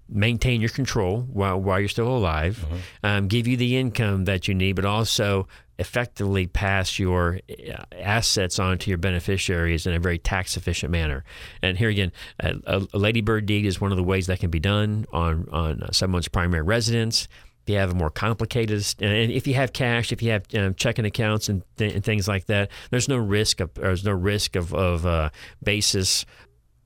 maintain 0.09 0.61
your 0.61 0.71
control 0.71 1.23
while, 1.33 1.61
while 1.61 1.81
you're 1.81 1.89
still 1.89 2.09
alive, 2.09 2.65
uh-huh. 2.65 2.77
um, 3.03 3.29
give 3.29 3.47
you 3.47 3.57
the 3.57 3.77
income 3.77 4.25
that 4.25 4.47
you 4.47 4.55
need, 4.55 4.77
but 4.77 4.85
also 4.85 5.49
effectively 5.79 6.47
pass 6.47 6.99
your 6.99 7.41
uh, 7.51 7.85
assets 7.93 8.59
on 8.59 8.79
to 8.79 8.91
your 8.91 8.99
beneficiaries 8.99 9.87
in 9.87 9.95
a 9.95 9.99
very 9.99 10.19
tax 10.19 10.57
efficient 10.57 10.91
manner. 10.91 11.25
And 11.63 11.77
here 11.77 11.89
again, 11.89 12.13
a, 12.41 12.87
a 12.93 12.99
ladybird 12.99 13.47
deed 13.47 13.67
is 13.67 13.81
one 13.81 13.91
of 13.91 13.97
the 13.97 14.05
ways 14.05 14.27
that 14.29 14.41
can 14.41 14.51
be 14.51 14.61
done 14.61 15.07
on, 15.13 15.49
on 15.51 15.93
someone's 15.93 16.29
primary 16.29 16.63
residence. 16.63 17.29
If 17.65 17.73
you 17.73 17.79
have 17.79 17.91
a 17.91 17.95
more 17.95 18.11
complicated, 18.11 18.87
and 19.01 19.33
if 19.33 19.49
you 19.49 19.55
have 19.55 19.73
cash, 19.73 20.13
if 20.13 20.23
you 20.23 20.31
have 20.31 20.47
um, 20.55 20.75
checking 20.75 21.05
accounts 21.05 21.49
and, 21.49 21.63
th- 21.79 21.95
and, 21.95 22.05
things 22.05 22.29
like 22.29 22.47
that, 22.47 22.71
there's 22.91 23.09
no 23.09 23.17
risk 23.17 23.59
of 23.59 23.75
there's 23.75 24.05
no 24.05 24.13
risk 24.13 24.55
of, 24.55 24.73
of 24.73 25.05
uh, 25.05 25.31
basis 25.65 26.25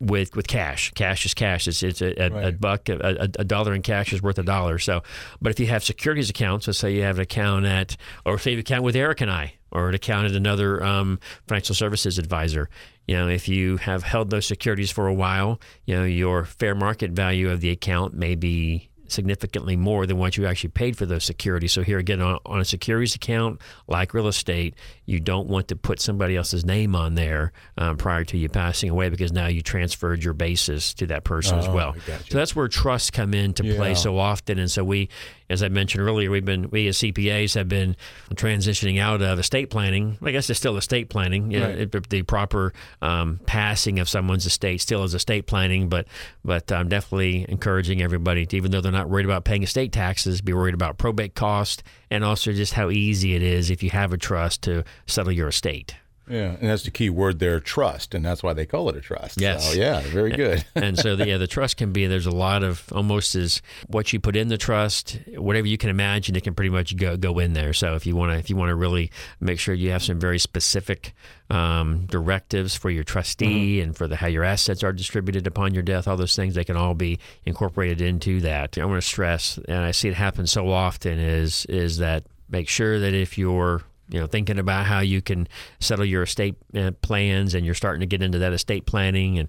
with 0.00 0.34
with 0.34 0.46
cash. 0.46 0.90
Cash 0.94 1.26
is 1.26 1.34
cash. 1.34 1.68
It's 1.68 1.82
it's 1.82 2.00
a, 2.00 2.20
a, 2.20 2.30
right. 2.30 2.44
a 2.46 2.52
buck, 2.52 2.88
a, 2.88 3.28
a, 3.38 3.44
dollar 3.44 3.74
in 3.74 3.82
cash 3.82 4.12
is 4.12 4.22
worth 4.22 4.38
a 4.38 4.42
dollar. 4.42 4.78
So, 4.78 5.02
but 5.40 5.50
if 5.50 5.60
you 5.60 5.66
have 5.66 5.84
securities 5.84 6.30
accounts, 6.30 6.66
let's 6.66 6.78
say 6.78 6.94
you 6.94 7.02
have 7.02 7.16
an 7.16 7.22
account 7.22 7.66
at, 7.66 7.96
or 8.24 8.38
say 8.38 8.50
you 8.52 8.56
have 8.56 8.64
an 8.64 8.72
account 8.72 8.84
with 8.84 8.96
Eric 8.96 9.20
and 9.20 9.30
I, 9.30 9.54
or 9.70 9.90
an 9.90 9.94
account 9.94 10.26
at 10.26 10.32
another 10.32 10.82
um, 10.82 11.20
financial 11.46 11.74
services 11.74 12.18
advisor. 12.18 12.68
You 13.06 13.16
know, 13.16 13.28
if 13.28 13.48
you 13.48 13.76
have 13.78 14.02
held 14.02 14.30
those 14.30 14.46
securities 14.46 14.90
for 14.90 15.06
a 15.06 15.14
while, 15.14 15.60
you 15.84 15.94
know 15.94 16.04
your 16.04 16.44
fair 16.44 16.74
market 16.74 17.10
value 17.10 17.50
of 17.50 17.60
the 17.60 17.70
account 17.70 18.14
may 18.14 18.34
be 18.34 18.89
significantly 19.10 19.76
more 19.76 20.06
than 20.06 20.18
what 20.18 20.36
you 20.36 20.46
actually 20.46 20.70
paid 20.70 20.96
for 20.96 21.06
those 21.06 21.24
securities. 21.24 21.72
So 21.72 21.82
here 21.82 21.98
again, 21.98 22.20
on, 22.20 22.38
on, 22.46 22.60
a 22.60 22.64
securities 22.64 23.14
account 23.14 23.60
like 23.88 24.14
real 24.14 24.28
estate, 24.28 24.74
you 25.06 25.20
don't 25.20 25.48
want 25.48 25.68
to 25.68 25.76
put 25.76 26.00
somebody 26.00 26.36
else's 26.36 26.64
name 26.64 26.94
on 26.94 27.14
there 27.14 27.52
um, 27.78 27.96
prior 27.96 28.24
to 28.24 28.36
you 28.36 28.48
passing 28.48 28.90
away 28.90 29.08
because 29.08 29.32
now 29.32 29.46
you 29.46 29.62
transferred 29.62 30.22
your 30.22 30.34
basis 30.34 30.94
to 30.94 31.06
that 31.06 31.24
person 31.24 31.56
oh, 31.56 31.60
as 31.60 31.68
well. 31.68 31.94
So 32.28 32.38
that's 32.38 32.54
where 32.54 32.68
trusts 32.68 33.10
come 33.10 33.34
into 33.34 33.64
yeah. 33.64 33.76
play 33.76 33.94
so 33.94 34.18
often. 34.18 34.58
And 34.58 34.70
so 34.70 34.84
we, 34.84 35.08
as 35.50 35.64
I 35.64 35.68
mentioned 35.68 36.02
earlier, 36.02 36.30
we've 36.30 36.44
been 36.44 36.70
we 36.70 36.86
as 36.86 36.98
CPAs 36.98 37.54
have 37.56 37.68
been 37.68 37.96
transitioning 38.34 39.00
out 39.00 39.20
of 39.20 39.38
estate 39.38 39.68
planning. 39.68 40.16
I 40.22 40.30
guess 40.30 40.48
it's 40.48 40.60
still 40.60 40.76
estate 40.76 41.10
planning. 41.10 41.50
You 41.50 41.62
right. 41.62 41.92
know, 41.92 42.00
the 42.08 42.22
proper 42.22 42.72
um, 43.02 43.40
passing 43.46 43.98
of 43.98 44.08
someone's 44.08 44.46
estate 44.46 44.80
still 44.80 45.02
is 45.02 45.12
estate 45.12 45.46
planning, 45.46 45.88
but 45.88 46.06
but 46.44 46.70
I'm 46.70 46.88
definitely 46.88 47.44
encouraging 47.48 48.00
everybody 48.00 48.46
to, 48.46 48.56
even 48.56 48.70
though 48.70 48.80
they're 48.80 48.92
not 48.92 49.10
worried 49.10 49.26
about 49.26 49.44
paying 49.44 49.64
estate 49.64 49.92
taxes, 49.92 50.40
be 50.40 50.52
worried 50.52 50.74
about 50.74 50.98
probate 50.98 51.34
cost 51.34 51.82
and 52.10 52.24
also 52.24 52.52
just 52.52 52.74
how 52.74 52.90
easy 52.90 53.34
it 53.34 53.42
is 53.42 53.70
if 53.70 53.82
you 53.82 53.90
have 53.90 54.12
a 54.12 54.18
trust 54.18 54.62
to 54.62 54.84
settle 55.06 55.32
your 55.32 55.48
estate. 55.48 55.96
Yeah, 56.30 56.56
and 56.60 56.70
that's 56.70 56.84
the 56.84 56.92
key 56.92 57.10
word 57.10 57.40
there, 57.40 57.58
trust, 57.58 58.14
and 58.14 58.24
that's 58.24 58.42
why 58.42 58.52
they 58.52 58.64
call 58.64 58.88
it 58.88 58.96
a 58.96 59.00
trust. 59.00 59.40
Yes. 59.40 59.72
So, 59.72 59.78
yeah, 59.78 60.00
very 60.00 60.30
good. 60.30 60.64
and 60.76 60.96
so 60.96 61.16
the, 61.16 61.26
yeah, 61.26 61.38
the 61.38 61.48
trust 61.48 61.76
can 61.76 61.92
be 61.92 62.06
there's 62.06 62.26
a 62.26 62.30
lot 62.30 62.62
of 62.62 62.84
almost 62.92 63.34
as 63.34 63.60
what 63.88 64.12
you 64.12 64.20
put 64.20 64.36
in 64.36 64.48
the 64.48 64.56
trust, 64.56 65.18
whatever 65.34 65.66
you 65.66 65.76
can 65.76 65.90
imagine, 65.90 66.36
it 66.36 66.44
can 66.44 66.54
pretty 66.54 66.70
much 66.70 66.96
go 66.96 67.16
go 67.16 67.40
in 67.40 67.52
there. 67.52 67.72
So 67.72 67.96
if 67.96 68.06
you 68.06 68.14
want 68.14 68.32
to 68.32 68.38
if 68.38 68.48
you 68.48 68.54
want 68.54 68.68
to 68.68 68.76
really 68.76 69.10
make 69.40 69.58
sure 69.58 69.74
you 69.74 69.90
have 69.90 70.04
some 70.04 70.20
very 70.20 70.38
specific 70.38 71.14
um, 71.50 72.06
directives 72.06 72.76
for 72.76 72.90
your 72.90 73.02
trustee 73.02 73.78
mm-hmm. 73.78 73.88
and 73.88 73.96
for 73.96 74.06
the 74.06 74.16
how 74.16 74.28
your 74.28 74.44
assets 74.44 74.84
are 74.84 74.92
distributed 74.92 75.48
upon 75.48 75.74
your 75.74 75.82
death, 75.82 76.06
all 76.06 76.16
those 76.16 76.36
things 76.36 76.54
they 76.54 76.64
can 76.64 76.76
all 76.76 76.94
be 76.94 77.18
incorporated 77.44 78.00
into 78.00 78.40
that. 78.42 78.78
I 78.78 78.84
want 78.84 79.02
to 79.02 79.08
stress, 79.08 79.58
and 79.66 79.78
I 79.78 79.90
see 79.90 80.08
it 80.08 80.14
happen 80.14 80.46
so 80.46 80.70
often, 80.70 81.18
is 81.18 81.66
is 81.66 81.98
that 81.98 82.24
make 82.48 82.68
sure 82.68 83.00
that 83.00 83.14
if 83.14 83.36
you're 83.36 83.82
you 84.10 84.20
know 84.20 84.26
thinking 84.26 84.58
about 84.58 84.86
how 84.86 85.00
you 85.00 85.22
can 85.22 85.48
settle 85.78 86.04
your 86.04 86.22
estate 86.22 86.56
uh, 86.74 86.90
plans 87.02 87.54
and 87.54 87.64
you're 87.64 87.74
starting 87.74 88.00
to 88.00 88.06
get 88.06 88.22
into 88.22 88.38
that 88.38 88.52
estate 88.52 88.86
planning 88.86 89.38
and 89.38 89.48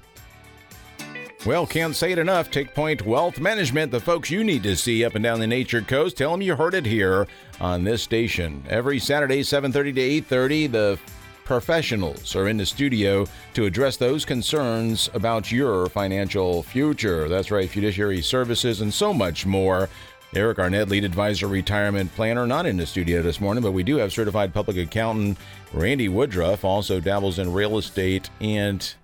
Well, 1.44 1.66
can't 1.66 1.96
say 1.96 2.12
it 2.12 2.18
enough. 2.18 2.50
Take 2.50 2.72
Point 2.72 3.04
Wealth 3.04 3.40
Management, 3.40 3.90
the 3.90 3.98
folks 3.98 4.30
you 4.30 4.44
need 4.44 4.62
to 4.62 4.76
see 4.76 5.04
up 5.04 5.16
and 5.16 5.24
down 5.24 5.40
the 5.40 5.46
Nature 5.46 5.82
Coast. 5.82 6.16
Tell 6.16 6.30
them 6.30 6.40
you 6.40 6.54
heard 6.54 6.74
it 6.74 6.86
here 6.86 7.26
on 7.60 7.82
this 7.82 8.02
station. 8.02 8.64
Every 8.68 9.00
Saturday, 9.00 9.40
7.30 9.40 9.72
to 9.72 10.34
8.30, 10.34 10.70
the 10.70 10.98
professionals 11.44 12.36
are 12.36 12.46
in 12.48 12.56
the 12.56 12.64
studio 12.64 13.26
to 13.54 13.64
address 13.64 13.96
those 13.96 14.24
concerns 14.24 15.10
about 15.14 15.50
your 15.50 15.88
financial 15.88 16.62
future. 16.62 17.28
That's 17.28 17.50
right, 17.50 17.68
fiduciary 17.68 18.22
services 18.22 18.80
and 18.80 18.94
so 18.94 19.12
much 19.12 19.44
more. 19.44 19.88
Eric 20.34 20.58
Arnett, 20.58 20.88
lead 20.88 21.04
advisor, 21.04 21.46
retirement 21.46 22.14
planner, 22.14 22.46
not 22.46 22.64
in 22.64 22.78
the 22.78 22.86
studio 22.86 23.20
this 23.20 23.38
morning, 23.38 23.62
but 23.62 23.72
we 23.72 23.82
do 23.82 23.96
have 23.96 24.14
certified 24.14 24.54
public 24.54 24.78
accountant 24.78 25.36
Randy 25.74 26.08
Woodruff, 26.08 26.64
also 26.64 27.00
dabbles 27.00 27.38
in 27.38 27.52
real 27.52 27.76
estate 27.76 28.30
and 28.40 28.94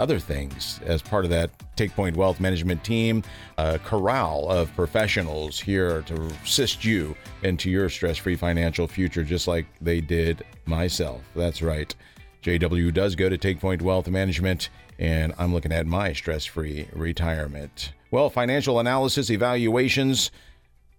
other 0.00 0.18
things 0.18 0.80
as 0.84 1.02
part 1.02 1.24
of 1.24 1.30
that 1.30 1.50
Take 1.76 1.94
Point 1.94 2.16
Wealth 2.16 2.40
Management 2.40 2.82
team, 2.82 3.22
a 3.58 3.78
corral 3.78 4.50
of 4.50 4.74
professionals 4.74 5.60
here 5.60 6.02
to 6.02 6.20
assist 6.44 6.84
you 6.84 7.14
into 7.44 7.70
your 7.70 7.88
stress 7.88 8.18
free 8.18 8.34
financial 8.34 8.88
future, 8.88 9.22
just 9.22 9.46
like 9.46 9.66
they 9.80 10.00
did 10.00 10.44
myself. 10.64 11.22
That's 11.36 11.62
right. 11.62 11.94
JW 12.42 12.92
does 12.92 13.14
go 13.14 13.28
to 13.28 13.38
Take 13.38 13.60
Point 13.60 13.82
Wealth 13.82 14.08
Management, 14.08 14.70
and 14.98 15.32
I'm 15.38 15.54
looking 15.54 15.72
at 15.72 15.86
my 15.86 16.12
stress 16.12 16.44
free 16.44 16.88
retirement. 16.92 17.92
Well, 18.10 18.30
financial 18.30 18.80
analysis, 18.80 19.30
evaluations, 19.30 20.32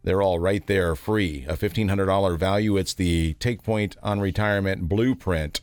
they're 0.08 0.22
all 0.22 0.40
right 0.40 0.66
there 0.68 0.96
free. 0.96 1.46
A 1.50 1.58
$1,500 1.58 2.40
value. 2.40 2.78
It's 2.78 2.94
the 2.94 3.34
Take 3.34 3.62
Point 3.62 3.98
on 4.02 4.22
Retirement 4.22 4.88
blueprint 4.88 5.60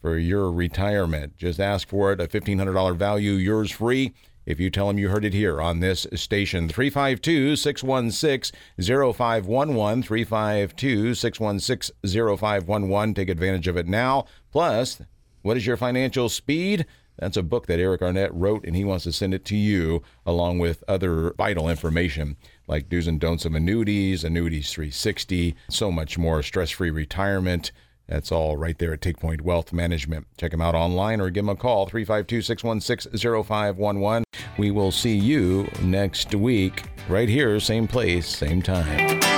for 0.00 0.16
your 0.16 0.52
retirement. 0.52 1.36
Just 1.36 1.58
ask 1.58 1.88
for 1.88 2.12
it. 2.12 2.20
A 2.20 2.28
$1,500 2.28 2.96
value, 2.96 3.32
yours 3.32 3.72
free. 3.72 4.14
If 4.46 4.60
you 4.60 4.70
tell 4.70 4.86
them 4.86 4.98
you 4.98 5.08
heard 5.08 5.24
it 5.24 5.34
here 5.34 5.60
on 5.60 5.80
this 5.80 6.06
station, 6.14 6.68
352 6.68 7.56
616 7.56 8.56
0511, 8.80 10.02
352 10.04 11.14
616 11.16 11.92
0511. 12.06 13.14
Take 13.14 13.28
advantage 13.28 13.66
of 13.66 13.76
it 13.76 13.88
now. 13.88 14.26
Plus, 14.52 15.02
what 15.42 15.56
is 15.56 15.66
your 15.66 15.76
financial 15.76 16.28
speed? 16.28 16.86
That's 17.18 17.36
a 17.36 17.42
book 17.42 17.66
that 17.66 17.80
Eric 17.80 18.00
Arnett 18.02 18.32
wrote, 18.32 18.64
and 18.64 18.76
he 18.76 18.84
wants 18.84 19.02
to 19.04 19.12
send 19.12 19.34
it 19.34 19.44
to 19.46 19.56
you 19.56 20.04
along 20.24 20.60
with 20.60 20.84
other 20.86 21.34
vital 21.36 21.68
information 21.68 22.36
like 22.68 22.88
do's 22.88 23.06
and 23.08 23.18
don'ts 23.18 23.44
of 23.44 23.54
annuities, 23.54 24.22
annuities 24.22 24.72
360, 24.72 25.56
so 25.68 25.90
much 25.90 26.18
more, 26.18 26.42
stress 26.42 26.70
free 26.70 26.90
retirement. 26.90 27.72
That's 28.06 28.32
all 28.32 28.56
right 28.56 28.78
there 28.78 28.94
at 28.94 29.02
Take 29.02 29.18
Point 29.18 29.42
Wealth 29.42 29.72
Management. 29.72 30.26
Check 30.38 30.52
them 30.52 30.62
out 30.62 30.74
online 30.74 31.20
or 31.20 31.28
give 31.28 31.44
them 31.44 31.50
a 31.50 31.56
call, 31.56 31.86
352 31.86 32.42
616 32.42 33.44
0511. 33.44 34.24
We 34.56 34.70
will 34.70 34.92
see 34.92 35.16
you 35.16 35.68
next 35.82 36.34
week, 36.34 36.84
right 37.08 37.28
here, 37.28 37.58
same 37.60 37.86
place, 37.86 38.26
same 38.26 38.62
time. 38.62 39.37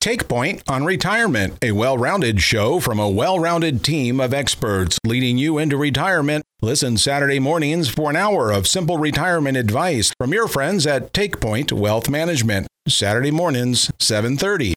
Take 0.00 0.28
Point 0.28 0.62
on 0.68 0.84
Retirement, 0.84 1.58
a 1.60 1.72
well 1.72 1.98
rounded 1.98 2.40
show 2.40 2.78
from 2.78 3.00
a 3.00 3.10
well 3.10 3.40
rounded 3.40 3.82
team 3.82 4.20
of 4.20 4.32
experts 4.32 4.96
leading 5.04 5.38
you 5.38 5.58
into 5.58 5.76
retirement. 5.76 6.44
Listen 6.62 6.96
Saturday 6.96 7.40
mornings 7.40 7.88
for 7.88 8.08
an 8.08 8.14
hour 8.14 8.52
of 8.52 8.68
simple 8.68 8.96
retirement 8.96 9.56
advice 9.56 10.12
from 10.16 10.32
your 10.32 10.46
friends 10.46 10.86
at 10.86 11.12
Take 11.12 11.40
Point 11.40 11.72
Wealth 11.72 12.08
Management. 12.08 12.68
Saturday 12.86 13.32
mornings, 13.32 13.90
7:30. 13.98 14.74